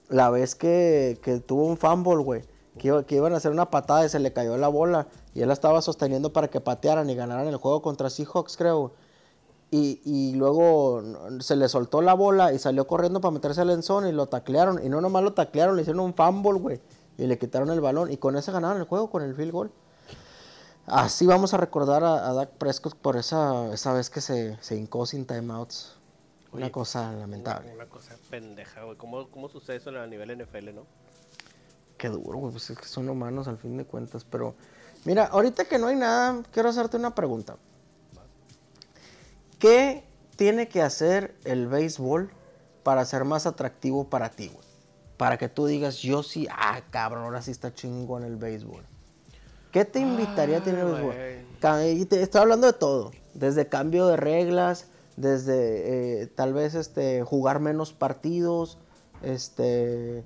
la 0.07 0.29
vez 0.29 0.55
que, 0.55 1.19
que 1.21 1.41
tuvo 1.41 1.65
un 1.65 1.75
fumble, 1.75 2.23
güey. 2.23 2.43
Que 2.77 3.03
iban 3.09 3.33
a 3.33 3.37
hacer 3.37 3.51
una 3.51 3.69
patada 3.69 4.05
y 4.05 4.09
se 4.09 4.19
le 4.19 4.31
cayó 4.31 4.55
la 4.55 4.69
bola. 4.69 5.07
Y 5.35 5.41
él 5.41 5.49
la 5.49 5.53
estaba 5.53 5.81
sosteniendo 5.81 6.31
para 6.31 6.47
que 6.47 6.61
patearan 6.61 7.09
y 7.09 7.15
ganaran 7.15 7.47
el 7.47 7.57
juego 7.57 7.81
contra 7.81 8.09
Seahawks, 8.09 8.55
creo. 8.55 8.93
Y, 9.69 10.01
y 10.05 10.35
luego 10.35 11.03
se 11.39 11.55
le 11.57 11.67
soltó 11.67 12.01
la 12.01 12.13
bola 12.13 12.53
y 12.53 12.59
salió 12.59 12.87
corriendo 12.87 13.19
para 13.19 13.33
meterse 13.33 13.61
al 13.61 13.69
enzón 13.69 14.07
y 14.07 14.11
lo 14.11 14.27
taclearon. 14.27 14.83
Y 14.83 14.89
no 14.89 15.01
nomás 15.01 15.23
lo 15.23 15.33
taclearon, 15.33 15.75
le 15.75 15.81
hicieron 15.81 16.01
un 16.01 16.13
fumble, 16.13 16.53
güey. 16.53 16.81
Y 17.17 17.27
le 17.27 17.37
quitaron 17.37 17.69
el 17.71 17.81
balón. 17.81 18.11
Y 18.11 18.17
con 18.17 18.37
ese 18.37 18.51
ganaron 18.51 18.77
el 18.77 18.85
juego, 18.85 19.09
con 19.09 19.23
el 19.23 19.35
field 19.35 19.51
goal. 19.51 19.71
Así 20.85 21.25
vamos 21.25 21.53
a 21.53 21.57
recordar 21.57 22.05
a, 22.05 22.29
a 22.29 22.33
Dak 22.33 22.51
Prescott 22.51 22.95
por 22.95 23.17
esa, 23.17 23.73
esa 23.73 23.91
vez 23.91 24.09
que 24.09 24.21
se, 24.21 24.57
se 24.61 24.77
hincó 24.77 25.05
sin 25.05 25.25
timeouts. 25.25 25.97
Una 26.53 26.71
cosa 26.71 27.11
lamentable. 27.11 27.67
Una, 27.67 27.83
una 27.83 27.89
cosa 27.89 28.15
pendeja, 28.29 28.83
güey. 28.83 28.97
¿Cómo, 28.97 29.29
¿Cómo 29.29 29.49
sucede 29.49 29.77
eso 29.77 29.89
a 29.89 30.07
nivel 30.07 30.41
NFL, 30.41 30.73
no? 30.73 30.85
Qué 31.97 32.07
duro, 32.07 32.37
güey. 32.39 32.51
Pues 32.53 32.69
es 32.69 32.77
que 32.77 32.85
son 32.85 33.09
humanos 33.09 33.49
al 33.49 33.57
fin 33.57 33.75
de 33.75 33.83
cuentas. 33.83 34.23
Pero 34.23 34.55
mira, 35.03 35.25
ahorita 35.25 35.65
que 35.65 35.77
no 35.77 35.87
hay 35.87 35.97
nada, 35.97 36.41
quiero 36.51 36.69
hacerte 36.69 36.95
una 36.95 37.13
pregunta. 37.13 37.57
¿Qué 39.59 40.03
tiene 40.35 40.67
que 40.67 40.81
hacer 40.81 41.35
el 41.43 41.67
béisbol 41.67 42.29
para 42.83 43.03
ser 43.05 43.23
más 43.25 43.45
atractivo 43.45 44.09
para 44.09 44.29
ti, 44.29 44.47
güey? 44.49 44.65
Para 45.17 45.37
que 45.37 45.49
tú 45.49 45.65
digas, 45.65 45.97
yo 45.97 46.21
sí, 46.21 46.47
ah, 46.51 46.81
cabrón, 46.91 47.23
ahora 47.23 47.41
sí 47.41 47.51
está 47.51 47.73
chingón 47.73 48.23
el 48.23 48.35
béisbol. 48.35 48.83
¿Qué 49.71 49.83
te 49.83 49.99
invitaría 49.99 50.57
a 50.59 50.61
tener 50.61 50.81
el 50.81 50.85
béisbol? 50.93 51.15
y 51.99 52.05
te- 52.05 52.21
estoy 52.21 52.41
hablando 52.41 52.67
de 52.67 52.73
todo. 52.73 53.11
Desde 53.33 53.67
cambio 53.67 54.05
de 54.07 54.15
reglas, 54.15 54.85
desde 55.15 56.21
eh, 56.21 56.27
tal 56.27 56.53
vez 56.53 56.75
este, 56.75 57.23
jugar 57.23 57.59
menos 57.59 57.93
partidos, 57.93 58.77
este, 59.23 60.19
eh, 60.19 60.23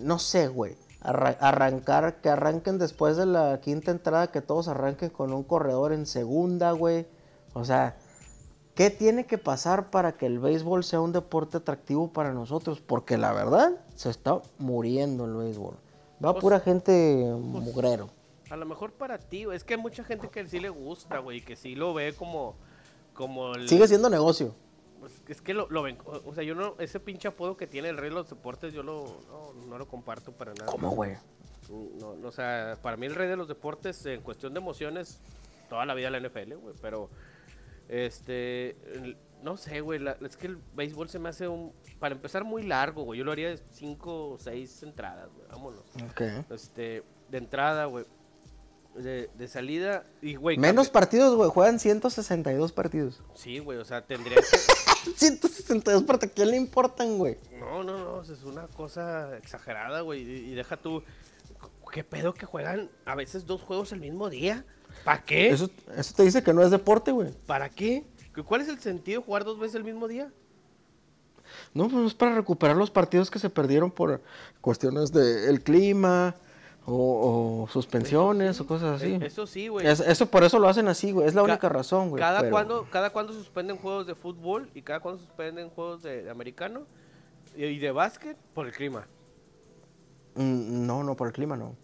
no 0.00 0.18
sé, 0.18 0.48
güey. 0.48 0.76
Arra- 1.02 1.36
arrancar, 1.40 2.20
que 2.22 2.30
arranquen 2.30 2.78
después 2.78 3.16
de 3.18 3.26
la 3.26 3.60
quinta 3.60 3.90
entrada, 3.90 4.28
que 4.32 4.40
todos 4.40 4.66
arranquen 4.68 5.10
con 5.10 5.32
un 5.34 5.44
corredor 5.44 5.92
en 5.92 6.06
segunda, 6.06 6.72
güey. 6.72 7.06
O 7.52 7.64
sea, 7.64 7.96
¿qué 8.76 8.90
tiene 8.90 9.26
que 9.26 9.38
pasar 9.38 9.90
para 9.90 10.12
que 10.12 10.26
el 10.26 10.38
béisbol 10.38 10.84
sea 10.84 11.00
un 11.00 11.10
deporte 11.10 11.56
atractivo 11.56 12.12
para 12.12 12.32
nosotros? 12.32 12.80
Porque 12.80 13.16
la 13.16 13.32
verdad, 13.32 13.72
se 13.96 14.10
está 14.10 14.40
muriendo 14.58 15.24
el 15.24 15.34
béisbol. 15.34 15.74
Va 16.24 16.32
Pues- 16.32 16.42
pura 16.42 16.60
gente 16.60 17.34
mugrero. 17.40 18.10
A 18.48 18.56
lo 18.56 18.64
mejor 18.64 18.92
para 18.92 19.18
ti. 19.18 19.44
Es 19.52 19.64
que 19.64 19.74
hay 19.74 19.80
mucha 19.80 20.04
gente 20.04 20.28
que 20.28 20.46
sí 20.46 20.60
le 20.60 20.68
gusta, 20.68 21.18
güey. 21.18 21.40
Que 21.40 21.56
sí 21.56 21.74
lo 21.74 21.92
ve 21.94 22.14
como. 22.14 22.54
como 23.12 23.54
el, 23.54 23.68
Sigue 23.68 23.88
siendo 23.88 24.08
negocio. 24.08 24.54
Pues 25.00 25.20
es 25.26 25.40
que 25.40 25.52
lo, 25.52 25.68
lo 25.68 25.82
ven. 25.82 25.98
O 26.04 26.30
o 26.30 26.34
sea, 26.34 26.44
yo 26.44 26.54
no. 26.54 26.74
Ese 26.78 27.00
pinche 27.00 27.26
apodo 27.26 27.56
que 27.56 27.66
tiene 27.66 27.88
el 27.88 27.96
rey 27.96 28.10
de 28.10 28.14
los 28.14 28.30
deportes, 28.30 28.72
yo 28.72 28.82
lo, 28.84 29.04
no, 29.28 29.52
no 29.68 29.78
lo 29.78 29.88
comparto 29.88 30.30
para 30.32 30.54
nada. 30.54 30.70
¿Cómo, 30.70 30.90
güey? 30.90 31.16
No, 31.98 32.14
no, 32.14 32.28
o 32.28 32.32
sea, 32.32 32.78
para 32.80 32.96
mí 32.96 33.06
el 33.06 33.16
rey 33.16 33.28
de 33.28 33.36
los 33.36 33.48
deportes, 33.48 34.06
en 34.06 34.20
cuestión 34.20 34.54
de 34.54 34.60
emociones, 34.60 35.18
toda 35.68 35.84
la 35.84 35.94
vida 35.94 36.10
la 36.10 36.20
NFL, 36.20 36.54
güey. 36.54 36.74
Pero, 36.80 37.10
este. 37.88 38.76
no 39.42 39.56
sé, 39.56 39.80
güey. 39.80 39.98
la- 39.98 40.16
Es 40.22 40.36
que 40.36 40.46
el 40.48 40.58
béisbol 40.74 41.08
se 41.08 41.18
me 41.18 41.28
hace 41.28 41.48
un. 41.48 41.72
Para 41.98 42.14
empezar, 42.14 42.44
muy 42.44 42.62
largo, 42.62 43.02
güey. 43.04 43.18
Yo 43.18 43.24
lo 43.24 43.32
haría 43.32 43.48
de 43.50 43.58
5 43.70 44.30
o 44.30 44.38
6 44.38 44.82
entradas, 44.82 45.28
güey. 45.34 45.46
Vámonos. 45.48 45.84
Ok. 46.10 46.22
Este. 46.50 47.02
De 47.30 47.38
entrada, 47.38 47.86
güey. 47.86 48.04
De, 48.94 49.28
de 49.34 49.48
salida. 49.48 50.04
Y, 50.22 50.36
güey. 50.36 50.56
Menos 50.56 50.86
cambia- 50.86 50.92
partidos, 50.92 51.36
güey. 51.36 51.50
Juegan 51.50 51.78
162 51.78 52.72
partidos. 52.72 53.22
Sí, 53.34 53.58
güey. 53.58 53.78
O 53.78 53.84
sea, 53.84 54.04
tendría 54.06 54.36
que. 54.36 54.42
162 55.16 56.02
partidos. 56.04 56.32
¿A 56.32 56.34
quién 56.34 56.50
le 56.50 56.56
importan, 56.56 57.18
güey? 57.18 57.36
No, 57.58 57.84
no, 57.84 57.96
no, 57.98 58.22
es 58.22 58.42
una 58.44 58.66
cosa 58.68 59.36
exagerada, 59.36 60.00
güey. 60.00 60.22
Y, 60.22 60.50
y 60.52 60.54
deja 60.54 60.76
tú. 60.76 61.02
¿Qué 61.92 62.02
pedo 62.04 62.34
que 62.34 62.46
juegan 62.46 62.90
a 63.04 63.14
veces 63.14 63.46
dos 63.46 63.62
juegos 63.62 63.92
el 63.92 64.00
mismo 64.00 64.28
día? 64.28 64.64
¿Para 65.06 65.22
qué? 65.24 65.48
Eso, 65.50 65.70
eso 65.96 66.14
te 66.14 66.24
dice 66.24 66.42
que 66.42 66.52
no 66.52 66.62
es 66.62 66.70
deporte, 66.70 67.12
güey. 67.12 67.30
¿Para 67.46 67.70
qué? 67.70 68.04
¿Qué- 68.34 68.42
¿Cuál 68.42 68.60
es 68.60 68.68
el 68.68 68.78
sentido 68.80 69.20
de 69.20 69.26
jugar 69.26 69.44
dos 69.44 69.58
veces 69.58 69.76
el 69.76 69.84
mismo 69.84 70.08
día? 70.08 70.30
No, 71.72 71.88
pues 71.88 72.08
es 72.08 72.14
para 72.14 72.34
recuperar 72.34 72.76
los 72.76 72.90
partidos 72.90 73.30
que 73.30 73.38
se 73.38 73.48
perdieron 73.48 73.90
por 73.90 74.20
cuestiones 74.60 75.12
del 75.12 75.62
clima 75.62 76.34
o, 76.84 77.62
o 77.64 77.68
suspensiones 77.68 78.60
o 78.60 78.66
cosas 78.66 79.00
así. 79.00 79.12
Eh, 79.14 79.20
Eso 79.22 79.46
sí, 79.46 79.68
güey. 79.68 79.86
Es- 79.86 80.00
eso 80.00 80.26
por 80.26 80.42
eso 80.42 80.58
lo 80.58 80.68
hacen 80.68 80.88
así, 80.88 81.12
güey. 81.12 81.28
Es 81.28 81.34
la 81.34 81.42
Ca- 81.42 81.52
única 81.52 81.68
razón, 81.68 82.10
güey. 82.10 82.20
Cada 82.20 82.40
pero- 82.40 82.50
cuando, 82.50 82.86
cada 82.90 83.10
cuando 83.10 83.32
suspenden 83.32 83.76
juegos 83.76 84.06
de 84.08 84.14
fútbol 84.16 84.68
y 84.74 84.82
cada 84.82 84.98
cuando 85.00 85.20
suspenden 85.20 85.70
juegos 85.70 86.02
de, 86.02 86.24
de 86.24 86.30
americano 86.30 86.82
y, 87.56 87.64
y 87.64 87.78
de 87.78 87.92
básquet 87.92 88.36
por 88.54 88.66
el 88.66 88.72
clima. 88.72 89.06
Mm, 90.34 90.84
No, 90.86 91.02
no, 91.04 91.16
por 91.16 91.28
el 91.28 91.32
clima 91.32 91.56
no. 91.56 91.76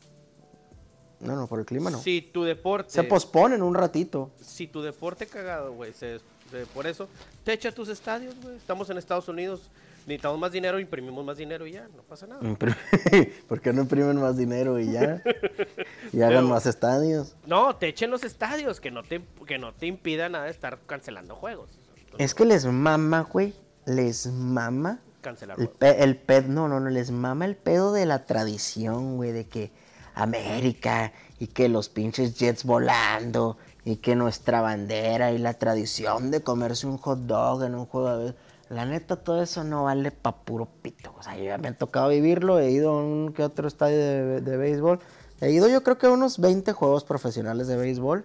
No, 1.22 1.36
no, 1.36 1.46
por 1.46 1.60
el 1.60 1.64
clima 1.66 1.90
no. 1.90 1.98
Si 1.98 2.20
tu 2.20 2.42
deporte, 2.44 2.90
Se 2.90 3.02
posponen 3.04 3.62
un 3.62 3.74
ratito. 3.74 4.30
si 4.40 4.66
tu 4.66 4.82
deporte 4.82 5.26
cagado, 5.26 5.72
güey, 5.72 5.92
se, 5.92 6.18
se- 6.50 6.66
por 6.74 6.86
eso 6.86 7.08
te 7.44 7.52
echa 7.52 7.72
tus 7.72 7.88
estadios, 7.88 8.34
güey. 8.42 8.56
Estamos 8.56 8.90
en 8.90 8.98
Estados 8.98 9.28
Unidos, 9.28 9.70
necesitamos 10.06 10.38
más 10.38 10.52
dinero, 10.52 10.80
imprimimos 10.80 11.24
más 11.24 11.36
dinero 11.36 11.66
y 11.66 11.72
ya, 11.72 11.88
no 11.96 12.02
pasa 12.02 12.26
nada. 12.26 12.40
¿Por 13.48 13.60
qué 13.60 13.72
no 13.72 13.82
imprimen 13.82 14.20
más 14.20 14.36
dinero 14.36 14.78
y 14.78 14.92
ya? 14.92 15.22
Y 16.12 16.18
hagan 16.20 16.38
Pero- 16.38 16.48
más 16.48 16.66
estadios. 16.66 17.34
No, 17.46 17.76
te 17.76 17.88
echen 17.88 18.10
los 18.10 18.24
estadios, 18.24 18.80
que 18.80 18.90
no 18.90 19.02
te, 19.02 19.22
que 19.46 19.58
no 19.58 19.72
te 19.72 19.86
impida 19.86 20.28
nada 20.28 20.44
de 20.46 20.50
estar 20.50 20.78
cancelando 20.86 21.36
juegos. 21.36 21.70
Es 22.18 22.34
que 22.34 22.44
les 22.44 22.66
mama, 22.66 23.22
güey. 23.32 23.54
Les 23.86 24.26
mama 24.26 25.00
Cancelar 25.22 25.58
el, 25.60 25.68
pe- 25.68 26.02
el 26.02 26.16
pedo. 26.16 26.48
No, 26.48 26.68
no, 26.68 26.80
no. 26.80 26.90
Les 26.90 27.10
mama 27.12 27.44
el 27.46 27.56
pedo 27.56 27.92
de 27.92 28.04
la 28.06 28.26
tradición, 28.26 29.16
güey. 29.16 29.32
De 29.32 29.46
que 29.46 29.70
América 30.14 31.12
y 31.38 31.48
que 31.48 31.68
los 31.68 31.88
pinches 31.88 32.38
jets 32.38 32.64
volando 32.64 33.56
y 33.84 33.96
que 33.96 34.14
nuestra 34.14 34.60
bandera 34.60 35.32
y 35.32 35.38
la 35.38 35.54
tradición 35.54 36.30
de 36.30 36.42
comerse 36.42 36.86
un 36.86 36.98
hot 36.98 37.20
dog 37.20 37.64
en 37.64 37.74
un 37.74 37.86
juego 37.86 38.16
de. 38.18 38.34
La 38.68 38.86
neta, 38.86 39.16
todo 39.16 39.42
eso 39.42 39.64
no 39.64 39.84
vale 39.84 40.12
pa' 40.12 40.44
puro 40.44 40.66
pito. 40.80 41.12
O 41.18 41.22
sea, 41.22 41.36
yo 41.36 41.58
me 41.58 41.68
ha 41.68 41.76
tocado 41.76 42.08
vivirlo. 42.08 42.58
He 42.58 42.70
ido 42.70 42.90
a 42.90 43.02
un 43.02 43.32
que 43.34 43.42
otro 43.42 43.68
estadio 43.68 43.98
de, 44.40 44.56
béisbol. 44.56 44.98
He 45.42 45.50
ido, 45.50 45.68
yo 45.68 45.82
creo 45.82 45.98
que 45.98 46.06
a 46.06 46.10
unos 46.10 46.38
20 46.38 46.72
juegos 46.72 47.04
profesionales 47.04 47.66
de 47.66 47.76
béisbol. 47.76 48.24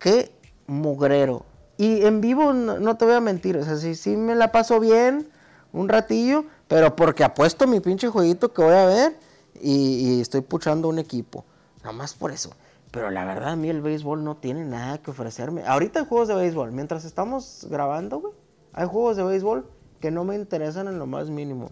Qué 0.00 0.32
mugrero 0.66 1.44
Y 1.76 2.04
en 2.04 2.20
vivo 2.20 2.52
no, 2.52 2.78
no 2.78 2.96
te 2.96 3.04
voy 3.04 3.14
a 3.14 3.20
mentir, 3.20 3.56
o 3.56 3.64
sea, 3.64 3.76
sí, 3.76 3.94
sí 3.94 4.16
me 4.16 4.34
la 4.34 4.52
paso 4.52 4.78
bien 4.80 5.28
un 5.72 5.88
ratillo, 5.88 6.44
pero 6.66 6.96
porque 6.96 7.24
apuesto 7.24 7.66
mi 7.66 7.80
pinche 7.80 8.08
jueguito 8.08 8.52
que 8.52 8.62
voy 8.62 8.74
a 8.74 8.86
ver 8.86 9.16
y, 9.62 10.16
y 10.16 10.20
estoy 10.20 10.40
puchando 10.42 10.88
un 10.88 10.98
equipo. 10.98 11.44
Nada 11.82 11.92
más 11.92 12.14
por 12.14 12.30
eso. 12.32 12.50
Pero 12.90 13.10
la 13.10 13.24
verdad, 13.24 13.50
a 13.50 13.56
mí 13.56 13.68
el 13.68 13.82
béisbol 13.82 14.24
no 14.24 14.36
tiene 14.36 14.64
nada 14.64 14.98
que 14.98 15.10
ofrecerme. 15.10 15.62
Ahorita 15.66 16.00
hay 16.00 16.06
juegos 16.06 16.28
de 16.28 16.34
béisbol. 16.34 16.72
Mientras 16.72 17.04
estamos 17.04 17.66
grabando, 17.70 18.18
güey, 18.20 18.32
hay 18.72 18.86
juegos 18.86 19.16
de 19.16 19.24
béisbol 19.24 19.66
que 20.00 20.10
no 20.10 20.24
me 20.24 20.36
interesan 20.36 20.88
en 20.88 20.98
lo 20.98 21.06
más 21.06 21.28
mínimo. 21.28 21.70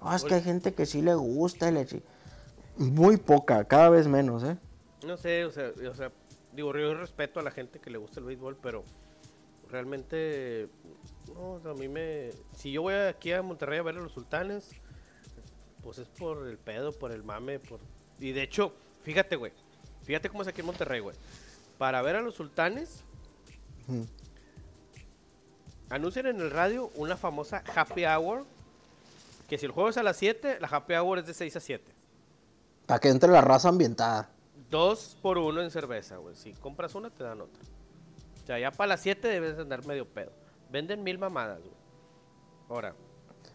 Ah, 0.00 0.16
es 0.16 0.24
que 0.24 0.34
hay 0.34 0.42
gente 0.42 0.74
que 0.74 0.86
sí 0.86 1.02
le 1.02 1.14
gusta 1.14 1.70
chi- 1.86 2.02
Muy 2.76 3.16
poca, 3.16 3.64
cada 3.64 3.88
vez 3.88 4.06
menos, 4.08 4.42
¿eh? 4.44 4.56
No 5.06 5.16
sé, 5.16 5.44
o 5.44 5.50
sea, 5.50 5.70
o 5.90 5.94
sea, 5.94 6.10
digo, 6.52 6.72
yo 6.76 6.94
respeto 6.94 7.40
a 7.40 7.42
la 7.42 7.50
gente 7.50 7.78
que 7.78 7.90
le 7.90 7.98
gusta 7.98 8.20
el 8.20 8.26
béisbol, 8.26 8.56
pero 8.60 8.84
realmente, 9.68 10.68
no, 11.34 11.52
o 11.52 11.60
sea, 11.60 11.72
a 11.72 11.74
mí 11.74 11.88
me... 11.88 12.30
Si 12.56 12.72
yo 12.72 12.82
voy 12.82 12.94
aquí 12.94 13.32
a 13.32 13.42
Monterrey 13.42 13.78
a 13.78 13.82
ver 13.82 13.96
a 13.96 14.00
los 14.00 14.12
sultanes, 14.12 14.70
pues 15.82 15.98
es 15.98 16.08
por 16.08 16.46
el 16.46 16.58
pedo, 16.58 16.92
por 16.92 17.12
el 17.12 17.22
mame, 17.22 17.58
por... 17.58 17.80
Y 18.20 18.32
de 18.32 18.42
hecho, 18.42 18.72
fíjate, 19.02 19.36
güey, 19.36 19.52
fíjate 20.04 20.28
cómo 20.28 20.42
es 20.42 20.48
aquí 20.48 20.60
en 20.60 20.66
Monterrey, 20.66 21.00
güey. 21.00 21.16
Para 21.78 22.02
ver 22.02 22.16
a 22.16 22.20
los 22.22 22.34
sultanes, 22.34 23.02
Ujú. 23.86 24.06
anuncian 25.90 26.26
en 26.26 26.40
el 26.40 26.50
radio 26.50 26.90
una 26.96 27.16
famosa 27.16 27.62
happy 27.74 28.04
hour, 28.04 28.44
que 29.48 29.58
si 29.58 29.66
el 29.66 29.72
juego 29.72 29.88
es 29.88 29.96
a 29.96 30.02
las 30.02 30.16
7, 30.16 30.58
la 30.60 30.68
happy 30.68 30.94
hour 30.94 31.18
es 31.18 31.26
de 31.26 31.34
6 31.34 31.56
a 31.56 31.60
7. 31.60 31.92
Para 32.86 33.00
que 33.00 33.08
entre 33.08 33.30
la 33.30 33.40
raza 33.40 33.68
ambientada. 33.68 34.30
Dos 34.70 35.16
por 35.22 35.38
uno 35.38 35.62
en 35.62 35.70
cerveza, 35.70 36.16
güey. 36.16 36.34
Si 36.36 36.52
compras 36.54 36.94
una, 36.94 37.08
te 37.10 37.22
dan 37.24 37.40
otra. 37.40 37.62
O 38.42 38.46
sea, 38.46 38.58
ya 38.58 38.70
para 38.70 38.88
las 38.88 39.00
7 39.02 39.26
debes 39.28 39.56
de 39.56 39.62
andar 39.62 39.86
medio 39.86 40.06
pedo. 40.06 40.32
Venden 40.70 41.02
mil 41.02 41.18
mamadas, 41.18 41.60
güey. 41.60 41.72
Ahora, 42.68 42.94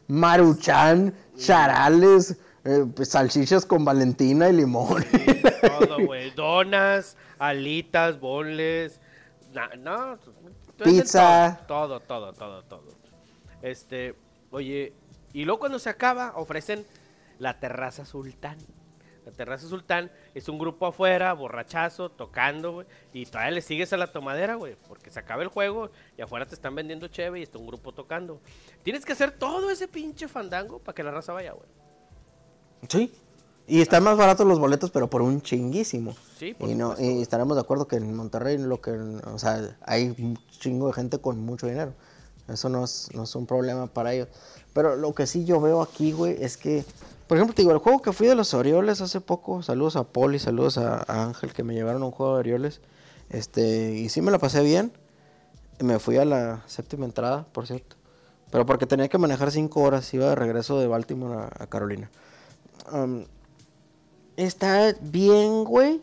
Maruchan, 0.07 1.13
charales, 1.37 2.37
eh, 2.63 2.85
pues, 2.95 3.09
salchichas 3.09 3.65
con 3.65 3.83
valentina 3.85 4.49
y 4.49 4.53
limón. 4.53 5.03
todo, 5.79 6.05
güey. 6.05 6.31
Donas, 6.31 7.17
alitas, 7.39 8.19
bonles. 8.19 8.99
na- 9.53 9.69
no, 9.77 10.17
Pizza. 10.83 11.59
Todo, 11.67 11.99
todo, 11.99 12.33
todo, 12.33 12.63
todo, 12.63 12.63
todo. 12.63 13.03
Este, 13.61 14.15
oye, 14.51 14.93
y 15.31 15.45
luego 15.45 15.59
cuando 15.59 15.79
se 15.79 15.89
acaba, 15.89 16.33
ofrecen 16.35 16.85
la 17.39 17.59
terraza 17.59 18.05
sultán. 18.05 18.57
La 19.25 19.31
terraza 19.31 19.67
sultán 19.67 20.11
es 20.33 20.49
un 20.49 20.59
grupo 20.59 20.85
afuera, 20.85 21.33
borrachazo, 21.33 22.09
tocando, 22.09 22.73
güey. 22.73 22.87
Y 23.13 23.25
todavía 23.25 23.51
le 23.51 23.61
sigues 23.61 23.93
a 23.93 23.97
la 23.97 24.11
tomadera, 24.11 24.55
güey. 24.55 24.75
Porque 24.87 25.09
se 25.09 25.19
acaba 25.19 25.43
el 25.43 25.49
juego 25.49 25.89
y 26.17 26.21
afuera 26.21 26.45
te 26.45 26.55
están 26.55 26.75
vendiendo 26.75 27.07
cheve 27.07 27.39
y 27.39 27.43
está 27.43 27.57
un 27.57 27.67
grupo 27.67 27.93
tocando. 27.93 28.39
Tienes 28.83 29.05
que 29.05 29.13
hacer 29.13 29.31
todo 29.31 29.69
ese 29.69 29.87
pinche 29.87 30.27
fandango 30.27 30.79
para 30.79 30.95
que 30.95 31.03
la 31.03 31.11
raza 31.11 31.33
vaya, 31.33 31.53
güey. 31.53 31.67
sí. 32.89 33.13
Y 33.65 33.79
están 33.79 34.03
más 34.03 34.17
baratos 34.17 34.45
los 34.45 34.59
boletos, 34.59 34.91
pero 34.91 35.09
por 35.09 35.21
un 35.21 35.41
chinguísimo. 35.41 36.13
Sí, 36.37 36.53
por 36.53 36.69
y, 36.69 36.75
no, 36.75 36.95
y 36.99 37.21
estaremos 37.21 37.55
de 37.55 37.61
acuerdo 37.61 37.87
que 37.87 37.95
en 37.95 38.13
Monterrey 38.13 38.57
lo 38.57 38.81
que, 38.81 38.91
o 38.91 39.39
sea, 39.39 39.77
hay 39.85 40.13
un 40.19 40.37
chingo 40.59 40.87
de 40.87 40.93
gente 40.93 41.19
con 41.19 41.39
mucho 41.39 41.67
dinero. 41.67 41.93
Eso 42.49 42.67
no 42.67 42.83
es, 42.83 43.09
no 43.13 43.23
es 43.23 43.33
un 43.35 43.45
problema 43.45 43.87
para 43.87 44.13
ellos. 44.13 44.27
Pero 44.73 44.97
lo 44.97 45.13
que 45.13 45.27
sí 45.27 45.45
yo 45.45 45.61
veo 45.61 45.81
aquí, 45.81 46.11
güey, 46.11 46.43
es 46.43 46.57
que, 46.57 46.83
por 47.27 47.37
ejemplo, 47.37 47.55
te 47.55 47.61
digo, 47.61 47.71
el 47.71 47.77
juego 47.77 48.01
que 48.01 48.11
fui 48.11 48.27
de 48.27 48.35
los 48.35 48.53
Orioles 48.53 49.01
hace 49.01 49.21
poco, 49.21 49.63
saludos 49.63 49.95
a 49.95 50.03
Poli, 50.03 50.39
saludos 50.39 50.77
a, 50.77 51.03
Ángel 51.07 51.53
que 51.53 51.63
me 51.63 51.73
llevaron 51.73 52.03
a 52.03 52.05
un 52.05 52.11
juego 52.11 52.33
de 52.33 52.39
Orioles. 52.39 52.81
Este, 53.29 53.93
y 53.93 54.09
sí 54.09 54.21
me 54.21 54.31
la 54.31 54.39
pasé 54.39 54.61
bien. 54.61 54.91
Me 55.79 55.99
fui 55.99 56.17
a 56.17 56.25
la 56.25 56.63
séptima 56.67 57.05
entrada, 57.05 57.45
por 57.51 57.65
cierto. 57.65 57.95
Pero 58.51 58.65
porque 58.65 58.85
tenía 58.85 59.07
que 59.07 59.17
manejar 59.17 59.51
cinco 59.51 59.81
horas, 59.81 60.13
iba 60.13 60.29
de 60.29 60.35
regreso 60.35 60.79
de 60.79 60.87
Baltimore 60.87 61.47
a, 61.57 61.67
Carolina. 61.67 62.09
Está 64.37 64.93
bien, 65.01 65.63
güey, 65.63 66.01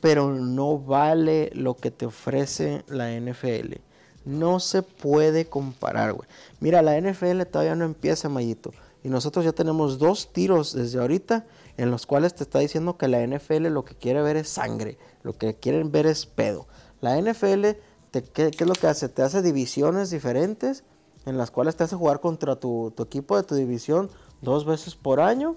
pero 0.00 0.34
no 0.34 0.78
vale 0.78 1.50
lo 1.54 1.76
que 1.76 1.90
te 1.90 2.06
ofrece 2.06 2.84
la 2.88 3.10
NFL. 3.18 3.76
No 4.24 4.60
se 4.60 4.82
puede 4.82 5.46
comparar, 5.46 6.12
güey. 6.12 6.28
Mira, 6.60 6.82
la 6.82 7.00
NFL 7.00 7.42
todavía 7.44 7.76
no 7.76 7.84
empieza, 7.84 8.28
Mayito. 8.28 8.72
Y 9.06 9.08
nosotros 9.08 9.44
ya 9.44 9.52
tenemos 9.52 10.00
dos 10.00 10.32
tiros 10.32 10.72
desde 10.72 10.98
ahorita 10.98 11.46
en 11.76 11.92
los 11.92 12.06
cuales 12.06 12.34
te 12.34 12.42
está 12.42 12.58
diciendo 12.58 12.98
que 12.98 13.06
la 13.06 13.24
NFL 13.24 13.68
lo 13.68 13.84
que 13.84 13.94
quiere 13.94 14.20
ver 14.20 14.36
es 14.36 14.48
sangre. 14.48 14.98
Lo 15.22 15.32
que 15.32 15.54
quieren 15.54 15.92
ver 15.92 16.06
es 16.06 16.26
pedo. 16.26 16.66
La 17.00 17.16
NFL, 17.16 17.66
te, 18.10 18.24
¿qué, 18.24 18.50
qué 18.50 18.64
es 18.64 18.66
lo 18.66 18.74
que 18.74 18.88
hace? 18.88 19.08
Te 19.08 19.22
hace 19.22 19.42
divisiones 19.42 20.10
diferentes 20.10 20.82
en 21.24 21.38
las 21.38 21.52
cuales 21.52 21.76
te 21.76 21.84
hace 21.84 21.94
jugar 21.94 22.18
contra 22.18 22.56
tu, 22.56 22.92
tu 22.96 23.04
equipo 23.04 23.36
de 23.36 23.44
tu 23.44 23.54
división 23.54 24.10
dos 24.42 24.64
veces 24.64 24.96
por 24.96 25.20
año. 25.20 25.54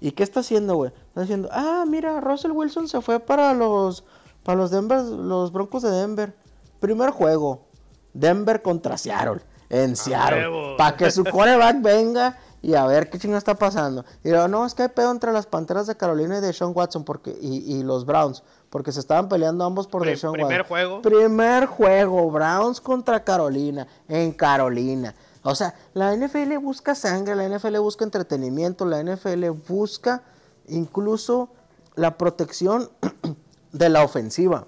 ¿Y 0.00 0.12
qué 0.12 0.22
está 0.22 0.40
haciendo, 0.40 0.76
güey? 0.76 0.90
Está 1.08 1.20
diciendo, 1.20 1.50
ah, 1.52 1.84
mira, 1.86 2.18
Russell 2.22 2.52
Wilson 2.52 2.88
se 2.88 3.02
fue 3.02 3.20
para 3.20 3.52
los, 3.52 4.04
para 4.42 4.56
los 4.56 4.70
Denver, 4.70 5.02
los 5.02 5.52
Broncos 5.52 5.82
de 5.82 5.90
Denver. 5.90 6.34
Primer 6.80 7.10
juego, 7.10 7.66
Denver 8.14 8.62
contra 8.62 8.96
Seattle, 8.96 9.42
en 9.68 9.96
Seattle. 9.96 10.76
Para 10.78 10.96
que 10.96 11.10
su 11.10 11.24
quarterback 11.24 11.82
venga 11.82 12.38
y 12.64 12.74
a 12.74 12.86
ver 12.86 13.10
qué 13.10 13.18
chingo 13.18 13.36
está 13.36 13.54
pasando. 13.54 14.04
Y 14.22 14.30
luego, 14.30 14.48
no, 14.48 14.64
es 14.66 14.74
que 14.74 14.82
hay 14.82 14.88
pedo 14.88 15.10
entre 15.10 15.32
las 15.32 15.46
Panteras 15.46 15.86
de 15.86 15.96
Carolina 15.96 16.38
y 16.38 16.40
de 16.40 16.52
Sean 16.52 16.72
Watson 16.74 17.04
porque, 17.04 17.36
y, 17.40 17.76
y 17.76 17.82
los 17.82 18.06
Browns, 18.06 18.42
porque 18.70 18.90
se 18.92 19.00
estaban 19.00 19.28
peleando 19.28 19.64
ambos 19.64 19.86
por 19.86 20.02
Pri- 20.02 20.10
Deshaun 20.12 20.32
primer 20.32 20.62
Watson. 20.62 20.68
juego. 20.68 21.02
Primer 21.02 21.66
juego, 21.66 22.30
Browns 22.30 22.80
contra 22.80 23.22
Carolina, 23.22 23.86
en 24.08 24.32
Carolina. 24.32 25.14
O 25.42 25.54
sea, 25.54 25.74
la 25.92 26.16
NFL 26.16 26.56
busca 26.58 26.94
sangre, 26.94 27.34
la 27.36 27.46
NFL 27.48 27.76
busca 27.78 28.04
entretenimiento, 28.04 28.86
la 28.86 29.02
NFL 29.02 29.50
busca 29.68 30.22
incluso 30.68 31.50
la 31.96 32.16
protección 32.16 32.88
de 33.72 33.88
la 33.90 34.02
ofensiva. 34.02 34.66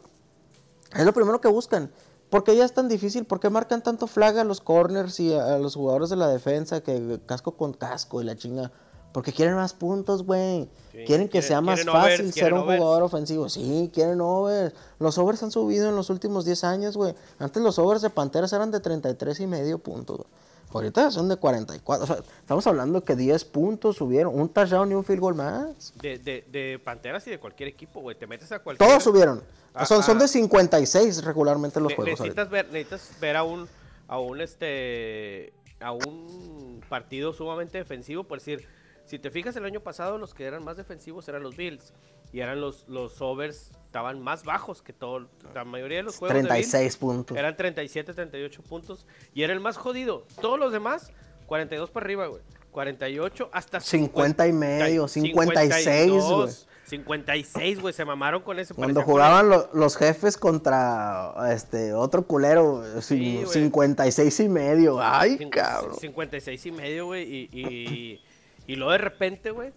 Es 0.94 1.05
lo 1.05 1.12
primero 1.12 1.40
que 1.40 1.49
buscan. 1.49 1.90
Porque 2.31 2.57
ya 2.57 2.64
es 2.64 2.72
tan 2.72 2.89
difícil, 2.89 3.24
¿por 3.24 3.39
qué 3.41 3.51
marcan 3.51 3.83
tanto 3.83 4.07
flag 4.07 4.39
a 4.39 4.45
los 4.45 4.61
corners 4.61 5.20
y 5.20 5.33
a, 5.33 5.55
a 5.55 5.59
los 5.59 5.74
jugadores 5.77 6.11
de 6.11 6.16
la 6.16 6.29
defensa 6.29 6.81
que 6.83 7.20
casco 7.27 7.57
con 7.57 7.72
casco 7.72 8.20
y 8.20 8.24
la 8.24 8.37
chinga? 8.37 8.72
Porque 9.12 9.33
quieren 9.33 9.55
más 9.55 9.72
puntos, 9.72 10.24
güey. 10.24 10.68
Sí, 10.93 11.05
quieren 11.07 11.29
que 11.29 11.39
quieren- 11.41 11.49
sea 11.49 11.61
más 11.62 11.81
overs, 11.87 11.93
fácil 11.93 12.33
ser 12.35 12.53
un 12.53 12.61
overs. 12.61 12.81
jugador 12.83 13.03
ofensivo. 13.05 13.49
Sí, 13.49 13.91
quieren 13.95 14.20
overs. 14.20 14.74
Los 14.99 15.16
overs 15.16 15.43
han 15.43 15.51
subido 15.51 15.89
en 15.89 15.97
los 15.97 16.11
últimos 16.11 16.45
10 16.45 16.64
años, 16.64 16.97
güey. 16.99 17.14
Antes 17.39 17.62
los 17.62 17.79
overs 17.79 18.03
de 18.03 18.11
Panteras 18.11 18.53
eran 18.53 18.70
de 18.70 18.81
33 18.81 19.41
y 19.41 19.47
medio 19.47 19.79
puntos. 19.79 20.18
güey. 20.18 20.29
Ahorita 20.73 21.11
son 21.11 21.29
de 21.29 21.37
44. 21.37 22.05
O 22.05 22.07
sea, 22.07 22.17
estamos 22.41 22.67
hablando 22.67 23.03
que 23.05 23.17
10 23.17 23.45
puntos 23.47 23.97
subieron. 23.97 24.39
Un 24.39 24.49
touchdown 24.49 24.91
y 24.91 24.95
un 24.95 25.05
field 25.05 25.21
goal 25.21 25.35
más. 25.35 25.95
De, 26.03 26.19
de, 26.19 26.45
de 26.51 26.79
Panteras 26.83 27.27
y 27.27 27.31
de 27.31 27.39
cualquier 27.39 27.69
equipo, 27.69 28.01
güey. 28.01 28.17
Te 28.19 28.27
metes 28.27 28.53
a 28.53 28.59
cualquier... 28.59 28.89
Todos 28.89 29.05
subieron. 29.05 29.43
Ah, 29.73 29.87
son, 29.87 30.03
son 30.03 30.19
ah. 30.19 30.21
de 30.23 30.29
56 30.29 31.25
regularmente 31.25 31.81
los 31.81 31.91
Ne- 31.91 31.97
juegos. 31.97 32.21
ahorita. 32.21 32.43
necesitas 32.43 32.51
ver, 32.51 32.73
necesitas 32.73 33.21
ver 33.21 33.37
a 33.37 33.43
un, 33.43 33.69
a 34.09 34.19
un 34.19 34.41
este, 34.41 35.53
a 35.81 35.93
un 35.93 36.83
partido 36.89 37.33
sumamente 37.33 37.79
defensivo, 37.79 38.25
por 38.25 38.39
decir, 38.39 38.67
si 39.07 39.18
te 39.18 39.30
fijas 39.30 39.57
el 39.57 39.64
año 39.64 39.80
pasado 39.80 40.18
los 40.18 40.34
que 40.34 40.44
eran 40.44 40.62
más 40.64 40.76
defensivos 40.76 41.26
eran 41.28 41.42
los 41.42 41.57
Bills 41.57 41.92
y 42.32 42.40
eran 42.40 42.61
los, 42.61 42.86
los 42.88 43.20
overs 43.22 43.70
estaban 43.86 44.20
más 44.20 44.44
bajos 44.44 44.82
que 44.82 44.92
todo, 44.92 45.28
la 45.54 45.64
mayoría 45.64 45.98
de 45.98 46.02
los 46.02 46.16
juegos 46.16 46.34
de 46.34 46.42
Bills 46.42 46.70
36 46.70 46.96
puntos. 46.98 47.36
eran 47.38 47.57
37, 47.57 48.12
38 48.12 48.62
puntos 48.62 49.07
y 49.32 49.42
era 49.44 49.52
el 49.52 49.61
más 49.61 49.76
jodido. 49.76 50.26
Todos 50.40 50.59
los 50.59 50.72
demás 50.72 51.11
42 51.46 51.90
para 51.90 52.04
arriba, 52.04 52.26
güey. 52.26 52.42
48 52.72 53.48
hasta 53.52 53.80
50 53.80 54.46
y 54.48 54.52
medio, 54.52 55.09
56, 55.09 56.11
güey. 56.11 56.20
52, 56.20 56.68
56, 56.84 57.80
güey, 57.80 57.94
se 57.94 58.04
mamaron 58.04 58.42
con 58.42 58.59
ese 58.59 58.74
Cuando 58.74 59.02
jugaban 59.02 59.48
lo- 59.48 59.68
los 59.72 59.96
jefes 59.96 60.36
contra 60.36 61.32
este 61.52 61.94
otro 61.94 62.26
culero, 62.26 62.82
Sí, 63.00 63.16
cin- 63.18 63.42
güey. 63.44 63.52
56 63.52 64.40
y 64.40 64.48
medio. 64.48 64.98
Ay, 65.00 65.36
Cin- 65.38 65.50
cabrón. 65.50 65.96
56 65.98 66.66
y 66.66 66.72
medio, 66.72 67.07
güey. 67.07 67.22
Y, 67.24 67.48
y, 67.52 68.24
y 68.67 68.77
luego 68.77 68.93
de 68.93 68.99
repente, 68.99 69.51
güey, 69.51 69.73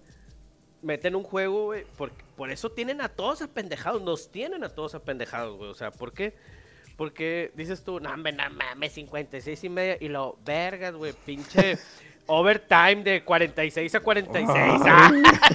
meten 0.82 1.16
un 1.16 1.24
juego, 1.24 1.66
güey. 1.66 1.84
Por, 1.98 2.12
por 2.36 2.52
eso 2.52 2.72
tienen 2.72 3.02
a 3.02 3.10
todos 3.10 3.42
apendejados. 3.42 4.02
Nos 4.02 4.32
tienen 4.32 4.64
a 4.64 4.70
todos 4.70 4.96
apendejados, 4.96 5.58
güey. 5.58 5.70
O 5.70 5.76
sea, 5.76 5.92
¿por 5.92 6.14
qué? 6.14 6.36
Porque 6.96 7.52
dices 7.56 7.84
tú, 7.84 8.00
no, 8.00 8.12
hombre, 8.12 8.34
no 8.34 8.44
mames, 8.50 8.94
56 8.94 9.64
y 9.64 9.70
medio. 9.70 9.98
Y 10.02 10.10
lo, 10.10 10.38
vergas, 10.46 10.94
güey, 10.94 11.14
pinche 11.26 11.78
overtime 12.28 13.04
de 13.04 13.24
46 13.24 13.96
a 13.96 14.00
46. 14.02 14.48
¡Ah! 14.86 15.12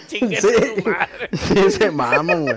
Chingue 0.06 0.40
Sí. 0.40 0.48
su 0.48 0.88
madre. 0.88 1.28
Sí, 1.32 1.70
se 1.70 1.90
maman, 1.90 2.42
güey. 2.44 2.56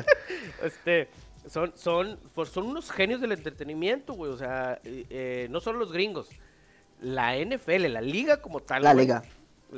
Este, 0.64 1.10
son, 1.50 1.74
son, 1.76 2.20
pues 2.34 2.50
son 2.50 2.66
unos 2.68 2.92
genios 2.92 3.22
del 3.22 3.32
entretenimiento, 3.34 4.14
güey. 4.14 4.32
O 4.32 4.38
sea, 4.38 4.80
eh, 4.84 5.06
eh, 5.10 5.48
no 5.50 5.60
solo 5.60 5.80
los 5.80 5.92
gringos. 5.92 6.30
La 7.02 7.36
NFL, 7.38 7.88
la 7.92 8.02
liga 8.02 8.42
como 8.42 8.60
tal. 8.62 8.84
La 8.84 8.94
liga. 8.94 9.22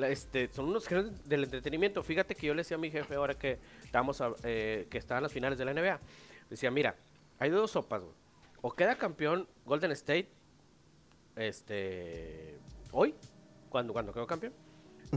Este, 0.04 0.50
son 0.54 0.66
unos 0.70 0.88
genios 0.88 1.12
del 1.28 1.44
entretenimiento. 1.44 2.04
Fíjate 2.04 2.36
que 2.36 2.48
yo 2.48 2.54
le 2.54 2.62
decía 2.62 2.76
a 2.78 2.80
mi 2.80 2.92
jefe 2.92 3.16
ahora 3.16 3.34
que 3.36 3.60
estábamos 3.84 4.22
a- 4.22 4.34
eh, 4.44 4.88
que 4.90 4.98
estaban 4.98 5.24
las 5.24 5.32
finales 5.32 5.58
de 5.58 5.66
la 5.66 5.72
NBA. 5.72 6.00
Decía, 6.50 6.72
mira, 6.72 6.96
hay 7.40 7.50
dos 7.50 7.72
sopas, 7.72 8.02
güey. 8.02 8.14
O 8.62 8.72
queda 8.72 8.96
campeón 8.98 9.48
Golden 9.66 9.92
State 9.92 10.30
este 11.36 12.58
hoy, 12.92 13.16
cuando, 13.70 13.94
cuando 13.94 14.14
quedó 14.14 14.28
campeón. 14.28 14.54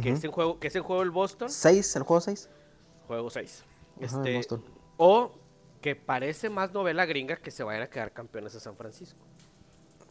Que 0.01 0.11
es 0.11 0.25
en 0.25 0.33
juego, 0.33 0.59
que 0.59 0.69
es 0.69 0.77
en 0.77 0.83
juego 0.83 1.03
el 1.03 1.11
Boston. 1.11 1.51
¿Seis? 1.51 1.95
¿El 1.97 2.03
juego 2.05 2.21
seis? 2.21 2.49
Juego 3.07 3.29
6. 3.29 3.65
Ajá, 3.97 4.05
Este, 4.07 4.37
Boston. 4.37 4.65
o 4.97 5.33
que 5.83 5.97
parece 5.97 6.49
más 6.49 6.73
novela 6.73 7.05
gringa 7.05 7.37
que 7.37 7.51
se 7.51 7.63
vayan 7.63 7.83
a 7.83 7.91
quedar 7.91 8.13
campeones 8.13 8.55
a 8.55 8.61
San 8.61 8.77
Francisco. 8.77 9.19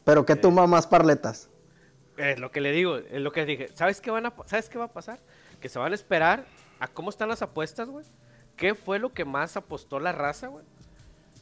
Pero 0.03 0.25
que 0.25 0.35
tumba 0.35 0.67
más 0.67 0.85
parletas. 0.85 1.49
Es 2.29 2.39
lo 2.39 2.51
que 2.51 2.61
le 2.61 2.71
digo, 2.71 2.97
es 2.97 3.21
lo 3.21 3.31
que 3.31 3.45
dije. 3.45 3.69
¿Sabes 3.73 4.01
qué, 4.01 4.11
van 4.11 4.25
a, 4.25 4.33
¿Sabes 4.45 4.69
qué 4.69 4.77
va 4.77 4.85
a 4.85 4.91
pasar? 4.93 5.19
Que 5.59 5.69
se 5.69 5.79
van 5.79 5.91
a 5.91 5.95
esperar 5.95 6.45
a 6.79 6.87
cómo 6.87 7.09
están 7.09 7.29
las 7.29 7.41
apuestas, 7.41 7.89
güey. 7.89 8.05
¿Qué 8.55 8.75
fue 8.75 8.99
lo 8.99 9.13
que 9.13 9.25
más 9.25 9.57
apostó 9.57 9.99
la 9.99 10.11
raza, 10.11 10.47
güey? 10.47 10.63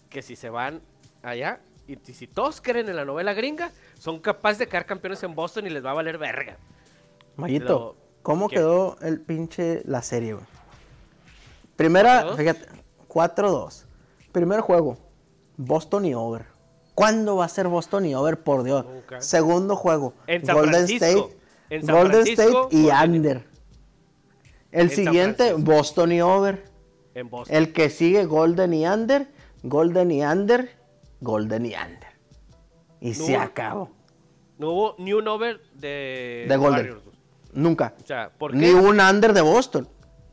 Que 0.10 0.22
si 0.22 0.36
se 0.36 0.50
van 0.50 0.82
allá 1.24 1.60
y 1.88 1.96
si- 2.04 2.14
si 2.14 2.28
todos 2.28 2.62
creen 2.62 2.88
en 2.90 2.96
la 2.96 3.06
novela 3.06 3.34
gringa, 3.34 3.72
son 3.98 4.20
capaces 4.20 4.60
de 4.60 4.68
quedar 4.68 4.86
campeones 4.86 5.22
en 5.24 5.36
Boston 5.36 5.68
y 5.68 5.70
les 5.70 5.84
va 5.86 5.92
a 5.92 5.94
valer 5.96 6.18
verga. 6.18 6.58
Mayito, 7.36 7.66
Lo- 7.68 7.96
¿cómo 8.22 8.48
¿Qué? 8.48 8.56
quedó 8.58 8.98
el 9.02 9.20
pinche 9.22 9.82
la 9.86 10.02
serie, 10.02 10.34
güey? 10.34 10.46
Primera, 11.76 12.24
4-2. 12.26 12.38
fíjate, 12.38 12.66
4-2. 13.08 13.86
Primer 14.32 14.60
juego, 14.62 14.98
Boston 15.58 16.06
y 16.06 16.14
over. 16.14 16.46
¿Cuándo 17.00 17.38
va 17.38 17.46
a 17.46 17.50
ser 17.50 17.68
Boston 17.70 18.06
y 18.06 18.14
over, 18.16 18.44
por 18.44 18.64
Dios? 18.64 18.86
Segundo 19.20 19.76
juego, 19.78 20.14
En 20.28 20.46
San 20.46 20.56
Golden 20.56 20.74
Francisco. 20.74 21.06
State. 21.06 21.38
En 21.70 21.86
San 21.86 21.96
Golden 21.96 22.28
State 22.28 22.52
y 22.72 22.84
Golden- 22.90 23.12
under. 23.16 23.44
El 24.72 24.82
En 24.82 24.90
siguiente. 24.90 25.54
Boston 25.54 26.12
y 26.12 26.22
over. 26.22 26.66
En 27.16 27.30
Boston. 27.30 27.56
El 27.56 27.72
que 27.74 27.90
sigue, 27.90 28.26
Golden 28.26 28.74
y 28.74 28.86
under. 28.86 29.28
Golden 29.64 30.12
y 30.12 30.24
under. 30.24 30.70
Golden 31.22 31.66
y 31.66 31.74
under. 31.74 32.10
Y 33.00 33.14
se 33.14 33.38
acabó. 33.38 33.92
No 34.58 34.72
hubo 34.72 34.96
ni 34.98 35.14
un 35.14 35.26
over 35.28 35.62
de, 35.76 36.46
De 36.50 36.58
Golden. 36.58 36.74
Warriors. 36.88 37.04
Nunca. 37.54 37.94
O 38.04 38.06
sea, 38.06 38.30
¿por 38.38 38.54
Ni 38.54 38.72
un 38.72 39.00
under 39.00 39.32
de 39.34 39.42
Boston. 39.42 39.88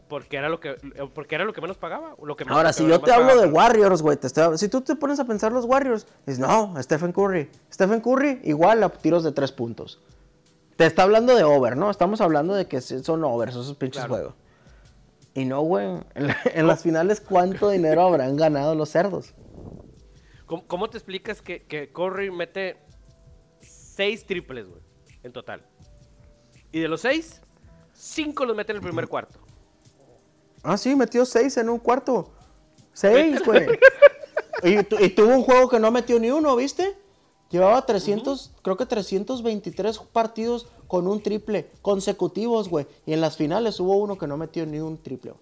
Porque 0.09 0.37
era 0.37 0.49
lo 0.49 0.61
que 0.61 0.77
porque 1.15 1.35
era 1.35 1.45
lo 1.45 1.53
que 1.53 1.61
menos 1.61 1.77
pagaba, 1.79 2.15
lo 2.23 2.37
que 2.37 2.45
Ahora, 2.49 2.73
si 2.73 2.87
yo 2.87 3.01
te 3.01 3.11
hablo 3.13 3.27
pagaba. 3.29 3.47
de 3.47 3.53
Warriors, 3.53 4.03
güey, 4.03 4.17
te 4.17 4.29
estoy 4.29 4.45
hab- 4.45 4.57
si 4.57 4.69
tú 4.69 4.81
te 4.81 4.95
pones 4.95 5.19
a 5.19 5.25
pensar 5.25 5.51
los 5.51 5.65
Warriors, 5.65 6.07
dices, 6.27 6.39
no, 6.39 6.81
Stephen 6.81 7.13
Curry. 7.13 7.51
Stephen 7.73 8.01
Curry 8.01 8.41
igual 8.45 8.85
a 8.85 8.89
tiros 8.91 9.25
de 9.25 9.33
tres 9.33 9.51
puntos. 9.51 10.01
Te 10.77 10.87
está 10.87 11.03
hablando 11.03 11.35
de 11.35 11.43
over, 11.43 11.77
¿no? 11.77 11.91
Estamos 11.91 12.21
hablando 12.21 12.55
de 12.55 12.69
que 12.69 12.81
son 12.81 13.25
overs 13.25 13.53
esos 13.57 13.75
pinches 13.77 14.05
Claro. 14.05 14.15
juegos. 14.15 14.35
Y 15.35 15.45
no, 15.45 15.61
güey, 15.63 15.87
en, 16.15 16.27
la- 16.29 16.37
en 16.55 16.67
las 16.69 16.83
finales, 16.85 17.21
¿cuánto 17.21 17.69
dinero 17.71 18.03
habrán 18.03 18.37
ganado 18.37 18.75
los 18.77 18.89
cerdos? 18.91 19.35
¿Cómo, 20.47 20.67
cómo 20.69 20.89
te 20.89 20.99
explicas 20.99 21.43
que, 21.43 21.65
que 21.65 21.91
Curry 21.93 22.31
mete 22.31 22.77
seis 23.61 24.25
triples, 24.25 24.69
güey, 24.69 24.83
en 25.25 25.33
total? 25.33 25.67
Y 26.71 26.79
de 26.79 26.87
los 26.89 27.01
seis, 27.01 27.43
cinco 27.93 28.45
los 28.45 28.55
mete 28.57 28.71
en 28.71 28.77
el 28.77 28.83
primer 28.83 29.09
cuarto. 29.09 29.41
Ah, 30.63 30.77
sí, 30.77 30.95
metió 30.97 31.25
seis 31.25 31.57
en 31.57 31.69
un 31.69 31.79
cuarto. 31.79 32.31
Seis, 32.93 33.43
güey. 33.45 33.67
y, 34.63 34.83
tu- 34.85 34.99
y 34.99 35.11
tuvo 35.11 35.29
un 35.35 35.43
juego 35.43 35.69
que 35.69 35.79
no 35.79 35.91
metió 35.91 36.19
ni 36.19 36.31
uno, 36.31 36.57
¿viste? 36.57 36.97
Llevaba 37.51 37.85
300, 37.87 38.53
creo 38.63 38.77
que 38.77 38.87
323 38.87 39.99
partidos 40.13 40.67
con 40.89 41.07
un 41.07 41.23
triple 41.23 41.71
consecutivos, 41.83 42.69
güey. 42.69 42.87
Y 43.07 43.13
en 43.13 43.21
las 43.21 43.37
finales 43.37 43.79
hubo 43.79 43.97
uno 43.97 44.19
que 44.19 44.27
no 44.27 44.37
metió 44.37 44.67
ni 44.67 44.81
un 44.81 45.01
triple. 45.01 45.35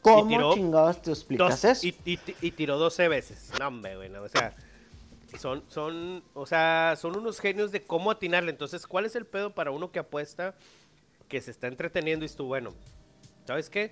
¿Cómo 0.00 0.28
tiró 0.28 0.54
chingados 0.54 1.00
te 1.02 1.10
explicas 1.10 1.62
Dos- 1.62 1.64
eso? 1.64 1.86
y, 1.86 1.96
y- 2.04 2.18
y 2.40 2.50
tiró 2.52 2.78
12 2.78 3.08
veces. 3.08 3.50
No, 3.58 3.68
hombre, 3.68 3.96
güey, 3.96 4.10
no, 4.10 4.22
o 4.22 4.28
sea, 4.28 4.54
son, 5.40 5.64
son, 5.68 6.22
o 6.34 6.46
sea, 6.46 6.94
son 7.00 7.16
unos 7.16 7.40
genios 7.40 7.72
de 7.72 7.82
cómo 7.82 8.10
atinarle. 8.12 8.50
Entonces, 8.50 8.86
¿cuál 8.86 9.06
es 9.06 9.16
el 9.16 9.24
pedo 9.26 9.54
para 9.54 9.70
uno 9.72 9.90
que 9.90 9.98
apuesta, 9.98 10.54
que 11.26 11.40
se 11.40 11.50
está 11.50 11.66
entreteniendo 11.66 12.24
y 12.24 12.28
tú, 12.28 12.44
bueno, 12.44 12.70
¿sabes 13.46 13.70
qué? 13.70 13.90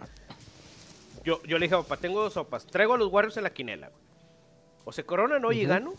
Yo, 1.25 1.43
yo 1.45 1.59
le 1.59 1.67
dije, 1.67 1.77
papá, 1.77 1.97
tengo 1.97 2.21
dos 2.23 2.33
sopas. 2.33 2.67
Traigo 2.67 2.95
a 2.95 2.99
los 2.99 3.13
Warriors 3.13 3.37
en 3.37 3.45
la 3.45 3.51
quinela. 3.53 3.89
güey. 3.89 4.03
O 4.85 4.93
se 4.93 5.05
coronan 5.05 5.45
hoy 5.45 5.61
y 5.61 5.65
gano. 5.67 5.95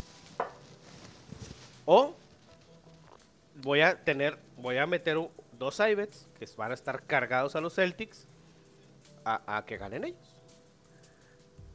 O 1.86 2.14
voy 3.56 3.82
a 3.82 4.04
tener, 4.04 4.38
voy 4.58 4.78
a 4.78 4.86
meter 4.86 5.18
dos 5.58 5.80
ibets 5.80 6.28
que 6.38 6.46
van 6.58 6.72
a 6.72 6.74
estar 6.74 7.04
cargados 7.04 7.56
a 7.56 7.62
los 7.62 7.76
Celtics 7.76 8.28
a, 9.24 9.58
a 9.58 9.66
que 9.66 9.78
ganen 9.78 10.04
ellos. 10.04 10.20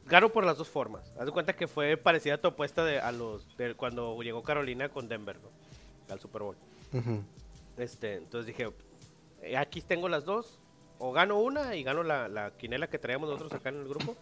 Gano 0.05 0.29
por 0.29 0.43
las 0.45 0.57
dos 0.57 0.67
formas. 0.67 1.11
Haz 1.19 1.25
de 1.25 1.31
cuenta 1.31 1.55
que 1.55 1.67
fue 1.67 1.95
parecida 1.97 2.35
a 2.35 2.37
tu 2.39 2.47
apuesta 2.47 2.83
de, 2.83 2.99
a 2.99 3.11
los 3.11 3.55
de 3.57 3.75
cuando 3.75 4.19
llegó 4.21 4.41
Carolina 4.43 4.89
con 4.89 5.07
Denver, 5.07 5.37
¿no? 5.39 5.49
Al 6.13 6.19
Super 6.19 6.41
Bowl. 6.41 6.55
Este, 7.77 8.15
entonces 8.15 8.47
dije, 8.47 8.71
aquí 9.55 9.81
tengo 9.81 10.09
las 10.09 10.25
dos. 10.25 10.59
O 10.99 11.11
gano 11.11 11.39
una 11.39 11.75
y 11.75 11.83
gano 11.83 12.03
la, 12.03 12.27
la 12.27 12.51
quinela 12.51 12.87
que 12.87 12.99
traíamos 12.99 13.29
nosotros 13.29 13.53
acá 13.53 13.69
en 13.69 13.77
el 13.77 13.87
grupo. 13.87 14.15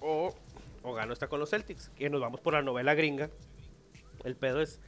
O, 0.00 0.34
o 0.82 0.92
gano 0.94 1.12
esta 1.12 1.28
con 1.28 1.38
los 1.40 1.50
Celtics. 1.50 1.90
Que 1.90 2.08
nos 2.10 2.20
vamos 2.20 2.40
por 2.40 2.54
la 2.54 2.62
novela 2.62 2.94
gringa. 2.94 3.30
El 4.24 4.34
pedo 4.34 4.60
es, 4.60 4.80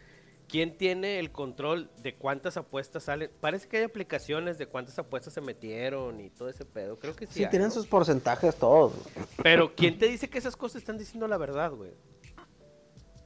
¿quién 0.49 0.77
tiene 0.77 1.19
el 1.19 1.31
control 1.31 1.91
de 2.03 2.15
cuántas 2.17 2.57
apuestas 2.57 3.05
salen? 3.05 3.31
Parece 3.41 3.69
que 3.69 3.77
hay 3.77 3.85
aplicaciones 3.85 4.59
de 4.59 4.67
cuántas 4.67 4.99
apuestas 4.99 5.35
se 5.35 5.41
metieron 5.41 6.19
y 6.21 6.31
todo 6.31 6.49
ese 6.49 6.65
pedo. 6.65 6.99
Creo 6.99 7.15
que 7.15 7.27
sí. 7.27 7.35
Sí, 7.35 7.45
hay, 7.45 7.51
tienen 7.51 7.69
¿no? 7.69 7.75
sus 7.75 7.87
porcentajes 7.87 8.57
todos. 8.57 8.95
Pero 9.43 9.75
¿quién 9.75 9.99
te 9.99 10.07
dice 10.07 10.29
que 10.31 10.39
esas 10.39 10.57
cosas 10.57 10.77
están 10.77 10.97
diciendo 10.99 11.29
la 11.29 11.37
verdad, 11.37 11.73
güey? 11.73 11.93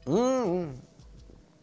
Mm, 0.06 0.74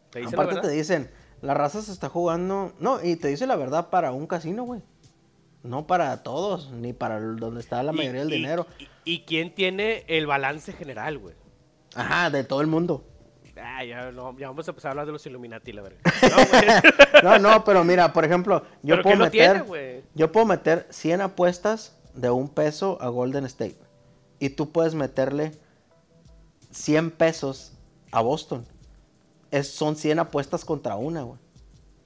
¿Te 0.09 0.19
dicen 0.19 0.37
la 0.37 0.43
Aparte 0.43 0.55
verdad? 0.55 0.69
te 0.69 0.75
dicen, 0.75 1.11
la 1.41 1.53
raza 1.53 1.81
se 1.81 1.91
está 1.91 2.09
jugando. 2.09 2.73
No, 2.79 3.03
y 3.03 3.15
te 3.15 3.27
dice 3.27 3.45
la 3.45 3.55
verdad 3.55 3.89
para 3.89 4.11
un 4.13 4.25
casino, 4.25 4.63
güey. 4.63 4.81
No 5.63 5.85
para 5.85 6.23
todos, 6.23 6.71
ni 6.71 6.93
para 6.93 7.19
donde 7.19 7.59
está 7.59 7.83
la 7.83 7.91
mayoría 7.91 8.21
del 8.21 8.29
dinero. 8.29 8.65
Y, 8.79 8.87
y 9.13 9.19
quién 9.25 9.53
tiene 9.53 10.03
el 10.07 10.25
balance 10.25 10.73
general, 10.73 11.19
güey? 11.19 11.35
Ajá, 11.95 12.29
de 12.29 12.43
todo 12.43 12.61
el 12.61 12.67
mundo. 12.67 13.03
Ah, 13.63 13.83
ya, 13.83 14.11
no, 14.11 14.35
ya 14.39 14.47
vamos 14.47 14.67
a 14.67 14.71
empezar 14.71 14.89
a 14.89 14.91
hablar 14.91 15.05
de 15.05 15.11
los 15.11 15.25
Illuminati, 15.25 15.71
la 15.71 15.83
verdad. 15.83 15.99
No. 17.23 17.37
No, 17.37 17.39
no, 17.39 17.63
pero 17.63 17.83
mira, 17.83 18.11
por 18.11 18.25
ejemplo, 18.25 18.63
yo 18.81 18.95
¿Pero 18.95 19.03
puedo 19.03 19.17
meter. 19.17 19.63
tiene, 19.65 20.03
yo 20.15 20.31
puedo 20.31 20.45
meter 20.47 20.87
100 20.89 21.21
apuestas 21.21 21.95
de 22.15 22.31
un 22.31 22.49
peso 22.49 22.97
a 23.01 23.09
Golden 23.09 23.45
State. 23.45 23.77
Y 24.39 24.49
tú 24.49 24.71
puedes 24.71 24.95
meterle 24.95 25.51
100 26.71 27.11
pesos 27.11 27.73
a 28.11 28.21
Boston. 28.21 28.65
Es, 29.51 29.69
son 29.69 29.95
100 29.95 30.19
apuestas 30.19 30.65
contra 30.65 30.95
una, 30.95 31.21
güey. 31.21 31.39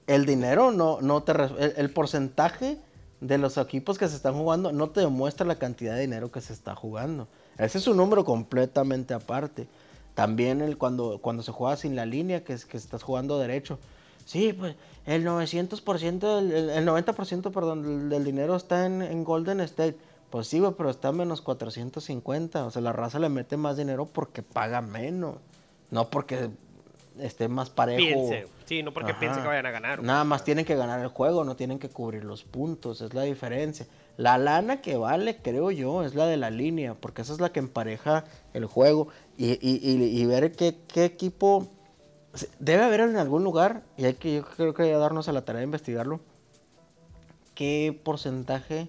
El 0.06 0.26
dinero 0.26 0.72
no, 0.72 1.00
no 1.00 1.22
te... 1.22 1.32
El, 1.32 1.74
el 1.76 1.90
porcentaje 1.90 2.78
de 3.20 3.38
los 3.38 3.56
equipos 3.56 3.98
que 3.98 4.08
se 4.08 4.16
están 4.16 4.34
jugando 4.34 4.72
no 4.72 4.90
te 4.90 5.00
demuestra 5.00 5.46
la 5.46 5.56
cantidad 5.56 5.94
de 5.94 6.02
dinero 6.02 6.30
que 6.30 6.40
se 6.40 6.52
está 6.52 6.74
jugando. 6.74 7.28
Ese 7.58 7.78
es 7.78 7.86
un 7.86 7.96
número 7.96 8.24
completamente 8.24 9.14
aparte. 9.14 9.66
También 10.14 10.60
el, 10.60 10.78
cuando, 10.78 11.18
cuando 11.20 11.42
se 11.42 11.52
juega 11.52 11.76
sin 11.76 11.96
la 11.96 12.06
línea, 12.06 12.44
que, 12.44 12.52
es, 12.52 12.64
que 12.64 12.76
estás 12.76 13.02
jugando 13.02 13.38
derecho. 13.38 13.78
Sí, 14.24 14.52
pues 14.52 14.74
el 15.06 15.24
900%, 15.24 16.36
del, 16.36 16.52
el, 16.52 16.70
el 16.70 16.86
90% 16.86 17.52
perdón, 17.52 18.08
del, 18.08 18.24
dinero 18.24 18.56
está 18.56 18.86
en, 18.86 19.02
en 19.02 19.24
Golden 19.24 19.60
State. 19.60 19.96
Pues 20.30 20.48
sí, 20.48 20.62
pero 20.76 20.90
está 20.90 21.10
en 21.10 21.18
menos 21.18 21.40
450. 21.40 22.66
O 22.66 22.70
sea, 22.70 22.82
la 22.82 22.92
raza 22.92 23.18
le 23.18 23.28
mete 23.28 23.56
más 23.56 23.76
dinero 23.76 24.06
porque 24.06 24.42
paga 24.42 24.80
menos. 24.80 25.36
No 25.90 26.10
porque 26.10 26.50
esté 27.18 27.48
más 27.48 27.70
parejo. 27.70 27.98
Piense. 27.98 28.55
Sí, 28.66 28.82
no 28.82 28.92
porque 28.92 29.12
Ajá. 29.12 29.20
piense 29.20 29.40
que 29.40 29.46
vayan 29.46 29.66
a 29.66 29.70
ganar. 29.70 30.02
Nada 30.02 30.24
más 30.24 30.42
tienen 30.44 30.64
que 30.64 30.74
ganar 30.74 31.00
el 31.00 31.08
juego, 31.08 31.44
no 31.44 31.54
tienen 31.56 31.78
que 31.78 31.88
cubrir 31.88 32.24
los 32.24 32.42
puntos, 32.44 33.00
es 33.00 33.14
la 33.14 33.22
diferencia. 33.22 33.86
La 34.16 34.38
lana 34.38 34.80
que 34.80 34.96
vale, 34.96 35.36
creo 35.40 35.70
yo, 35.70 36.02
es 36.02 36.14
la 36.14 36.26
de 36.26 36.36
la 36.36 36.50
línea, 36.50 36.94
porque 36.94 37.22
esa 37.22 37.32
es 37.32 37.40
la 37.40 37.50
que 37.52 37.60
empareja 37.60 38.24
el 38.54 38.66
juego. 38.66 39.08
Y, 39.38 39.52
y- 39.52 39.78
y- 39.82 40.20
y 40.20 40.26
ver 40.26 40.52
qué, 40.52 40.76
qué 40.88 41.04
equipo 41.04 41.68
debe 42.58 42.82
haber 42.82 43.00
en 43.00 43.16
algún 43.16 43.44
lugar, 43.44 43.82
y 43.96 44.04
hay 44.04 44.14
que, 44.14 44.34
yo 44.34 44.44
creo 44.44 44.74
que 44.74 44.82
hay 44.82 44.88
que 44.90 44.96
darnos 44.96 45.28
a 45.28 45.32
la 45.32 45.44
tarea 45.44 45.60
de 45.60 45.64
investigarlo, 45.66 46.20
qué 47.54 47.98
porcentaje 48.04 48.88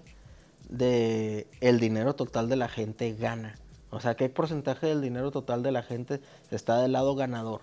de 0.68 1.46
el 1.60 1.80
dinero 1.80 2.14
total 2.14 2.48
de 2.48 2.56
la 2.56 2.68
gente 2.68 3.14
gana. 3.14 3.54
O 3.90 4.00
sea, 4.00 4.16
qué 4.16 4.28
porcentaje 4.28 4.86
del 4.86 5.00
dinero 5.00 5.30
total 5.30 5.62
de 5.62 5.72
la 5.72 5.82
gente 5.82 6.20
está 6.50 6.78
del 6.82 6.92
lado 6.92 7.14
ganador. 7.14 7.62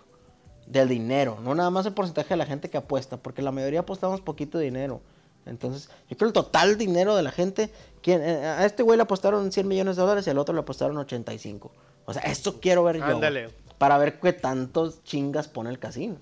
Del 0.66 0.90
dinero, 0.90 1.38
no 1.42 1.54
nada 1.54 1.70
más 1.70 1.86
el 1.86 1.94
porcentaje 1.94 2.30
de 2.30 2.38
la 2.38 2.46
gente 2.46 2.70
que 2.70 2.78
apuesta, 2.78 3.18
porque 3.18 3.42
la 3.42 3.52
mayoría 3.52 3.82
apostamos 3.82 4.22
poquito 4.22 4.58
dinero. 4.58 5.00
Entonces, 5.46 5.90
yo 6.10 6.18
creo 6.18 6.28
el 6.28 6.34
total 6.34 6.76
dinero 6.78 7.16
de 7.16 7.22
la 7.22 7.32
gente, 7.32 7.70
¿quién- 8.02 8.24
eh, 8.24 8.46
a 8.46 8.66
este 8.66 8.82
güey 8.82 8.98
le 8.98 9.04
apostaron 9.04 9.52
100 9.52 9.68
millones 9.68 9.96
de 9.96 10.02
dólares 10.02 10.26
y 10.26 10.32
al 10.32 10.40
otro 10.40 10.56
le 10.56 10.62
apostaron 10.62 10.98
85. 10.98 11.72
O 12.06 12.14
sea, 12.14 12.24
esto 12.24 12.60
quiero 12.60 12.84
ver 12.84 12.98
yo. 12.98 13.04
Ándale. 13.06 13.50
Para 13.78 13.98
ver 14.00 14.20
qué 14.20 14.34
tantos 14.34 15.04
chingas 15.04 15.48
pone 15.48 15.70
el 15.70 15.78
casino. 15.78 16.16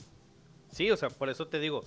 Sí, 0.74 0.92
o 0.92 0.98
sea, 0.98 1.10
por 1.10 1.30
eso 1.30 1.48
te 1.48 1.60
digo, 1.60 1.84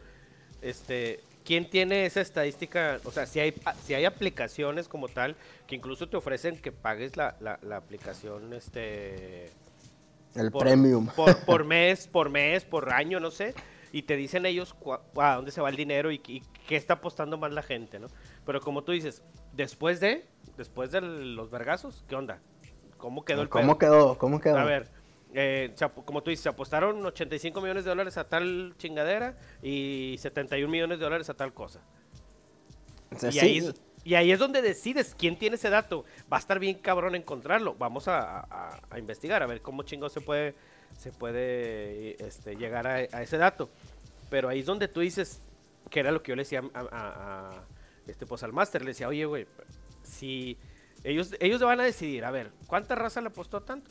este, 0.63 1.21
¿quién 1.45 1.69
tiene 1.69 2.07
esa 2.07 2.21
estadística? 2.23 3.01
O 3.05 3.11
sea, 3.11 3.27
si 3.27 3.41
hay, 3.41 3.53
si 3.85 3.93
hay 3.93 4.07
aplicaciones 4.07 4.89
como 4.89 5.09
tal 5.09 5.37
que 5.67 5.75
incluso 5.75 6.09
te 6.09 6.17
ofrecen 6.17 6.57
que 6.57 6.73
pagues 6.73 7.17
la, 7.19 7.37
la, 7.41 7.59
la 7.63 7.77
aplicación, 7.77 8.55
este, 8.55 9.51
El 10.37 10.51
por- 10.51 10.63
premium. 10.63 11.07
por, 11.17 11.37
por 11.45 11.65
mes, 11.67 12.07
por 12.09 12.31
mes, 12.31 12.65
por 12.65 12.93
año, 12.93 13.21
no 13.21 13.31
sé. 13.31 13.55
y 13.93 14.03
te 14.03 14.17
dicen 14.17 14.45
ellos 14.47 14.75
a 15.17 15.35
dónde 15.37 15.51
se 15.51 15.61
va 15.61 15.69
el 15.71 15.77
dinero 15.77 16.11
y, 16.13 16.21
y 16.27 16.43
qué 16.69 16.77
está 16.77 16.95
apostando 16.95 17.39
más 17.39 17.53
la 17.53 17.63
gente, 17.63 17.99
¿no? 17.99 18.09
Pero 18.45 18.61
como 18.61 18.83
tú 18.85 18.93
dices, 18.93 19.23
después 19.53 20.01
de, 20.01 20.27
después 20.57 20.91
de 20.93 21.01
los 21.01 21.51
vergazos, 21.51 22.05
¿qué 22.09 22.15
onda? 22.17 22.41
¿Cómo 22.99 23.25
quedó 23.25 23.43
el 23.43 23.49
¿Cómo 23.49 23.79
pedo? 23.79 23.93
quedó? 23.93 24.19
¿Cómo 24.19 24.41
quedó? 24.41 24.59
A 24.59 24.65
ver, 24.65 24.91
eh, 25.35 25.75
como 26.05 26.23
tú 26.23 26.31
dices, 26.31 26.43
se 26.45 26.49
apostaron 26.49 27.05
85 27.05 27.61
millones 27.61 27.85
de 27.85 27.91
dólares 27.91 28.17
a 28.19 28.29
tal 28.29 28.75
chingadera 28.79 29.37
y 29.63 30.17
71 30.19 30.71
millones 30.71 30.99
de 30.99 31.05
dólares 31.05 31.29
a 31.31 31.35
tal 31.35 31.53
cosa. 31.55 31.81
O 33.15 33.19
sea, 33.19 33.31
Y, 33.33 33.39
ahí 33.39 33.61
y 34.07 34.15
ahí 34.15 34.31
es 34.31 34.39
donde 34.39 34.63
decides 34.63 35.17
quién 35.19 35.37
tiene 35.37 35.57
ese 35.57 35.69
dato. 35.69 36.05
Va 36.33 36.37
a 36.37 36.39
estar 36.39 36.61
bien 36.61 36.79
cabrón 36.79 37.17
encontrarlo. 37.17 37.75
Vamos 37.75 38.07
a, 38.07 38.81
investigar, 38.97 39.43
a 39.43 39.47
ver 39.47 39.63
cómo 39.63 39.83
chingo 39.83 40.09
se 40.09 40.21
puede, 40.21 40.55
se 40.97 41.11
puede 41.11 42.25
este, 42.25 42.55
llegar 42.55 42.87
a, 42.87 43.01
ese 43.01 43.37
dato. 43.37 43.69
Pero 44.31 44.49
ahí 44.49 44.61
es 44.61 44.67
donde 44.67 44.87
tú 44.87 45.01
dices, 45.01 45.43
que 45.91 45.99
era 45.99 46.13
lo 46.13 46.23
que 46.23 46.31
yo 46.31 46.37
le 46.37 46.43
decía 46.43 46.63
a- 46.73 47.65
este, 48.07 48.27
pues, 48.27 48.45
al 48.45 48.53
máster. 48.53 48.83
Le 48.83 48.93
decía, 48.93 49.09
oye, 49.09 49.25
güey, 49.25 49.49
si 50.05 50.57
ellos, 51.03 51.35
ellos 51.41 51.61
van 51.61 51.81
a 51.81 51.83
decidir, 51.83 52.25
a 52.25 52.31
ver, 52.31 52.53
¿cuánta 52.69 52.95
raza 52.95 53.21
le 53.21 53.27
apostó 53.27 53.63
tanto? 53.63 53.91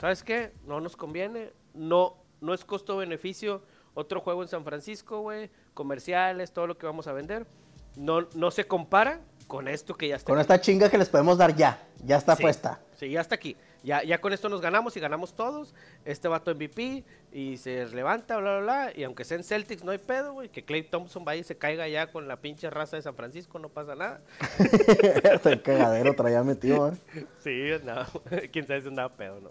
¿Sabes 0.00 0.24
qué? 0.24 0.50
No 0.66 0.80
nos 0.80 0.96
conviene, 0.96 1.52
no, 1.72 2.16
no 2.40 2.52
es 2.52 2.64
costo-beneficio. 2.64 3.62
Otro 3.94 4.22
juego 4.22 4.42
en 4.42 4.48
San 4.48 4.64
Francisco, 4.64 5.20
güey, 5.20 5.50
comerciales, 5.72 6.52
todo 6.52 6.66
lo 6.66 6.76
que 6.76 6.86
vamos 6.86 7.06
a 7.06 7.12
vender. 7.12 7.46
No, 7.94 8.26
no 8.34 8.50
se 8.50 8.64
compara 8.64 9.20
con 9.46 9.68
esto 9.68 9.94
que 9.94 10.08
ya 10.08 10.16
está 10.16 10.26
Con 10.26 10.38
aquí. 10.38 10.42
esta 10.42 10.60
chinga 10.60 10.90
que 10.90 10.98
les 10.98 11.08
podemos 11.08 11.38
dar 11.38 11.54
ya. 11.54 11.80
Ya 12.04 12.16
está 12.16 12.34
Sí, 12.36 12.42
puesta. 12.42 12.80
Sí, 12.96 13.10
ya 13.10 13.20
está 13.20 13.34
aquí. 13.36 13.56
Ya, 13.84 14.02
ya 14.04 14.20
con 14.20 14.32
esto 14.32 14.48
nos 14.48 14.60
ganamos 14.60 14.96
y 14.96 15.00
ganamos 15.00 15.34
todos. 15.34 15.74
Este 16.04 16.28
vato 16.28 16.54
MVP 16.54 17.04
y 17.32 17.56
se 17.56 17.86
levanta, 17.88 18.36
bla, 18.38 18.58
bla, 18.58 18.60
bla. 18.60 18.92
Y 18.94 19.02
aunque 19.04 19.24
sea 19.24 19.36
en 19.36 19.44
Celtics, 19.44 19.82
no 19.84 19.90
hay 19.90 19.98
pedo, 19.98 20.34
güey. 20.34 20.48
Que 20.48 20.64
Clay 20.64 20.82
Thompson 20.84 21.24
vaya 21.24 21.40
y 21.40 21.44
se 21.44 21.56
caiga 21.58 21.86
ya 21.88 22.10
con 22.12 22.28
la 22.28 22.36
pinche 22.40 22.70
raza 22.70 22.96
de 22.96 23.02
San 23.02 23.14
Francisco, 23.16 23.58
no 23.58 23.68
pasa 23.68 23.94
nada. 23.94 24.20
El 25.44 25.62
cagadero 25.62 26.14
traía 26.14 26.42
metido, 26.42 26.88
¿eh? 26.92 26.96
Sí, 27.42 27.70
no, 27.84 28.04
quién 28.52 28.66
sabe 28.66 28.82
si 28.82 28.88
andaba 28.88 29.14
pedo, 29.14 29.40
¿no? 29.40 29.50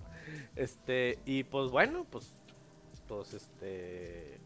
Este, 0.55 1.19
y 1.25 1.43
pues 1.43 1.71
bueno, 1.71 2.05
pues, 2.09 2.29
pues 3.07 3.33
este, 3.33 4.39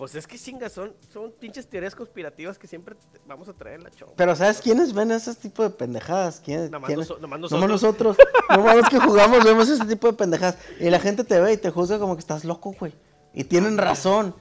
pues 0.00 0.14
es 0.14 0.26
que 0.26 0.38
chingas, 0.38 0.72
son, 0.72 0.94
son 1.12 1.30
pinches 1.32 1.68
teorías 1.68 1.94
conspirativas 1.94 2.58
que 2.58 2.66
siempre 2.66 2.96
vamos 3.26 3.48
a 3.50 3.52
traer 3.52 3.76
en 3.76 3.84
la 3.84 3.90
chompa. 3.90 4.14
Pero 4.16 4.34
¿sabes 4.34 4.62
quiénes 4.62 4.94
ven 4.94 5.10
ese 5.12 5.34
tipo 5.34 5.62
de 5.62 5.68
pendejadas? 5.68 6.40
¿Quiénes? 6.40 6.70
Nada 6.70 6.78
más 6.80 6.88
quiénes? 6.88 7.06
noso- 7.10 7.20
Nomás 7.20 7.38
nosotros. 7.40 7.70
nosotros. 7.70 8.16
Nomás 8.48 8.76
los 8.78 8.88
que 8.88 8.98
jugamos 8.98 9.44
vemos 9.44 9.68
ese 9.68 9.84
tipo 9.84 10.06
de 10.06 10.14
pendejadas. 10.14 10.56
Y 10.80 10.88
la 10.88 10.98
gente 11.00 11.22
te 11.22 11.38
ve 11.38 11.52
y 11.52 11.56
te 11.58 11.68
juzga 11.70 11.98
como 11.98 12.16
que 12.16 12.20
estás 12.20 12.44
loco, 12.46 12.74
güey. 12.80 12.94
Y 13.34 13.44
tienen 13.44 13.76
razón. 13.76 14.34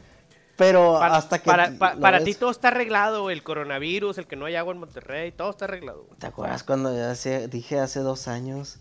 Pero 0.55 0.93
Para, 0.99 1.17
hasta 1.17 1.39
que... 1.39 1.45
para, 1.49 1.77
para 1.77 2.23
ti 2.23 2.33
todo 2.35 2.51
está 2.51 2.69
arreglado, 2.69 3.29
el 3.29 3.43
coronavirus, 3.43 4.17
el 4.17 4.27
que 4.27 4.35
no 4.37 4.45
hay 4.45 4.55
agua 4.55 4.73
en 4.73 4.79
Monterrey, 4.79 5.31
todo 5.33 5.49
está 5.49 5.65
arreglado. 5.65 6.03
güey. 6.05 6.17
¿Te 6.19 6.27
acuerdas 6.27 6.63
cuando 6.63 6.95
yo 6.95 7.05
hace- 7.09 7.47
dije 7.49 7.79
hace 7.79 7.99
dos 7.99 8.27
años 8.29 8.79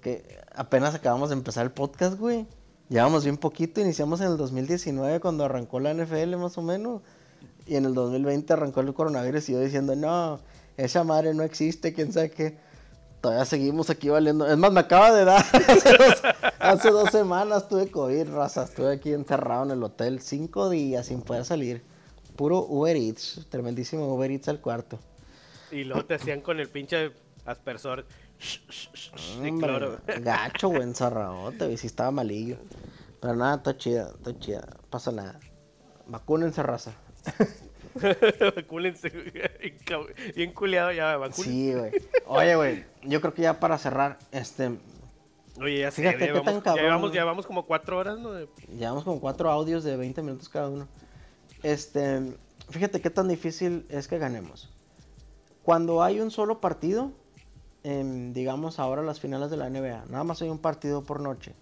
que 0.00 0.38
apenas 0.54 0.94
acabamos 0.96 1.30
de 1.30 1.34
empezar 1.36 1.64
el 1.64 1.72
podcast, 1.72 2.18
güey? 2.18 2.46
Llevamos 2.88 3.24
bien 3.24 3.36
poquito, 3.36 3.80
iniciamos 3.80 4.20
en 4.20 4.28
el 4.28 4.36
2019 4.36 5.18
cuando 5.18 5.44
arrancó 5.44 5.80
la 5.80 5.92
NFL 5.92 6.36
más 6.36 6.56
o 6.56 6.62
menos. 6.62 7.02
Y 7.66 7.74
en 7.74 7.84
el 7.84 7.94
2020 7.94 8.52
arrancó 8.52 8.80
el 8.80 8.94
coronavirus 8.94 9.48
y 9.48 9.52
yo 9.54 9.60
diciendo, 9.60 9.96
no, 9.96 10.38
esa 10.76 11.02
madre 11.02 11.34
no 11.34 11.42
existe, 11.42 11.92
quién 11.92 12.12
sabe 12.12 12.30
qué. 12.30 12.56
Todavía 13.20 13.44
seguimos 13.44 13.90
aquí 13.90 14.08
valiendo. 14.08 14.46
Es 14.46 14.56
más, 14.56 14.70
me 14.70 14.80
acaba 14.80 15.12
de 15.12 15.24
dar 15.24 15.44
hace 15.52 15.96
dos, 15.98 16.22
hace 16.60 16.90
dos 16.90 17.10
semanas 17.10 17.68
tuve 17.68 17.90
COVID, 17.90 18.28
raza. 18.28 18.64
Estuve 18.64 18.92
aquí 18.92 19.12
encerrado 19.12 19.64
en 19.64 19.72
el 19.72 19.82
hotel 19.82 20.20
cinco 20.20 20.70
días 20.70 21.06
sin 21.06 21.22
poder 21.22 21.44
salir. 21.44 21.82
Puro 22.36 22.64
Uber 22.68 22.96
Eats, 22.96 23.46
tremendísimo 23.48 24.14
Uber 24.14 24.30
Eats 24.30 24.48
al 24.48 24.60
cuarto. 24.60 25.00
Y 25.72 25.82
luego 25.82 26.04
te 26.04 26.14
hacían 26.14 26.40
con 26.40 26.60
el 26.60 26.68
pinche 26.68 27.10
aspersor 27.46 28.04
Hombre, 29.34 29.66
cloro. 29.66 29.98
gacho, 30.20 30.68
güey, 30.68 30.82
encerradote, 30.82 31.64
güey, 31.64 31.76
sí 31.76 31.86
estaba 31.86 32.10
malillo. 32.10 32.58
Pero 33.20 33.34
nada, 33.34 33.56
está 33.56 33.76
chida, 33.76 34.10
está 34.10 34.38
chida, 34.38 34.76
pasa 34.90 35.12
nada. 35.12 35.40
Vacúnense, 36.06 36.62
raza. 36.62 36.92
Vacúnense, 38.56 39.10
güey. 39.10 39.32
Bien 40.34 40.52
culiado 40.52 40.92
ya, 40.92 41.16
vacúnense. 41.16 41.42
Sí, 41.42 41.74
güey. 41.74 41.92
Oye, 42.26 42.56
güey, 42.56 42.84
yo 43.02 43.20
creo 43.20 43.34
que 43.34 43.42
ya 43.42 43.58
para 43.58 43.78
cerrar, 43.78 44.18
este, 44.32 44.78
Oye, 45.60 45.80
ya 45.80 45.90
sé, 45.90 46.02
ya 46.02 46.16
qué 46.16 46.26
llevamos, 46.26 46.44
tan 46.44 46.54
ya 46.56 46.62
cabrón, 46.62 46.84
llevamos, 46.84 47.12
ya 47.12 47.20
llevamos 47.20 47.46
como 47.46 47.66
cuatro 47.66 47.98
horas, 47.98 48.18
¿no? 48.18 48.30
Llevamos 48.68 49.04
como 49.04 49.20
cuatro 49.20 49.50
audios 49.50 49.84
de 49.84 49.96
20 49.96 50.22
minutos 50.22 50.48
cada 50.48 50.68
uno. 50.68 50.86
Este, 51.62 52.36
fíjate 52.68 53.00
qué 53.00 53.10
tan 53.10 53.28
difícil 53.28 53.86
es 53.88 54.08
que 54.08 54.18
ganemos. 54.18 54.70
Cuando 55.62 56.02
hay 56.02 56.20
un 56.20 56.30
solo 56.30 56.60
partido, 56.60 57.12
em, 57.86 58.32
digamos 58.32 58.80
ahora 58.80 59.02
las 59.02 59.20
finales 59.20 59.48
de 59.48 59.56
la 59.56 59.70
NBA, 59.70 60.06
nada 60.10 60.24
más 60.24 60.42
hay 60.42 60.48
un 60.48 60.58
partido 60.58 61.04
por 61.04 61.20
noche. 61.20 61.54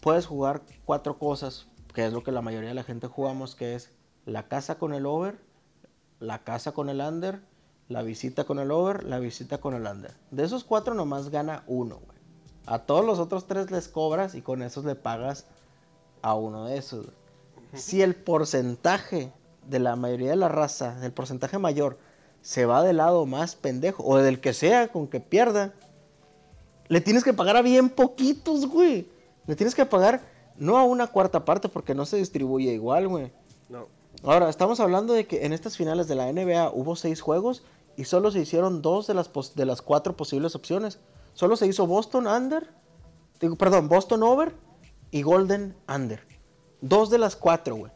Puedes 0.00 0.26
jugar 0.26 0.62
cuatro 0.84 1.18
cosas, 1.18 1.66
que 1.92 2.06
es 2.06 2.12
lo 2.12 2.22
que 2.22 2.30
la 2.30 2.40
mayoría 2.40 2.68
de 2.68 2.74
la 2.74 2.84
gente 2.84 3.08
jugamos, 3.08 3.56
que 3.56 3.74
es 3.74 3.90
la 4.26 4.46
casa 4.46 4.76
con 4.78 4.94
el 4.94 5.06
over, 5.06 5.40
la 6.20 6.44
casa 6.44 6.70
con 6.72 6.88
el 6.88 7.00
under, 7.00 7.40
la 7.88 8.02
visita 8.02 8.44
con 8.44 8.60
el 8.60 8.70
over, 8.70 9.02
la 9.02 9.18
visita 9.18 9.58
con 9.58 9.74
el 9.74 9.86
under. 9.86 10.14
De 10.30 10.44
esos 10.44 10.62
cuatro 10.62 10.94
nomás 10.94 11.30
gana 11.30 11.64
uno, 11.66 11.96
güey. 11.96 12.18
A 12.66 12.78
todos 12.80 13.04
los 13.04 13.18
otros 13.18 13.46
tres 13.48 13.72
les 13.72 13.88
cobras 13.88 14.36
y 14.36 14.40
con 14.40 14.62
esos 14.62 14.84
le 14.84 14.94
pagas 14.94 15.46
a 16.22 16.34
uno 16.34 16.66
de 16.66 16.78
esos. 16.78 17.06
Si 17.74 18.02
el 18.02 18.14
porcentaje 18.14 19.32
de 19.66 19.78
la 19.80 19.96
mayoría 19.96 20.30
de 20.30 20.36
la 20.36 20.48
raza, 20.48 20.96
el 21.04 21.12
porcentaje 21.12 21.58
mayor, 21.58 21.98
se 22.44 22.66
va 22.66 22.82
del 22.82 22.98
lado 22.98 23.24
más 23.24 23.56
pendejo, 23.56 24.04
o 24.04 24.18
del 24.18 24.38
que 24.38 24.52
sea 24.52 24.88
con 24.88 25.08
que 25.08 25.18
pierda, 25.18 25.72
le 26.88 27.00
tienes 27.00 27.24
que 27.24 27.32
pagar 27.32 27.56
a 27.56 27.62
bien 27.62 27.88
poquitos, 27.88 28.66
güey. 28.66 29.08
Le 29.46 29.56
tienes 29.56 29.74
que 29.74 29.86
pagar 29.86 30.20
no 30.58 30.76
a 30.76 30.84
una 30.84 31.06
cuarta 31.06 31.46
parte 31.46 31.70
porque 31.70 31.94
no 31.94 32.04
se 32.04 32.18
distribuye 32.18 32.70
igual, 32.70 33.08
güey. 33.08 33.32
No. 33.70 33.88
Ahora, 34.22 34.50
estamos 34.50 34.78
hablando 34.78 35.14
de 35.14 35.26
que 35.26 35.46
en 35.46 35.54
estas 35.54 35.78
finales 35.78 36.06
de 36.06 36.16
la 36.16 36.30
NBA 36.30 36.70
hubo 36.74 36.96
seis 36.96 37.22
juegos 37.22 37.62
y 37.96 38.04
solo 38.04 38.30
se 38.30 38.40
hicieron 38.40 38.82
dos 38.82 39.06
de 39.06 39.14
las, 39.14 39.30
de 39.54 39.64
las 39.64 39.80
cuatro 39.80 40.14
posibles 40.14 40.54
opciones. 40.54 40.98
Solo 41.32 41.56
se 41.56 41.66
hizo 41.66 41.86
Boston 41.86 42.26
Under, 42.26 42.68
digo, 43.40 43.56
perdón, 43.56 43.88
Boston 43.88 44.22
Over 44.22 44.54
y 45.10 45.22
Golden 45.22 45.74
Under. 45.88 46.20
Dos 46.82 47.08
de 47.08 47.16
las 47.16 47.36
cuatro, 47.36 47.76
güey. 47.76 47.92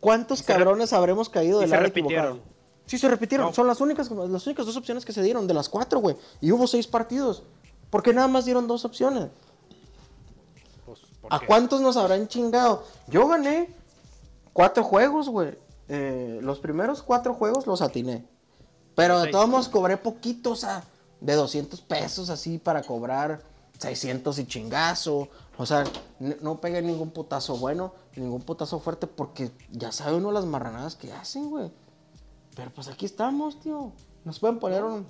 ¿Cuántos 0.00 0.42
cabrones 0.42 0.92
habremos 0.92 1.28
caído 1.28 1.60
del 1.60 1.70
lado 1.70 1.84
repitieron. 1.84 2.36
equivocado? 2.36 2.53
Sí, 2.86 2.98
se 2.98 3.08
repitieron. 3.08 3.46
No. 3.46 3.52
Son 3.52 3.66
las 3.66 3.80
únicas, 3.80 4.10
las 4.10 4.46
únicas 4.46 4.66
dos 4.66 4.76
opciones 4.76 5.04
que 5.04 5.12
se 5.12 5.22
dieron 5.22 5.46
de 5.46 5.54
las 5.54 5.68
cuatro, 5.68 6.00
güey. 6.00 6.16
Y 6.40 6.52
hubo 6.52 6.66
seis 6.66 6.86
partidos. 6.86 7.42
¿Por 7.90 8.02
qué 8.02 8.12
nada 8.12 8.28
más 8.28 8.44
dieron 8.44 8.66
dos 8.66 8.84
opciones? 8.84 9.28
Pues, 10.84 11.00
¿por 11.20 11.32
¿A 11.32 11.40
cuántos 11.40 11.80
nos 11.80 11.96
habrán 11.96 12.28
chingado? 12.28 12.84
Yo 13.08 13.26
gané 13.28 13.74
cuatro 14.52 14.84
juegos, 14.84 15.28
güey. 15.28 15.56
Eh, 15.88 16.40
los 16.42 16.58
primeros 16.58 17.02
cuatro 17.02 17.34
juegos 17.34 17.66
los 17.66 17.82
atiné. 17.82 18.26
Pero 18.94 19.20
de 19.20 19.30
todos 19.30 19.48
modos 19.48 19.68
cobré 19.68 19.96
poquito, 19.96 20.52
o 20.52 20.56
sea, 20.56 20.84
de 21.20 21.34
200 21.34 21.80
pesos 21.80 22.30
así 22.30 22.58
para 22.58 22.82
cobrar 22.82 23.42
600 23.78 24.38
y 24.38 24.46
chingazo. 24.46 25.28
O 25.56 25.66
sea, 25.66 25.84
no 26.18 26.60
pegué 26.60 26.82
ningún 26.82 27.10
putazo 27.10 27.56
bueno, 27.56 27.92
ningún 28.16 28.42
putazo 28.42 28.80
fuerte, 28.80 29.06
porque 29.06 29.50
ya 29.70 29.92
sabe 29.92 30.16
uno 30.16 30.32
las 30.32 30.44
marranadas 30.44 30.96
que 30.96 31.12
hacen, 31.12 31.50
güey. 31.50 31.70
Pero 32.54 32.70
pues 32.70 32.88
aquí 32.88 33.06
estamos, 33.06 33.60
tío. 33.60 33.92
Nos 34.24 34.38
pueden 34.38 34.58
poner 34.58 34.84
un. 34.84 35.06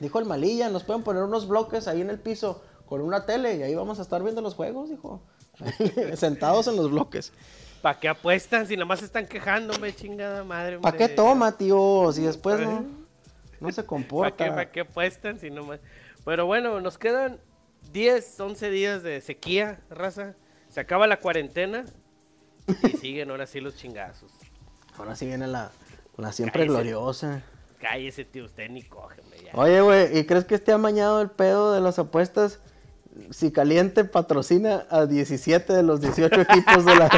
Dijo 0.00 0.18
el 0.18 0.24
Malilla, 0.24 0.68
nos 0.68 0.82
pueden 0.82 1.02
poner 1.02 1.22
unos 1.22 1.46
bloques 1.46 1.86
ahí 1.86 2.00
en 2.00 2.10
el 2.10 2.18
piso 2.18 2.62
con 2.86 3.00
una 3.00 3.26
tele 3.26 3.56
y 3.56 3.62
ahí 3.62 3.74
vamos 3.74 3.98
a 3.98 4.02
estar 4.02 4.22
viendo 4.22 4.40
los 4.40 4.54
juegos, 4.54 4.90
dijo. 4.90 5.20
Sentados 6.16 6.66
en 6.66 6.76
los 6.76 6.90
bloques. 6.90 7.32
¿Para 7.80 8.00
qué 8.00 8.08
apuestan 8.08 8.66
si 8.66 8.76
nada 8.76 8.86
más 8.86 9.02
están 9.02 9.26
quejándome, 9.26 9.94
chingada 9.94 10.42
madre? 10.42 10.78
¿Para 10.78 10.96
qué 10.96 11.08
toma, 11.08 11.52
tío? 11.56 12.10
Si 12.12 12.22
después 12.22 12.58
no, 12.60 12.86
no 13.60 13.68
se 13.68 13.74
¿Para 13.82 13.86
comporta. 13.86 14.44
qué, 14.44 14.50
pa' 14.50 14.66
qué 14.70 14.80
apuestan 14.80 15.38
si 15.38 15.50
no 15.50 15.64
más? 15.64 15.80
Pero 16.24 16.46
bueno, 16.46 16.80
nos 16.80 16.96
quedan 16.96 17.38
10, 17.92 18.40
11 18.40 18.70
días 18.70 19.02
de 19.02 19.20
sequía, 19.20 19.80
raza. 19.90 20.34
Se 20.70 20.80
acaba 20.80 21.06
la 21.06 21.20
cuarentena 21.20 21.84
y 22.82 22.96
siguen 22.96 23.30
ahora 23.30 23.46
sí 23.46 23.60
los 23.60 23.76
chingazos. 23.76 24.32
Ahora 24.96 25.14
sí 25.14 25.26
viene 25.26 25.46
la, 25.46 25.70
la 26.16 26.32
siempre 26.32 26.60
Cállese. 26.66 26.72
gloriosa. 26.72 27.42
Cállese, 27.80 28.24
tío, 28.24 28.44
usted 28.44 28.70
ni 28.70 28.82
cógeme 28.82 29.36
ya. 29.44 29.50
Oye, 29.54 29.80
güey, 29.80 30.18
¿y 30.18 30.24
crees 30.24 30.44
que 30.44 30.54
esté 30.54 30.72
amañado 30.72 31.20
el 31.20 31.30
pedo 31.30 31.72
de 31.72 31.80
las 31.80 31.98
apuestas? 31.98 32.60
Si 33.30 33.52
Caliente 33.52 34.04
patrocina 34.04 34.86
a 34.90 35.06
17 35.06 35.72
de 35.72 35.82
los 35.82 36.00
18 36.00 36.40
equipos 36.40 36.84
de 36.84 36.96
la, 36.96 37.08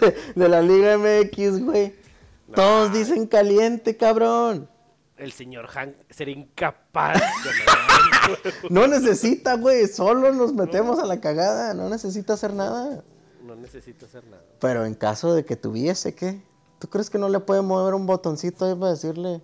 de, 0.00 0.16
de 0.34 0.48
la 0.48 0.60
Liga 0.60 0.98
MX, 0.98 1.64
güey. 1.64 1.94
Todos 2.54 2.92
dicen 2.92 3.26
Caliente, 3.26 3.96
cabrón. 3.96 4.68
El 5.16 5.32
señor 5.32 5.66
Hank 5.68 5.94
sería 6.10 6.34
incapaz 6.36 7.14
de 7.18 8.68
No 8.70 8.86
necesita, 8.86 9.56
güey. 9.56 9.86
Solo 9.88 10.32
nos 10.32 10.52
metemos 10.52 10.98
a 10.98 11.06
la 11.06 11.20
cagada. 11.20 11.74
No 11.74 11.88
necesita 11.88 12.34
hacer 12.34 12.52
nada. 12.52 13.02
no 13.44 13.56
necesito 13.56 14.06
hacer 14.06 14.24
nada. 14.24 14.42
Pero 14.60 14.84
en 14.84 14.94
caso 14.94 15.34
de 15.34 15.44
que 15.44 15.56
tuviese, 15.56 16.14
¿qué? 16.14 16.40
¿Tú 16.78 16.88
crees 16.88 17.10
que 17.10 17.18
no 17.18 17.28
le 17.28 17.40
puede 17.40 17.62
mover 17.62 17.94
un 17.94 18.06
botoncito 18.06 18.64
ahí 18.64 18.74
para 18.74 18.92
decirle, 18.92 19.40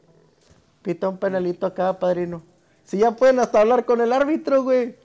pita 0.82 1.08
un 1.08 1.18
penalito 1.18 1.66
acá, 1.66 1.98
padrino? 1.98 2.42
Si 2.84 2.98
ya 2.98 3.16
pueden 3.16 3.40
hasta 3.40 3.60
hablar 3.60 3.84
con 3.84 4.00
el 4.00 4.12
árbitro, 4.12 4.62
güey. 4.62 4.96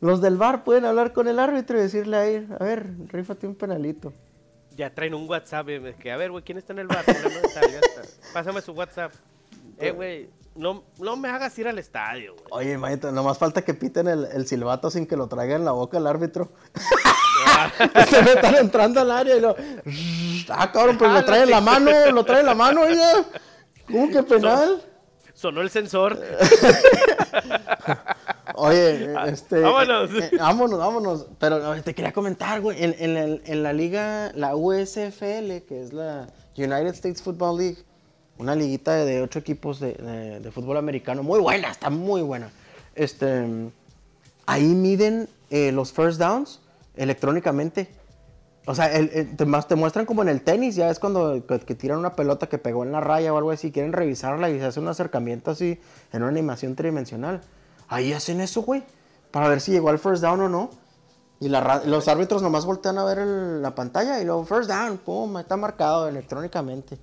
Los 0.00 0.20
del 0.20 0.36
bar 0.36 0.64
pueden 0.64 0.84
hablar 0.84 1.12
con 1.12 1.28
el 1.28 1.38
árbitro 1.38 1.78
y 1.78 1.82
decirle 1.82 2.16
ahí, 2.16 2.48
a 2.58 2.64
ver, 2.64 2.92
rífate 3.08 3.46
un 3.46 3.54
penalito. 3.54 4.12
Ya 4.76 4.94
traen 4.94 5.14
un 5.14 5.28
WhatsApp, 5.28 5.68
eh, 5.68 5.94
que 5.98 6.10
a 6.10 6.16
ver, 6.16 6.30
güey, 6.30 6.42
¿quién 6.44 6.58
está 6.58 6.72
en 6.72 6.80
el 6.80 6.86
bar? 6.86 7.04
Ya 7.06 7.12
está. 7.12 8.02
Pásame 8.32 8.60
su 8.60 8.72
WhatsApp. 8.72 9.12
Eh, 9.78 9.90
güey, 9.90 10.28
no, 10.54 10.84
no 10.98 11.16
me 11.16 11.28
hagas 11.28 11.56
ir 11.58 11.68
al 11.68 11.78
estadio, 11.78 12.34
güey. 12.34 12.46
Oye, 12.50 12.72
imagínate, 12.72 13.12
nomás 13.12 13.38
falta 13.38 13.62
que 13.62 13.74
piten 13.74 14.08
el, 14.08 14.26
el 14.26 14.46
silbato 14.46 14.90
sin 14.90 15.06
que 15.06 15.16
lo 15.16 15.28
traiga 15.28 15.56
en 15.56 15.64
la 15.64 15.72
boca 15.72 15.98
el 15.98 16.06
árbitro. 16.06 16.50
Se 18.08 18.22
me 18.22 18.32
están 18.32 18.54
entrando 18.56 19.00
al 19.00 19.10
área 19.10 19.36
y 19.36 19.40
lo. 19.40 19.54
Ah, 20.48 20.70
cabrón, 20.72 20.98
pues 20.98 21.10
lo 21.12 21.24
trae 21.24 21.42
en 21.44 21.50
la 21.50 21.60
mano, 21.60 21.90
lo 22.12 22.24
trae 22.24 22.40
en 22.40 22.46
la 22.46 22.54
mano, 22.54 22.82
oiga. 22.82 23.24
¿Cómo 23.86 24.08
que 24.10 24.22
penal? 24.22 24.82
Sonó 25.34 25.60
el 25.62 25.70
sensor. 25.70 26.18
Oye, 28.54 29.14
este. 29.28 29.60
Vámonos. 29.60 30.10
eh, 30.10 30.30
eh, 30.32 30.36
vámonos, 30.38 30.78
vámonos. 30.78 31.26
Pero 31.38 31.82
te 31.82 31.94
quería 31.94 32.12
comentar, 32.12 32.60
güey. 32.60 32.82
En, 32.82 32.94
en 32.98 33.16
el- 33.16 33.42
en 33.46 33.62
la 33.62 33.72
liga, 33.72 34.32
la 34.34 34.54
USFL, 34.54 35.62
que 35.66 35.82
es 35.82 35.92
la 35.92 36.28
United 36.56 36.88
States 36.94 37.22
Football 37.22 37.58
League, 37.58 37.78
una 38.38 38.54
liguita 38.54 38.92
de, 38.94 39.04
de 39.06 39.22
ocho 39.22 39.38
equipos 39.38 39.80
de, 39.80 39.94
de- 39.94 40.40
de 40.40 40.50
fútbol 40.50 40.76
americano, 40.76 41.22
muy 41.22 41.40
buena, 41.40 41.70
está 41.70 41.90
muy 41.90 42.22
buena. 42.22 42.50
Este. 42.94 43.46
Ahí 44.46 44.64
miden 44.64 45.28
eh, 45.50 45.70
los 45.72 45.92
first 45.92 46.18
downs 46.18 46.60
electrónicamente. 46.96 47.88
O 48.66 48.74
sea, 48.76 48.90
te, 49.36 49.44
más- 49.44 49.66
te 49.66 49.74
muestran 49.74 50.06
como 50.06 50.22
en 50.22 50.28
el 50.28 50.42
tenis, 50.42 50.76
ya 50.76 50.88
es 50.88 51.00
cuando 51.00 51.44
que, 51.46 51.74
tiran 51.74 51.98
una 51.98 52.14
pelota 52.14 52.48
que 52.48 52.58
pegó 52.58 52.84
en 52.84 52.92
la 52.92 53.00
raya 53.00 53.34
o 53.34 53.36
algo 53.38 53.50
así, 53.50 53.72
quieren 53.72 53.92
revisarla 53.92 54.50
y 54.50 54.58
se 54.60 54.66
hace 54.66 54.78
un 54.78 54.86
acercamiento 54.86 55.50
así 55.50 55.80
en 56.12 56.22
una 56.22 56.30
animación 56.30 56.76
tridimensional. 56.76 57.40
Ahí 57.88 58.12
hacen 58.12 58.40
eso, 58.40 58.62
güey, 58.62 58.84
para 59.32 59.48
ver 59.48 59.60
si 59.60 59.72
llegó 59.72 59.88
al 59.88 59.98
first 59.98 60.22
down 60.22 60.40
o 60.42 60.48
no. 60.48 60.70
Y 61.40 61.48
los 61.48 62.06
árbitros 62.06 62.40
nomás 62.40 62.64
voltean 62.64 62.98
a 62.98 63.04
ver 63.04 63.18
la 63.18 63.74
pantalla 63.74 64.20
y 64.20 64.24
luego 64.24 64.44
first 64.44 64.70
down, 64.70 64.98
pum, 64.98 65.38
está 65.38 65.56
marcado 65.56 66.06
electrónicamente. 66.08 66.98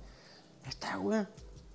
Está, 0.66 0.96
güey. 0.96 1.26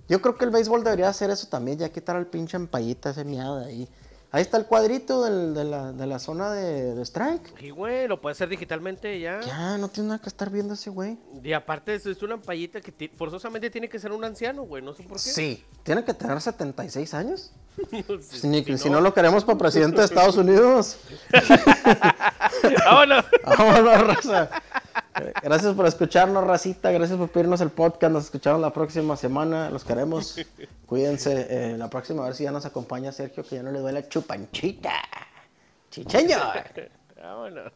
Yo 0.09 0.19
creo 0.19 0.35
que 0.35 0.45
el 0.45 0.51
béisbol 0.51 0.83
debería 0.83 1.09
hacer 1.09 1.29
eso 1.29 1.47
también, 1.47 1.77
ya 1.77 1.89
quitar 1.89 2.15
al 2.15 2.25
pinche 2.25 2.57
empallita 2.57 3.11
ese 3.11 3.23
miado 3.23 3.59
de 3.59 3.65
ahí. 3.67 3.89
Ahí 4.31 4.41
está 4.41 4.57
el 4.57 4.65
cuadrito 4.65 5.23
del- 5.23 5.53
de, 5.53 5.63
la, 5.63 5.93
de 5.93 6.05
la 6.07 6.19
zona 6.19 6.51
de, 6.51 6.93
de 6.93 7.01
strike. 7.03 7.61
Y, 7.61 7.69
güey, 7.69 8.07
lo 8.07 8.19
puedes 8.19 8.37
hacer 8.37 8.49
digitalmente 8.49 9.17
ya. 9.19 9.39
Ya, 9.41 9.77
no 9.77 9.87
tiene 9.87 10.09
nada 10.09 10.21
que 10.21 10.27
estar 10.27 10.49
viendo 10.49 10.73
ese 10.73 10.89
güey. 10.89 11.17
Y 11.41 11.53
aparte, 11.53 11.95
es, 11.95 12.05
es 12.05 12.21
una 12.21 12.33
ampallita 12.33 12.81
que 12.81 13.09
forzosamente 13.15 13.69
tiene 13.69 13.87
que 13.87 13.97
ser 13.97 14.11
un 14.11 14.25
anciano, 14.25 14.63
güey. 14.63 14.83
No 14.83 14.93
sé 14.93 15.03
por 15.03 15.13
qué. 15.17 15.29
Sí. 15.29 15.63
¿Tiene 15.83 16.03
que 16.03 16.13
tener 16.13 16.41
76 16.41 17.13
años? 17.13 17.51
si, 18.21 18.39
Si, 18.39 18.47
ni- 18.47 18.77
si 18.77 18.89
no, 18.89 18.99
lo 18.99 19.13
queremos 19.13 19.45
para 19.45 19.57
presidente 19.57 19.99
de 19.99 20.05
Estados 20.05 20.35
Unidos. 20.37 20.97
Vámonos. 22.85 23.25
Vámonos, 23.45 24.07
raza. 24.07 24.49
Gracias 25.43 25.73
por 25.73 25.85
escucharnos, 25.85 26.45
racita. 26.45 26.91
Gracias 26.91 27.17
por 27.17 27.29
pedirnos 27.29 27.61
el 27.61 27.69
podcast. 27.69 28.11
Nos 28.11 28.25
escuchamos 28.25 28.61
la 28.61 28.71
próxima 28.71 29.15
semana. 29.15 29.69
Los 29.69 29.83
queremos. 29.83 30.35
Cuídense. 30.85 31.47
Eh, 31.49 31.77
la 31.77 31.89
próxima, 31.89 32.23
a 32.23 32.25
ver 32.27 32.35
si 32.35 32.43
ya 32.43 32.51
nos 32.51 32.65
acompaña 32.65 33.11
Sergio, 33.11 33.43
que 33.43 33.55
ya 33.55 33.63
no 33.63 33.71
le 33.71 33.79
duele 33.79 34.07
chupanchita. 34.07 34.91
Chicheño. 35.89 36.37
Vámonos. 37.21 37.71